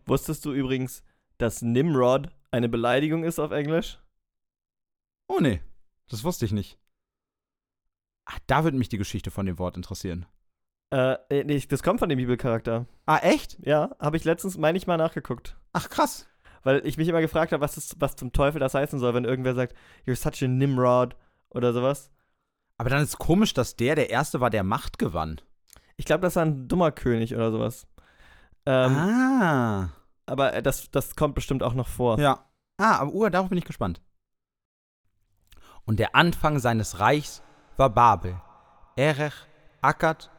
Wusstest 0.06 0.44
du 0.44 0.52
übrigens, 0.52 1.02
dass 1.38 1.62
Nimrod 1.62 2.28
eine 2.50 2.68
Beleidigung 2.68 3.24
ist 3.24 3.38
auf 3.38 3.52
Englisch? 3.52 3.99
Oh 5.30 5.38
nee, 5.38 5.60
das 6.08 6.24
wusste 6.24 6.44
ich 6.44 6.50
nicht. 6.50 6.76
Ach, 8.24 8.40
da 8.48 8.64
würde 8.64 8.76
mich 8.76 8.88
die 8.88 8.98
Geschichte 8.98 9.30
von 9.30 9.46
dem 9.46 9.60
Wort 9.60 9.76
interessieren. 9.76 10.26
Äh, 10.90 11.18
nee, 11.44 11.62
das 11.68 11.84
kommt 11.84 12.00
von 12.00 12.08
dem 12.08 12.16
Bibelcharakter. 12.16 12.86
Ah, 13.06 13.18
echt? 13.18 13.56
Ja, 13.64 13.94
habe 14.00 14.16
ich 14.16 14.24
letztens, 14.24 14.58
meine 14.58 14.76
ich, 14.76 14.88
mal 14.88 14.96
nachgeguckt. 14.96 15.56
Ach, 15.72 15.88
krass. 15.88 16.26
Weil 16.64 16.84
ich 16.84 16.96
mich 16.96 17.06
immer 17.06 17.20
gefragt 17.20 17.52
habe, 17.52 17.62
was, 17.62 17.94
was 18.00 18.16
zum 18.16 18.32
Teufel 18.32 18.58
das 18.58 18.74
heißen 18.74 18.98
soll, 18.98 19.14
wenn 19.14 19.24
irgendwer 19.24 19.54
sagt, 19.54 19.76
you're 20.04 20.16
such 20.16 20.42
a 20.42 20.48
Nimrod 20.48 21.14
oder 21.50 21.72
sowas. 21.72 22.10
Aber 22.76 22.90
dann 22.90 23.04
ist 23.04 23.18
komisch, 23.18 23.54
dass 23.54 23.76
der 23.76 23.94
der 23.94 24.10
Erste 24.10 24.40
war, 24.40 24.50
der 24.50 24.64
Macht 24.64 24.98
gewann. 24.98 25.40
Ich 25.96 26.06
glaube, 26.06 26.22
das 26.22 26.34
war 26.34 26.44
ein 26.44 26.66
dummer 26.66 26.90
König 26.90 27.36
oder 27.36 27.52
sowas. 27.52 27.86
Ähm, 28.66 28.96
ah. 28.96 29.90
Aber 30.26 30.54
äh, 30.54 30.62
das, 30.62 30.90
das 30.90 31.14
kommt 31.14 31.36
bestimmt 31.36 31.62
auch 31.62 31.74
noch 31.74 31.86
vor. 31.86 32.18
Ja. 32.18 32.50
Ah, 32.78 32.96
aber 32.96 33.12
Uhr, 33.12 33.30
darauf 33.30 33.48
bin 33.48 33.58
ich 33.58 33.64
gespannt. 33.64 34.00
Und 35.90 35.98
der 35.98 36.14
Anfang 36.14 36.60
seines 36.60 37.00
Reichs 37.00 37.42
war 37.76 37.90
Babel, 37.90 38.40
Erech, 38.94 39.34
Akkad 39.80 40.30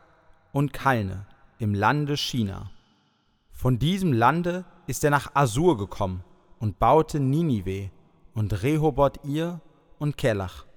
und 0.54 0.72
Kalne 0.72 1.28
im 1.60 1.74
Lande 1.74 2.16
China. 2.16 2.72
Von 3.52 3.78
diesem 3.78 4.14
Lande 4.14 4.64
ist 4.88 5.04
er 5.04 5.10
nach 5.10 5.36
Assur 5.36 5.76
gekommen 5.76 6.24
und 6.60 6.80
baute 6.80 7.20
Ninive 7.20 7.92
und 8.34 8.64
Rehoboth 8.64 9.26
ihr 9.26 9.60
und 10.00 10.16
Kelach. 10.16 10.68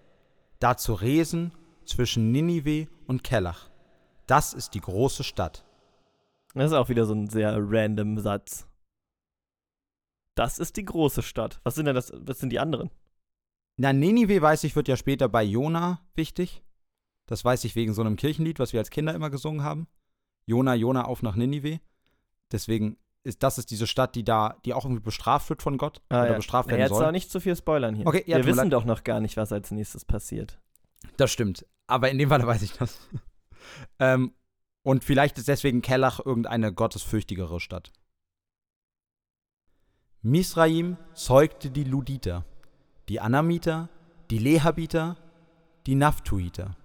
Dazu 0.58 0.94
Resen 0.94 1.52
zwischen 1.84 2.32
Ninive 2.32 2.88
und 3.06 3.22
Kelach. 3.22 3.70
Das 4.26 4.54
ist 4.54 4.74
die 4.74 4.80
große 4.80 5.22
Stadt. 5.22 5.64
Das 6.52 6.72
ist 6.72 6.76
auch 6.76 6.88
wieder 6.88 7.06
so 7.06 7.14
ein 7.14 7.28
sehr 7.28 7.56
random 7.56 8.18
Satz. 8.18 8.66
Das 10.34 10.58
ist 10.58 10.76
die 10.76 10.84
große 10.84 11.22
Stadt. 11.22 11.60
Was 11.62 11.76
sind 11.76 11.86
denn 11.86 11.94
das? 11.94 12.12
Was 12.16 12.40
sind 12.40 12.50
die 12.50 12.58
anderen? 12.58 12.90
Na, 13.76 13.92
Ninive 13.92 14.40
weiß 14.40 14.64
ich, 14.64 14.76
wird 14.76 14.88
ja 14.88 14.96
später 14.96 15.28
bei 15.28 15.42
Jona 15.42 16.00
wichtig. 16.14 16.62
Das 17.26 17.44
weiß 17.44 17.64
ich 17.64 17.74
wegen 17.74 17.94
so 17.94 18.02
einem 18.02 18.16
Kirchenlied, 18.16 18.58
was 18.58 18.72
wir 18.72 18.80
als 18.80 18.90
Kinder 18.90 19.14
immer 19.14 19.30
gesungen 19.30 19.62
haben. 19.62 19.88
Jona, 20.46 20.74
Jona, 20.74 21.04
auf 21.06 21.22
nach 21.22 21.34
Ninive. 21.36 21.80
Deswegen 22.52 22.98
ist 23.24 23.42
das 23.42 23.56
ist 23.58 23.70
diese 23.70 23.86
Stadt, 23.86 24.14
die 24.14 24.22
da, 24.24 24.58
die 24.64 24.74
auch 24.74 24.84
irgendwie 24.84 25.02
bestraft 25.02 25.48
wird 25.48 25.62
von 25.62 25.78
Gott 25.78 26.02
Ah, 26.10 26.20
oder 26.22 26.30
ja. 26.32 26.36
bestraft 26.36 26.68
Ja, 26.68 26.72
werden 26.76 26.80
jetzt 26.82 26.90
soll. 26.96 27.06
auch 27.06 27.10
nicht 27.10 27.30
zu 27.30 27.40
viel 27.40 27.56
spoilern 27.56 27.94
hier. 27.96 28.06
Okay, 28.06 28.22
ja, 28.26 28.36
Wir 28.36 28.44
wissen 28.46 28.68
doch 28.70 28.84
noch 28.84 29.02
gar 29.02 29.20
nicht, 29.20 29.36
was 29.38 29.50
als 29.52 29.70
nächstes 29.70 30.04
passiert. 30.04 30.60
Das 31.16 31.32
stimmt. 31.32 31.66
Aber 31.86 32.10
in 32.10 32.18
dem 32.18 32.28
Fall 32.28 32.46
weiß 32.46 32.62
ich 32.62 32.72
das. 32.74 32.98
ähm, 33.98 34.34
und 34.82 35.02
vielleicht 35.02 35.38
ist 35.38 35.48
deswegen 35.48 35.80
Kellach 35.80 36.20
irgendeine 36.24 36.72
gottesfürchtigere 36.72 37.58
Stadt. 37.60 37.92
Misraim 40.20 40.96
zeugte 41.14 41.70
die 41.70 41.84
Luditer, 41.84 42.44
die 43.08 43.20
Anamiter, 43.20 43.88
die 44.30 44.38
Lehabiter, 44.38 45.16
die 45.86 45.94
Naphtuiter, 45.94 46.76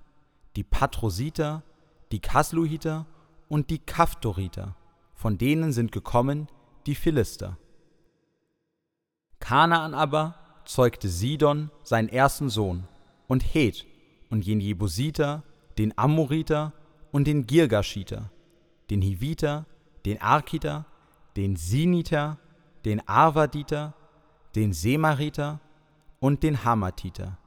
die 0.56 0.64
Patrositer, 0.64 1.64
die 2.12 2.20
Kasluhiter 2.20 3.06
und 3.48 3.70
die 3.70 3.80
Kaftoriter. 3.80 4.76
Von 5.14 5.38
denen 5.38 5.72
sind 5.72 5.92
gekommen 5.92 6.48
die 6.86 6.96
Philister. 6.96 7.58
Kanaan 9.40 9.94
aber 9.94 10.36
zeugte 10.66 11.08
Sidon 11.08 11.72
seinen 11.84 12.10
ersten 12.10 12.50
Sohn 12.50 12.88
und 13.28 13.42
Het 13.42 13.86
und 14.30 14.46
den 14.46 14.60
Jebusiter, 14.60 15.44
den 15.78 15.98
Amoriter 15.98 16.74
und 17.12 17.26
den 17.26 17.48
Girgashiter, 17.48 18.30
den 18.90 19.02
Hiviter, 19.02 19.66
den 20.06 20.22
Arkiter, 20.22 20.86
den 21.36 21.56
Siniter, 21.56 22.38
den 22.86 23.08
Arvaditer, 23.08 23.94
den 24.56 24.74
Semariter 24.74 25.60
und 26.20 26.44
den 26.44 26.64
Hamatiter. 26.64 27.38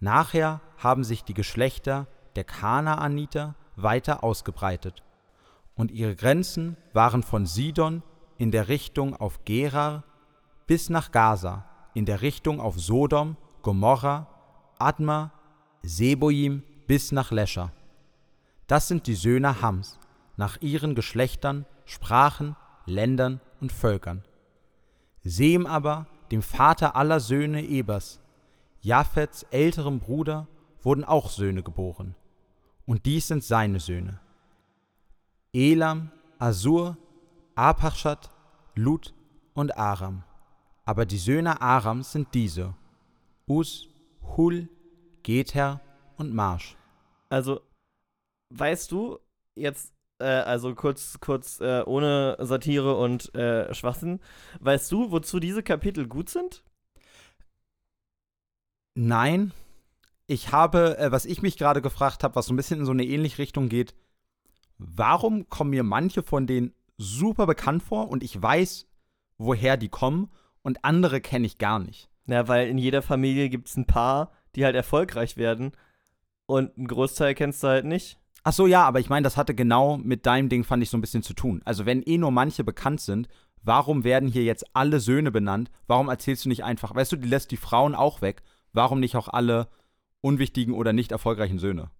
Nachher 0.00 0.60
haben 0.78 1.04
sich 1.04 1.24
die 1.24 1.34
Geschlechter 1.34 2.06
der 2.36 2.44
Kanaaniter 2.44 3.54
weiter 3.76 4.22
ausgebreitet, 4.22 5.02
und 5.74 5.90
ihre 5.90 6.14
Grenzen 6.14 6.76
waren 6.92 7.22
von 7.22 7.46
Sidon 7.46 8.02
in 8.38 8.50
der 8.50 8.68
Richtung 8.68 9.16
auf 9.16 9.44
Gerar 9.44 10.04
bis 10.66 10.88
nach 10.88 11.10
Gaza, 11.10 11.64
in 11.94 12.06
der 12.06 12.22
Richtung 12.22 12.60
auf 12.60 12.78
Sodom, 12.78 13.36
Gomorra, 13.62 14.28
Adma, 14.78 15.32
Seboim 15.82 16.62
bis 16.86 17.12
nach 17.12 17.30
Lescher. 17.30 17.72
Das 18.66 18.88
sind 18.88 19.06
die 19.06 19.14
Söhne 19.14 19.60
Hams, 19.60 19.98
nach 20.36 20.60
ihren 20.60 20.94
Geschlechtern, 20.94 21.66
Sprachen, 21.84 22.56
Ländern 22.86 23.40
und 23.60 23.72
Völkern. 23.72 24.24
Sem 25.22 25.66
aber, 25.66 26.06
dem 26.30 26.42
Vater 26.42 26.96
aller 26.96 27.20
Söhne 27.20 27.62
Ebers, 27.62 28.20
Japhets 28.80 29.44
älterem 29.50 30.00
Bruder, 30.00 30.46
wurden 30.82 31.04
auch 31.04 31.30
Söhne 31.30 31.62
geboren. 31.62 32.14
Und 32.86 33.06
dies 33.06 33.28
sind 33.28 33.42
seine 33.42 33.80
Söhne. 33.80 34.20
Elam, 35.52 36.10
Asur, 36.38 36.98
Apachshat, 37.54 38.30
Lut 38.74 39.14
und 39.54 39.76
Aram. 39.78 40.24
Aber 40.84 41.06
die 41.06 41.18
Söhne 41.18 41.62
Arams 41.62 42.12
sind 42.12 42.34
diese: 42.34 42.74
Us, 43.46 43.88
Hul, 44.36 44.68
Gether 45.22 45.80
und 46.16 46.34
Marsch. 46.34 46.76
Also, 47.30 47.60
weißt 48.50 48.92
du 48.92 49.18
jetzt, 49.54 49.93
äh, 50.18 50.24
also 50.24 50.74
kurz, 50.74 51.18
kurz 51.20 51.60
äh, 51.60 51.82
ohne 51.84 52.36
Satire 52.40 52.96
und 52.96 53.34
äh, 53.34 53.72
Schwachsinn, 53.74 54.20
weißt 54.60 54.90
du, 54.92 55.10
wozu 55.10 55.40
diese 55.40 55.62
Kapitel 55.62 56.06
gut 56.06 56.28
sind? 56.28 56.62
Nein, 58.94 59.52
ich 60.26 60.52
habe, 60.52 60.98
äh, 60.98 61.12
was 61.12 61.26
ich 61.26 61.42
mich 61.42 61.56
gerade 61.56 61.82
gefragt 61.82 62.24
habe, 62.24 62.36
was 62.36 62.46
so 62.46 62.54
ein 62.54 62.56
bisschen 62.56 62.80
in 62.80 62.86
so 62.86 62.92
eine 62.92 63.04
ähnliche 63.04 63.38
Richtung 63.38 63.68
geht, 63.68 63.94
warum 64.78 65.48
kommen 65.48 65.70
mir 65.70 65.82
manche 65.82 66.22
von 66.22 66.46
denen 66.46 66.72
super 66.96 67.46
bekannt 67.46 67.82
vor 67.82 68.08
und 68.08 68.22
ich 68.22 68.40
weiß, 68.40 68.86
woher 69.38 69.76
die 69.76 69.88
kommen 69.88 70.30
und 70.62 70.84
andere 70.84 71.20
kenne 71.20 71.46
ich 71.46 71.58
gar 71.58 71.78
nicht. 71.78 72.08
Na, 72.26 72.48
weil 72.48 72.68
in 72.68 72.78
jeder 72.78 73.02
Familie 73.02 73.48
gibt 73.50 73.68
es 73.68 73.76
ein 73.76 73.86
paar, 73.86 74.32
die 74.54 74.64
halt 74.64 74.76
erfolgreich 74.76 75.36
werden 75.36 75.72
und 76.46 76.76
einen 76.76 76.86
Großteil 76.86 77.34
kennst 77.34 77.62
du 77.62 77.68
halt 77.68 77.84
nicht. 77.84 78.18
Ach 78.44 78.52
so, 78.52 78.66
ja, 78.66 78.84
aber 78.84 79.00
ich 79.00 79.08
meine, 79.08 79.24
das 79.24 79.36
hatte 79.38 79.54
genau 79.54 79.96
mit 79.96 80.26
deinem 80.26 80.48
Ding, 80.50 80.64
fand 80.64 80.82
ich, 80.82 80.90
so 80.90 80.98
ein 80.98 81.00
bisschen 81.00 81.22
zu 81.22 81.32
tun. 81.34 81.62
Also, 81.64 81.86
wenn 81.86 82.02
eh 82.02 82.18
nur 82.18 82.30
manche 82.30 82.62
bekannt 82.62 83.00
sind, 83.00 83.26
warum 83.62 84.04
werden 84.04 84.28
hier 84.28 84.44
jetzt 84.44 84.64
alle 84.74 85.00
Söhne 85.00 85.30
benannt? 85.30 85.70
Warum 85.86 86.08
erzählst 86.10 86.44
du 86.44 86.50
nicht 86.50 86.62
einfach, 86.62 86.94
weißt 86.94 87.12
du, 87.12 87.16
die 87.16 87.28
lässt 87.28 87.50
die 87.50 87.56
Frauen 87.56 87.94
auch 87.94 88.20
weg. 88.20 88.42
Warum 88.74 89.00
nicht 89.00 89.16
auch 89.16 89.28
alle 89.28 89.68
unwichtigen 90.20 90.74
oder 90.74 90.92
nicht 90.92 91.10
erfolgreichen 91.12 91.58
Söhne? 91.58 91.90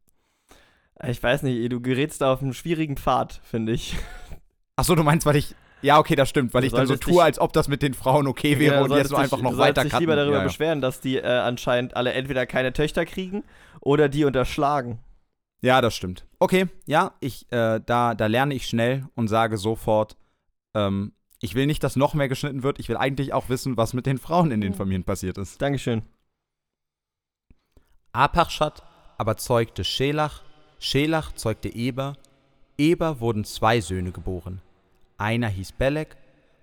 Ich 1.06 1.22
weiß 1.22 1.42
nicht, 1.42 1.72
du 1.72 1.80
gerätst 1.80 2.20
da 2.20 2.32
auf 2.32 2.42
einen 2.42 2.54
schwierigen 2.54 2.96
Pfad, 2.96 3.40
finde 3.42 3.72
ich. 3.72 3.96
Ach 4.76 4.84
so, 4.84 4.94
du 4.94 5.02
meinst, 5.02 5.26
weil 5.26 5.36
ich. 5.36 5.54
Ja, 5.82 5.98
okay, 5.98 6.14
das 6.14 6.28
stimmt, 6.30 6.54
weil 6.54 6.62
Du 6.62 6.66
ich 6.68 6.72
dann 6.72 6.86
so 6.86 6.96
tue, 6.96 7.12
dich- 7.14 7.22
als 7.22 7.38
ob 7.38 7.52
das 7.52 7.68
mit 7.68 7.82
den 7.82 7.92
Frauen 7.94 8.26
okay 8.26 8.58
wäre 8.58 8.76
Ja, 8.76 8.82
und 8.82 8.90
jetzt 8.92 9.08
so 9.10 9.16
einfach 9.16 9.40
noch 9.42 9.58
weiter 9.58 9.82
dich 9.82 9.90
cutten. 9.92 10.02
lieber 10.02 10.16
darüber 10.16 10.36
ja, 10.36 10.40
ja. 10.40 10.46
beschweren, 10.46 10.80
dass 10.80 11.00
die 11.00 11.16
äh, 11.18 11.26
anscheinend 11.26 11.96
alle 11.96 12.12
entweder 12.12 12.46
keine 12.46 12.72
Töchter 12.72 13.04
kriegen 13.04 13.44
oder 13.80 14.08
die 14.08 14.24
unterschlagen. 14.24 14.98
Ja, 15.62 15.80
das 15.80 15.94
stimmt. 15.94 16.26
Okay, 16.38 16.66
ja, 16.86 17.14
ich, 17.20 17.50
äh, 17.50 17.80
da, 17.84 18.14
da 18.14 18.26
lerne 18.26 18.54
ich 18.54 18.66
schnell 18.66 19.06
und 19.14 19.28
sage 19.28 19.56
sofort, 19.56 20.16
ähm, 20.74 21.12
ich 21.40 21.54
will 21.54 21.66
nicht, 21.66 21.82
dass 21.82 21.96
noch 21.96 22.14
mehr 22.14 22.28
geschnitten 22.28 22.62
wird. 22.62 22.78
Ich 22.78 22.88
will 22.88 22.96
eigentlich 22.96 23.32
auch 23.32 23.48
wissen, 23.48 23.76
was 23.76 23.92
mit 23.92 24.06
den 24.06 24.18
Frauen 24.18 24.50
in 24.50 24.60
den. 24.60 24.74
Familien 24.74 25.04
passiert 25.04 25.38
ist. 25.38 25.60
Dankeschön. 25.60 26.02
Apachshat 28.12 28.82
aber 29.18 29.36
zeugte 29.36 29.84
Schelach, 29.84 30.42
Schelach 30.78 31.32
zeugte 31.32 31.68
Eber, 31.68 32.14
Eber 32.76 33.20
wurden 33.20 33.44
zwei 33.44 33.80
Söhne 33.80 34.12
geboren. 34.12 34.60
Einer 35.16 35.48
hieß 35.48 35.72
Belek, 35.72 36.16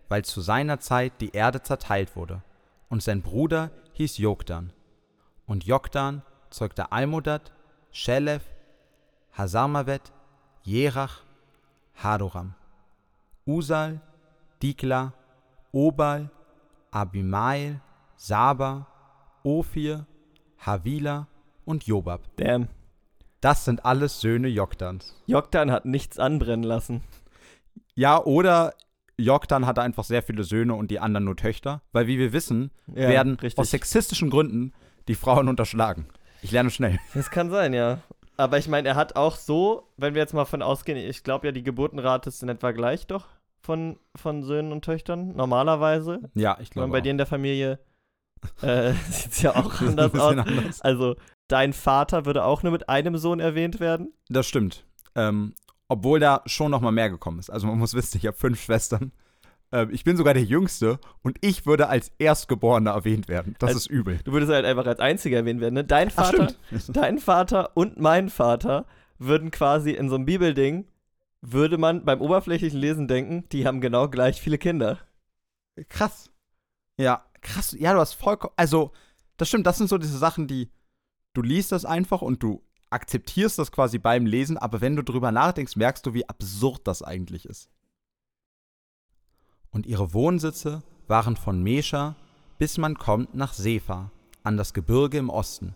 weil 0.10 0.26
zu 0.26 0.42
seiner 0.42 0.80
Zeit 0.80 1.14
die 1.22 1.32
Erde 1.32 1.62
zerteilt 1.62 2.16
wurde, 2.16 2.44
und 2.90 3.02
sein 3.02 3.22
Bruder 3.22 3.72
hieß 3.94 4.18
Joktan. 4.18 4.74
Und 5.46 5.64
Joktan 5.64 6.24
zeugte 6.50 6.92
Almodad, 6.92 7.52
Shelef, 7.92 8.44
Hasarmavet, 9.34 10.12
Jerach, 10.64 11.22
Hadoram. 11.96 12.54
Usal, 13.46 14.02
Dikla, 14.62 15.14
Obal, 15.72 16.30
Abimael, 16.92 17.80
Saba, 18.16 18.88
Ophir, 19.44 20.06
Havila 20.60 21.28
und 21.66 21.86
Jobab. 21.86 22.22
Damn. 22.36 22.68
Das 23.40 23.66
sind 23.66 23.86
alles 23.86 24.22
Söhne 24.22 24.48
Joktans. 24.48 25.16
Joktan 25.26 25.72
hat 25.72 25.86
nichts 25.86 26.20
anbrennen 26.20 26.64
lassen. 26.64 27.02
Ja, 27.96 28.24
oder 28.24 28.74
Joktan 29.18 29.66
hatte 29.66 29.82
einfach 29.82 30.04
sehr 30.04 30.22
viele 30.22 30.44
Söhne 30.44 30.76
und 30.76 30.92
die 30.92 31.00
anderen 31.00 31.26
nur 31.26 31.36
Töchter, 31.36 31.82
weil 31.92 32.06
wie 32.08 32.20
wir 32.20 32.34
wissen, 32.34 32.70
Ja, 32.88 33.10
werden 33.10 33.36
richtig. 33.36 33.58
aus 33.60 33.72
sexistischen 33.72 34.30
Gründen 34.30 34.74
die 35.08 35.16
Frauen 35.16 35.48
unterschlagen. 35.48 36.06
Ich 36.44 36.52
lerne 36.52 36.70
schnell. 36.70 37.00
Das 37.16 37.32
kann 37.32 37.50
sein, 37.50 37.74
ja. 37.74 38.00
Aber 38.42 38.58
ich 38.58 38.68
meine, 38.68 38.88
er 38.88 38.96
hat 38.96 39.16
auch 39.16 39.36
so, 39.36 39.88
wenn 39.98 40.16
wir 40.16 40.22
jetzt 40.22 40.34
mal 40.34 40.46
von 40.46 40.62
ausgehen, 40.62 40.98
ich 40.98 41.24
glaube 41.24 41.48
ja, 41.48 41.52
die 41.52 41.62
Geburtenrate 41.64 42.30
ist 42.30 42.42
in 42.42 42.50
etwa 42.50 42.72
gleich 42.72 43.06
doch 43.06 43.28
von, 43.62 44.00
von 44.16 44.42
Söhnen 44.42 44.72
und 44.72 44.84
Töchtern, 44.84 45.36
normalerweise. 45.36 46.32
Ja, 46.34 46.58
ich 46.60 46.70
Und 46.70 46.74
glaube. 46.74 46.92
bei 46.92 46.98
auch. 46.98 47.04
dir 47.04 47.12
in 47.12 47.18
der 47.18 47.28
Familie 47.28 47.80
äh, 48.62 48.94
sieht 49.10 49.32
es 49.34 49.42
ja 49.44 49.56
auch 49.56 49.80
anders 49.82 50.14
aus. 50.16 50.38
anders. 50.38 50.82
Also, 50.82 51.16
dein 51.48 51.74
Vater 51.74 52.26
würde 52.26 52.44
auch 52.44 52.64
nur 52.64 52.72
mit 52.72 52.90
einem 52.90 53.18
Sohn 53.18 53.40
erwähnt 53.40 53.80
werden. 53.80 54.12
Das 54.30 54.48
stimmt. 54.48 54.86
Ähm, 55.14 55.54
obwohl 55.88 56.20
da 56.20 56.42
schon 56.48 56.72
noch 56.72 56.82
mal 56.82 56.92
mehr 56.92 57.10
gekommen 57.10 57.38
ist. 57.38 57.50
Also 57.50 57.68
man 57.68 57.78
muss 57.78 57.94
wissen, 57.94 58.18
ich 58.18 58.26
habe 58.26 58.38
fünf 58.38 58.62
Schwestern. 58.62 59.12
Ähm, 59.72 59.90
ich 59.92 60.04
bin 60.04 60.18
sogar 60.18 60.34
der 60.34 60.44
Jüngste 60.44 61.00
und 61.22 61.38
ich 61.42 61.66
würde 61.66 61.88
als 61.88 62.12
Erstgeborener 62.18 62.92
erwähnt 62.92 63.28
werden. 63.28 63.56
Das 63.60 63.70
Als- 63.70 63.78
ist 63.82 63.88
übel. 63.88 64.20
Du 64.24 64.32
würdest 64.34 64.52
halt 64.52 64.66
einfach 64.66 64.86
als 64.86 65.00
einziger 65.00 65.38
erwähnt 65.38 65.62
werden. 65.62 65.76
Ne? 65.76 65.84
Dein 65.84 66.10
Ach, 66.10 66.26
Vater, 66.26 66.50
stimmt. 66.78 66.98
dein 66.98 67.20
Vater 67.20 67.72
und 67.76 68.00
mein 68.00 68.30
Vater 68.30 68.86
würden 69.18 69.52
quasi 69.52 69.92
in 69.92 70.10
so 70.10 70.16
einem 70.16 70.26
Bibelding, 70.26 70.86
würde 71.42 71.78
man 71.78 72.06
beim 72.06 72.22
oberflächlichen 72.22 72.80
Lesen 72.80 73.08
denken, 73.08 73.48
die 73.52 73.66
haben 73.66 73.82
genau 73.82 74.10
gleich 74.10 74.42
viele 74.42 74.58
Kinder. 74.58 75.00
Krass. 75.90 76.30
Ja, 76.98 77.26
krass. 77.42 77.76
Ja, 77.80 77.94
du 77.94 78.00
hast 78.00 78.14
vollkommen. 78.14 78.54
Also, 78.58 78.92
das 79.38 79.48
stimmt. 79.48 79.66
Das 79.66 79.78
sind 79.78 79.88
so 79.88 79.98
diese 79.98 80.18
Sachen, 80.18 80.48
die 80.48 80.70
du 81.34 81.42
liest 81.42 81.72
das 81.72 81.86
einfach 81.86 82.22
und 82.22 82.44
du 82.44 82.62
akzeptierst 82.90 83.58
das 83.58 83.72
quasi 83.72 83.98
beim 84.00 84.26
Lesen, 84.26 84.58
aber 84.58 84.82
wenn 84.82 84.98
du 84.98 85.04
drüber 85.04 85.32
nachdenkst, 85.32 85.78
merkst 85.78 86.06
du, 86.06 86.14
wie 86.14 86.28
absurd 86.28 86.82
das 86.86 87.02
eigentlich 87.02 87.46
ist. 87.46 87.70
Und 89.72 89.86
ihre 89.86 90.14
Wohnsitze 90.14 90.84
waren 91.08 91.36
von 91.36 91.64
Mesha, 91.64 92.16
bis 92.58 92.78
man 92.78 92.98
kommt 92.98 93.34
nach 93.34 93.54
Sefa, 93.54 94.12
an 94.44 94.58
das 94.58 94.74
Gebirge 94.74 95.18
im 95.18 95.30
Osten. 95.30 95.76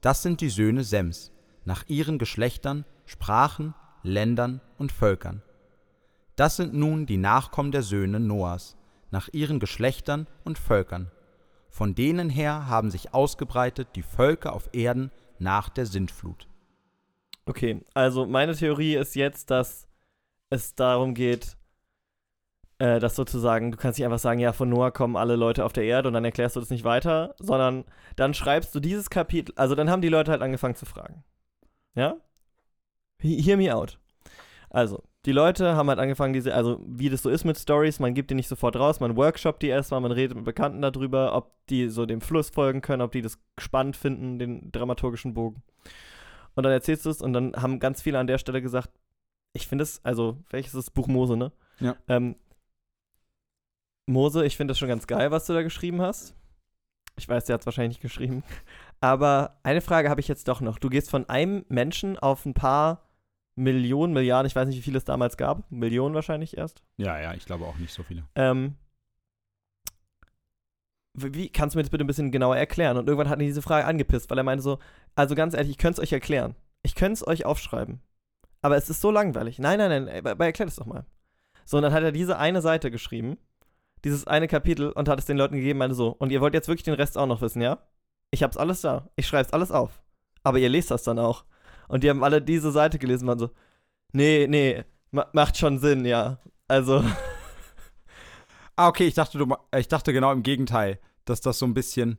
Das 0.00 0.22
sind 0.22 0.40
die 0.40 0.50
Söhne 0.50 0.84
Sems, 0.84 1.32
nach 1.64 1.84
ihren 1.88 2.18
Geschlechtern, 2.18 2.84
Sprachen, 3.06 3.74
Ländern 4.02 4.60
und 4.78 4.92
Völkern. 4.92 5.42
Das 6.36 6.56
sind 6.56 6.74
nun 6.74 7.06
die 7.06 7.18
Nachkommen 7.18 7.72
der 7.72 7.82
Söhne 7.82 8.20
Noahs, 8.20 8.76
nach 9.10 9.28
ihren 9.32 9.60
Geschlechtern 9.60 10.26
und 10.44 10.58
Völkern. 10.58 11.10
Von 11.68 11.94
denen 11.94 12.28
her 12.28 12.66
haben 12.66 12.90
sich 12.90 13.14
ausgebreitet 13.14 13.88
die 13.94 14.02
Völker 14.02 14.52
auf 14.52 14.68
Erden 14.72 15.10
nach 15.38 15.68
der 15.68 15.86
Sintflut. 15.86 16.48
Okay, 17.46 17.80
also 17.94 18.26
meine 18.26 18.54
Theorie 18.54 18.94
ist 18.94 19.14
jetzt, 19.16 19.50
dass 19.50 19.88
es 20.50 20.74
darum 20.74 21.14
geht, 21.14 21.56
äh, 22.82 22.98
dass 22.98 23.14
sozusagen, 23.14 23.70
du 23.70 23.78
kannst 23.78 23.96
nicht 23.96 24.04
einfach 24.04 24.18
sagen, 24.18 24.40
ja, 24.40 24.52
von 24.52 24.68
Noah 24.68 24.90
kommen 24.90 25.16
alle 25.16 25.36
Leute 25.36 25.64
auf 25.64 25.72
der 25.72 25.84
Erde 25.84 26.08
und 26.08 26.14
dann 26.14 26.24
erklärst 26.24 26.56
du 26.56 26.60
das 26.60 26.70
nicht 26.70 26.82
weiter, 26.82 27.36
sondern 27.38 27.84
dann 28.16 28.34
schreibst 28.34 28.74
du 28.74 28.80
dieses 28.80 29.08
Kapitel, 29.08 29.54
also 29.56 29.76
dann 29.76 29.88
haben 29.88 30.02
die 30.02 30.08
Leute 30.08 30.32
halt 30.32 30.42
angefangen 30.42 30.74
zu 30.74 30.84
fragen. 30.84 31.22
Ja? 31.94 32.16
He- 33.20 33.40
Hear 33.40 33.56
me 33.56 33.72
out. 33.72 34.00
Also, 34.68 35.04
die 35.26 35.30
Leute 35.30 35.76
haben 35.76 35.88
halt 35.90 36.00
angefangen, 36.00 36.32
diese, 36.32 36.54
also 36.56 36.80
wie 36.84 37.08
das 37.08 37.22
so 37.22 37.30
ist 37.30 37.44
mit 37.44 37.56
Stories, 37.56 38.00
man 38.00 38.14
gibt 38.14 38.30
die 38.32 38.34
nicht 38.34 38.48
sofort 38.48 38.74
raus, 38.74 38.98
man 38.98 39.16
workshopt 39.16 39.62
die 39.62 39.68
erstmal, 39.68 40.00
man 40.00 40.10
redet 40.10 40.34
mit 40.34 40.44
Bekannten 40.44 40.82
darüber, 40.82 41.36
ob 41.36 41.52
die 41.68 41.88
so 41.88 42.04
dem 42.04 42.20
Fluss 42.20 42.50
folgen 42.50 42.80
können, 42.80 43.02
ob 43.02 43.12
die 43.12 43.22
das 43.22 43.38
spannend 43.60 43.96
finden, 43.96 44.40
den 44.40 44.72
dramaturgischen 44.72 45.34
Bogen. 45.34 45.62
Und 46.56 46.64
dann 46.64 46.72
erzählst 46.72 47.06
du 47.06 47.10
es 47.10 47.22
und 47.22 47.32
dann 47.32 47.54
haben 47.54 47.78
ganz 47.78 48.02
viele 48.02 48.18
an 48.18 48.26
der 48.26 48.38
Stelle 48.38 48.60
gesagt, 48.60 48.90
ich 49.52 49.68
finde 49.68 49.84
es, 49.84 50.04
also, 50.04 50.38
welches 50.50 50.74
ist 50.74 50.88
das 50.88 50.90
Buch 50.90 51.06
Mose, 51.06 51.36
ne? 51.36 51.52
Ja. 51.78 51.94
Ähm, 52.08 52.34
Mose, 54.06 54.44
ich 54.44 54.56
finde 54.56 54.72
das 54.72 54.78
schon 54.78 54.88
ganz 54.88 55.06
geil, 55.06 55.30
was 55.30 55.46
du 55.46 55.52
da 55.52 55.62
geschrieben 55.62 56.00
hast. 56.02 56.34
Ich 57.16 57.28
weiß, 57.28 57.44
der 57.44 57.54
hat 57.54 57.60
es 57.60 57.66
wahrscheinlich 57.66 57.96
nicht 57.96 58.02
geschrieben. 58.02 58.42
Aber 59.00 59.58
eine 59.62 59.80
Frage 59.80 60.08
habe 60.08 60.20
ich 60.20 60.28
jetzt 60.28 60.48
doch 60.48 60.60
noch. 60.60 60.78
Du 60.78 60.88
gehst 60.88 61.10
von 61.10 61.28
einem 61.28 61.64
Menschen 61.68 62.18
auf 62.18 62.46
ein 62.46 62.54
paar 62.54 63.02
Millionen, 63.54 64.12
Milliarden, 64.12 64.46
ich 64.46 64.56
weiß 64.56 64.66
nicht, 64.66 64.78
wie 64.78 64.82
viele 64.82 64.98
es 64.98 65.04
damals 65.04 65.36
gab. 65.36 65.70
Millionen 65.70 66.14
wahrscheinlich 66.14 66.56
erst. 66.56 66.82
Ja, 66.96 67.20
ja, 67.20 67.34
ich 67.34 67.44
glaube 67.44 67.66
auch 67.66 67.76
nicht 67.76 67.92
so 67.92 68.02
viele. 68.02 68.24
Ähm, 68.34 68.76
wie 71.14 71.50
kannst 71.50 71.74
du 71.74 71.78
mir 71.78 71.82
das 71.82 71.90
bitte 71.90 72.04
ein 72.04 72.06
bisschen 72.06 72.30
genauer 72.30 72.56
erklären? 72.56 72.96
Und 72.96 73.08
irgendwann 73.08 73.28
hat 73.28 73.38
ihn 73.40 73.46
diese 73.46 73.62
Frage 73.62 73.86
angepisst, 73.86 74.30
weil 74.30 74.38
er 74.38 74.44
meinte 74.44 74.62
so, 74.62 74.78
also 75.14 75.34
ganz 75.34 75.54
ehrlich, 75.54 75.72
ich 75.72 75.78
könnte 75.78 76.00
es 76.00 76.08
euch 76.08 76.12
erklären. 76.12 76.54
Ich 76.82 76.94
könnte 76.94 77.14
es 77.14 77.26
euch 77.26 77.44
aufschreiben. 77.44 78.00
Aber 78.62 78.76
es 78.76 78.88
ist 78.88 79.00
so 79.00 79.10
langweilig. 79.10 79.58
Nein, 79.58 79.78
nein, 79.78 80.04
nein, 80.04 80.26
aber 80.26 80.46
erklär 80.46 80.66
das 80.66 80.76
doch 80.76 80.86
mal. 80.86 81.04
So, 81.64 81.76
und 81.76 81.82
dann 81.82 81.92
hat 81.92 82.02
er 82.02 82.12
diese 82.12 82.38
eine 82.38 82.62
Seite 82.62 82.90
geschrieben, 82.90 83.36
dieses 84.04 84.26
eine 84.26 84.48
Kapitel 84.48 84.90
und 84.90 85.08
hat 85.08 85.18
es 85.18 85.26
den 85.26 85.36
Leuten 85.36 85.56
gegeben, 85.56 85.78
meinte 85.78 85.94
so, 85.94 86.08
und 86.08 86.32
ihr 86.32 86.40
wollt 86.40 86.54
jetzt 86.54 86.68
wirklich 86.68 86.84
den 86.84 86.94
Rest 86.94 87.16
auch 87.16 87.26
noch 87.26 87.40
wissen, 87.40 87.62
ja? 87.62 87.78
Ich 88.30 88.42
hab's 88.42 88.56
alles 88.56 88.80
da. 88.80 89.08
Ich 89.16 89.26
schreib's 89.26 89.52
alles 89.52 89.70
auf. 89.70 90.02
Aber 90.42 90.58
ihr 90.58 90.68
lest 90.68 90.90
das 90.90 91.02
dann 91.02 91.18
auch. 91.18 91.44
Und 91.88 92.02
die 92.02 92.10
haben 92.10 92.24
alle 92.24 92.40
diese 92.40 92.72
Seite 92.72 92.98
gelesen 92.98 93.28
waren 93.28 93.38
so, 93.38 93.50
nee, 94.12 94.46
nee, 94.48 94.84
ma 95.10 95.26
macht 95.32 95.56
schon 95.58 95.78
Sinn, 95.78 96.04
ja. 96.04 96.38
Also, 96.68 97.04
Ah, 98.76 98.88
okay, 98.88 99.06
ich 99.06 99.14
dachte, 99.14 99.38
du, 99.38 99.54
ich 99.76 99.88
dachte 99.88 100.12
genau 100.12 100.32
im 100.32 100.42
Gegenteil, 100.42 100.98
dass 101.24 101.40
das 101.40 101.58
so 101.58 101.66
ein 101.66 101.74
bisschen. 101.74 102.18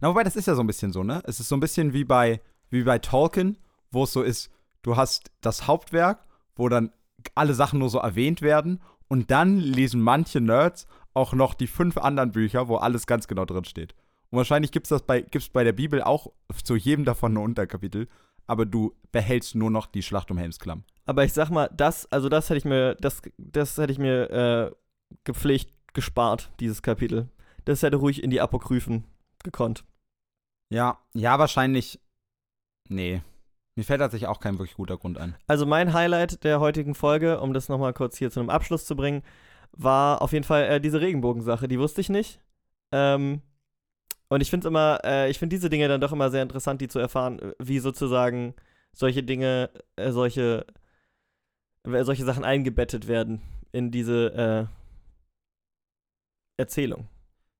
Na, 0.00 0.08
wobei, 0.08 0.24
das 0.24 0.34
ist 0.34 0.46
ja 0.46 0.54
so 0.54 0.62
ein 0.62 0.66
bisschen 0.66 0.92
so, 0.92 1.04
ne? 1.04 1.22
Es 1.24 1.38
ist 1.38 1.48
so 1.48 1.56
ein 1.56 1.60
bisschen 1.60 1.92
wie 1.92 2.04
bei, 2.04 2.40
wie 2.70 2.82
bei 2.82 2.98
Tolkien, 2.98 3.56
wo 3.92 4.04
es 4.04 4.12
so 4.12 4.22
ist, 4.22 4.50
du 4.82 4.96
hast 4.96 5.30
das 5.40 5.68
Hauptwerk, 5.68 6.26
wo 6.56 6.68
dann 6.68 6.92
alle 7.36 7.54
Sachen 7.54 7.78
nur 7.78 7.88
so 7.88 7.98
erwähnt 7.98 8.42
werden 8.42 8.82
und 9.06 9.30
dann 9.30 9.58
lesen 9.58 10.00
manche 10.00 10.40
Nerds 10.40 10.86
auch 11.14 11.32
noch 11.32 11.54
die 11.54 11.66
fünf 11.66 11.96
anderen 11.98 12.32
Bücher, 12.32 12.68
wo 12.68 12.76
alles 12.76 13.06
ganz 13.06 13.28
genau 13.28 13.44
drin 13.44 13.64
steht. 13.64 13.94
Und 14.30 14.38
wahrscheinlich 14.38 14.72
gibt 14.72 14.86
es 14.86 14.90
das 14.90 15.02
bei, 15.02 15.20
gibt's 15.20 15.48
bei 15.48 15.64
der 15.64 15.72
Bibel 15.72 16.02
auch 16.02 16.32
zu 16.64 16.74
jedem 16.74 17.04
davon 17.04 17.34
ein 17.34 17.38
Unterkapitel, 17.38 18.08
aber 18.46 18.66
du 18.66 18.94
behältst 19.12 19.54
nur 19.54 19.70
noch 19.70 19.86
die 19.86 20.02
Schlacht 20.02 20.30
um 20.30 20.38
Helmsklamm. 20.38 20.84
Aber 21.04 21.24
ich 21.24 21.32
sag 21.32 21.50
mal, 21.50 21.68
das, 21.74 22.10
also 22.10 22.28
das 22.28 22.48
hätte 22.48 22.58
ich 22.58 22.64
mir, 22.64 22.94
das, 22.94 23.22
das 23.36 23.76
hätte 23.76 23.92
ich 23.92 23.98
mir 23.98 24.30
äh, 24.30 24.70
gepflegt 25.24 25.72
gespart, 25.92 26.50
dieses 26.60 26.82
Kapitel. 26.82 27.28
Das 27.64 27.82
hätte 27.82 27.96
ruhig 27.96 28.22
in 28.22 28.30
die 28.30 28.40
Apokryphen 28.40 29.04
gekonnt. 29.44 29.84
Ja, 30.70 30.98
ja, 31.12 31.38
wahrscheinlich. 31.38 32.00
Nee. 32.88 33.22
Mir 33.74 33.84
fällt 33.84 34.00
tatsächlich 34.00 34.28
auch 34.28 34.40
kein 34.40 34.58
wirklich 34.58 34.76
guter 34.76 34.96
Grund 34.96 35.18
ein. 35.18 35.34
Also 35.46 35.64
mein 35.66 35.92
Highlight 35.92 36.44
der 36.44 36.60
heutigen 36.60 36.94
Folge, 36.94 37.40
um 37.40 37.52
das 37.52 37.68
nochmal 37.68 37.92
kurz 37.92 38.18
hier 38.18 38.30
zu 38.30 38.40
einem 38.40 38.50
Abschluss 38.50 38.84
zu 38.84 38.96
bringen, 38.96 39.22
war 39.72 40.22
auf 40.22 40.32
jeden 40.32 40.44
Fall 40.44 40.64
äh, 40.64 40.80
diese 40.80 41.00
Regenbogensache. 41.00 41.68
Die 41.68 41.78
wusste 41.78 42.00
ich 42.00 42.08
nicht. 42.08 42.40
Ähm, 42.92 43.42
und 44.28 44.40
ich 44.40 44.50
finde 44.50 44.68
immer, 44.68 45.00
äh, 45.04 45.30
ich 45.30 45.38
finde 45.38 45.56
diese 45.56 45.70
Dinge 45.70 45.88
dann 45.88 46.00
doch 46.00 46.12
immer 46.12 46.30
sehr 46.30 46.42
interessant, 46.42 46.80
die 46.80 46.88
zu 46.88 46.98
erfahren, 46.98 47.38
äh, 47.38 47.54
wie 47.58 47.78
sozusagen 47.78 48.54
solche 48.92 49.22
Dinge, 49.22 49.70
äh, 49.96 50.10
solche, 50.12 50.66
solche 51.84 52.24
Sachen 52.24 52.44
eingebettet 52.44 53.08
werden 53.08 53.42
in 53.72 53.90
diese 53.90 54.32
äh, 54.34 54.66
Erzählung. 56.58 57.08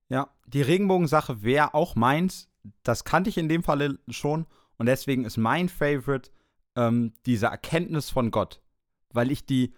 Ja, 0.09 0.29
die 0.47 0.61
Regenbogensache 0.61 1.43
wäre 1.43 1.73
auch 1.73 1.95
meins. 1.95 2.49
Das 2.83 3.03
kannte 3.03 3.29
ich 3.29 3.37
in 3.37 3.49
dem 3.49 3.63
Falle 3.63 3.99
schon. 4.09 4.45
Und 4.77 4.85
deswegen 4.85 5.25
ist 5.25 5.37
mein 5.37 5.69
Favorite 5.69 6.31
ähm, 6.75 7.13
diese 7.25 7.47
Erkenntnis 7.47 8.09
von 8.09 8.31
Gott. 8.31 8.61
Weil 9.11 9.31
ich 9.31 9.45
die, 9.45 9.73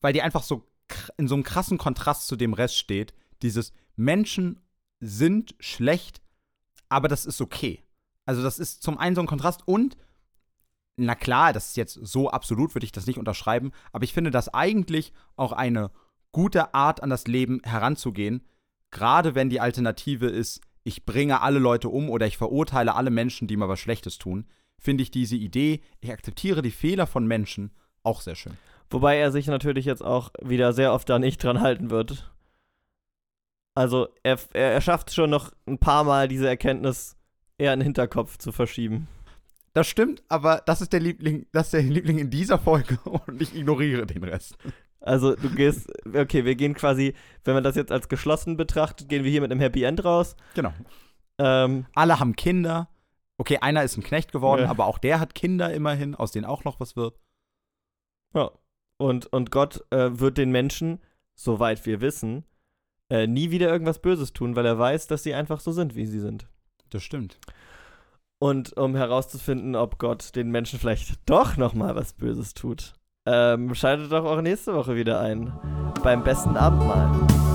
weil 0.00 0.12
die 0.12 0.22
einfach 0.22 0.42
so 0.42 0.69
in 1.16 1.28
so 1.28 1.34
einem 1.34 1.44
krassen 1.44 1.78
Kontrast 1.78 2.26
zu 2.26 2.36
dem 2.36 2.52
Rest 2.52 2.76
steht. 2.76 3.14
Dieses 3.42 3.72
Menschen 3.96 4.60
sind 5.00 5.54
schlecht, 5.58 6.20
aber 6.88 7.08
das 7.08 7.26
ist 7.26 7.40
okay. 7.40 7.82
Also 8.26 8.42
das 8.42 8.58
ist 8.58 8.82
zum 8.82 8.98
einen 8.98 9.14
so 9.14 9.22
ein 9.22 9.26
Kontrast 9.26 9.66
und 9.66 9.96
na 10.96 11.14
klar, 11.14 11.52
das 11.52 11.68
ist 11.68 11.76
jetzt 11.76 11.94
so 11.94 12.30
absolut, 12.30 12.74
würde 12.74 12.84
ich 12.84 12.92
das 12.92 13.06
nicht 13.06 13.18
unterschreiben, 13.18 13.72
aber 13.92 14.04
ich 14.04 14.12
finde 14.12 14.30
das 14.30 14.52
eigentlich 14.52 15.12
auch 15.36 15.52
eine 15.52 15.90
gute 16.32 16.74
Art 16.74 17.02
an 17.02 17.10
das 17.10 17.26
Leben 17.26 17.60
heranzugehen, 17.64 18.44
gerade 18.90 19.34
wenn 19.34 19.48
die 19.48 19.60
Alternative 19.60 20.26
ist, 20.26 20.60
ich 20.82 21.04
bringe 21.04 21.40
alle 21.40 21.58
Leute 21.58 21.88
um 21.88 22.10
oder 22.10 22.26
ich 22.26 22.36
verurteile 22.36 22.94
alle 22.94 23.10
Menschen, 23.10 23.48
die 23.48 23.56
mir 23.56 23.68
was 23.68 23.80
Schlechtes 23.80 24.18
tun, 24.18 24.46
finde 24.78 25.02
ich 25.02 25.10
diese 25.10 25.36
Idee, 25.36 25.80
ich 26.00 26.10
akzeptiere 26.10 26.62
die 26.62 26.70
Fehler 26.70 27.06
von 27.06 27.26
Menschen, 27.26 27.70
auch 28.02 28.20
sehr 28.20 28.34
schön. 28.34 28.56
Wobei 28.90 29.16
er 29.18 29.30
sich 29.30 29.46
natürlich 29.46 29.84
jetzt 29.84 30.04
auch 30.04 30.30
wieder 30.42 30.72
sehr 30.72 30.92
oft 30.92 31.08
da 31.08 31.18
nicht 31.18 31.42
dran 31.42 31.60
halten 31.60 31.90
wird. 31.90 32.30
Also 33.74 34.08
er, 34.22 34.38
er, 34.52 34.72
er 34.72 34.80
schafft 34.80 35.14
schon 35.14 35.30
noch 35.30 35.52
ein 35.66 35.78
paar 35.78 36.04
Mal 36.04 36.28
diese 36.28 36.48
Erkenntnis 36.48 37.16
eher 37.56 37.72
in 37.72 37.80
den 37.80 37.84
Hinterkopf 37.84 38.38
zu 38.38 38.52
verschieben. 38.52 39.06
Das 39.72 39.86
stimmt, 39.86 40.24
aber 40.28 40.62
das 40.66 40.80
ist 40.80 40.92
der 40.92 40.98
Liebling, 41.00 41.46
das 41.52 41.66
ist 41.66 41.74
der 41.74 41.82
Liebling 41.82 42.18
in 42.18 42.30
dieser 42.30 42.58
Folge 42.58 42.98
und 43.04 43.40
ich 43.40 43.54
ignoriere 43.54 44.06
den 44.06 44.24
Rest. 44.24 44.56
Also 45.00 45.34
du 45.36 45.48
gehst, 45.50 45.88
okay, 46.12 46.44
wir 46.44 46.56
gehen 46.56 46.74
quasi, 46.74 47.14
wenn 47.44 47.54
man 47.54 47.62
das 47.62 47.76
jetzt 47.76 47.92
als 47.92 48.08
geschlossen 48.08 48.56
betrachtet, 48.56 49.08
gehen 49.08 49.22
wir 49.24 49.30
hier 49.30 49.40
mit 49.40 49.50
einem 49.52 49.60
Happy 49.60 49.84
End 49.84 50.04
raus. 50.04 50.36
Genau. 50.54 50.72
Ähm, 51.38 51.86
Alle 51.94 52.18
haben 52.18 52.34
Kinder. 52.36 52.88
Okay, 53.38 53.58
einer 53.62 53.82
ist 53.84 53.96
ein 53.96 54.02
Knecht 54.02 54.32
geworden, 54.32 54.62
Ja. 54.64 54.68
aber 54.68 54.84
auch 54.86 54.98
der 54.98 55.20
hat 55.20 55.34
Kinder 55.34 55.72
immerhin, 55.72 56.14
aus 56.14 56.32
denen 56.32 56.44
auch 56.44 56.64
noch 56.64 56.80
was 56.80 56.96
wird. 56.96 57.18
ja. 58.34 58.50
Und, 59.00 59.32
und 59.32 59.50
Gott 59.50 59.82
äh, 59.88 60.20
wird 60.20 60.36
den 60.36 60.50
Menschen, 60.50 61.00
soweit 61.34 61.86
wir 61.86 62.02
wissen, 62.02 62.44
äh, 63.08 63.26
nie 63.26 63.50
wieder 63.50 63.70
irgendwas 63.70 63.98
Böses 63.98 64.34
tun, 64.34 64.56
weil 64.56 64.66
er 64.66 64.78
weiß, 64.78 65.06
dass 65.06 65.22
sie 65.22 65.32
einfach 65.32 65.60
so 65.60 65.72
sind, 65.72 65.94
wie 65.94 66.04
sie 66.04 66.20
sind. 66.20 66.46
Das 66.90 67.02
stimmt. 67.02 67.38
Und 68.38 68.76
um 68.76 68.94
herauszufinden, 68.94 69.74
ob 69.74 69.98
Gott 69.98 70.36
den 70.36 70.50
Menschen 70.50 70.78
vielleicht 70.78 71.18
doch 71.30 71.56
nochmal 71.56 71.96
was 71.96 72.12
Böses 72.12 72.52
tut, 72.52 72.92
ähm, 73.26 73.74
schaltet 73.74 74.12
doch 74.12 74.26
auch 74.26 74.42
nächste 74.42 74.74
Woche 74.74 74.96
wieder 74.96 75.18
ein. 75.18 75.50
Beim 76.02 76.22
besten 76.22 76.58
Abendmahl. 76.58 77.49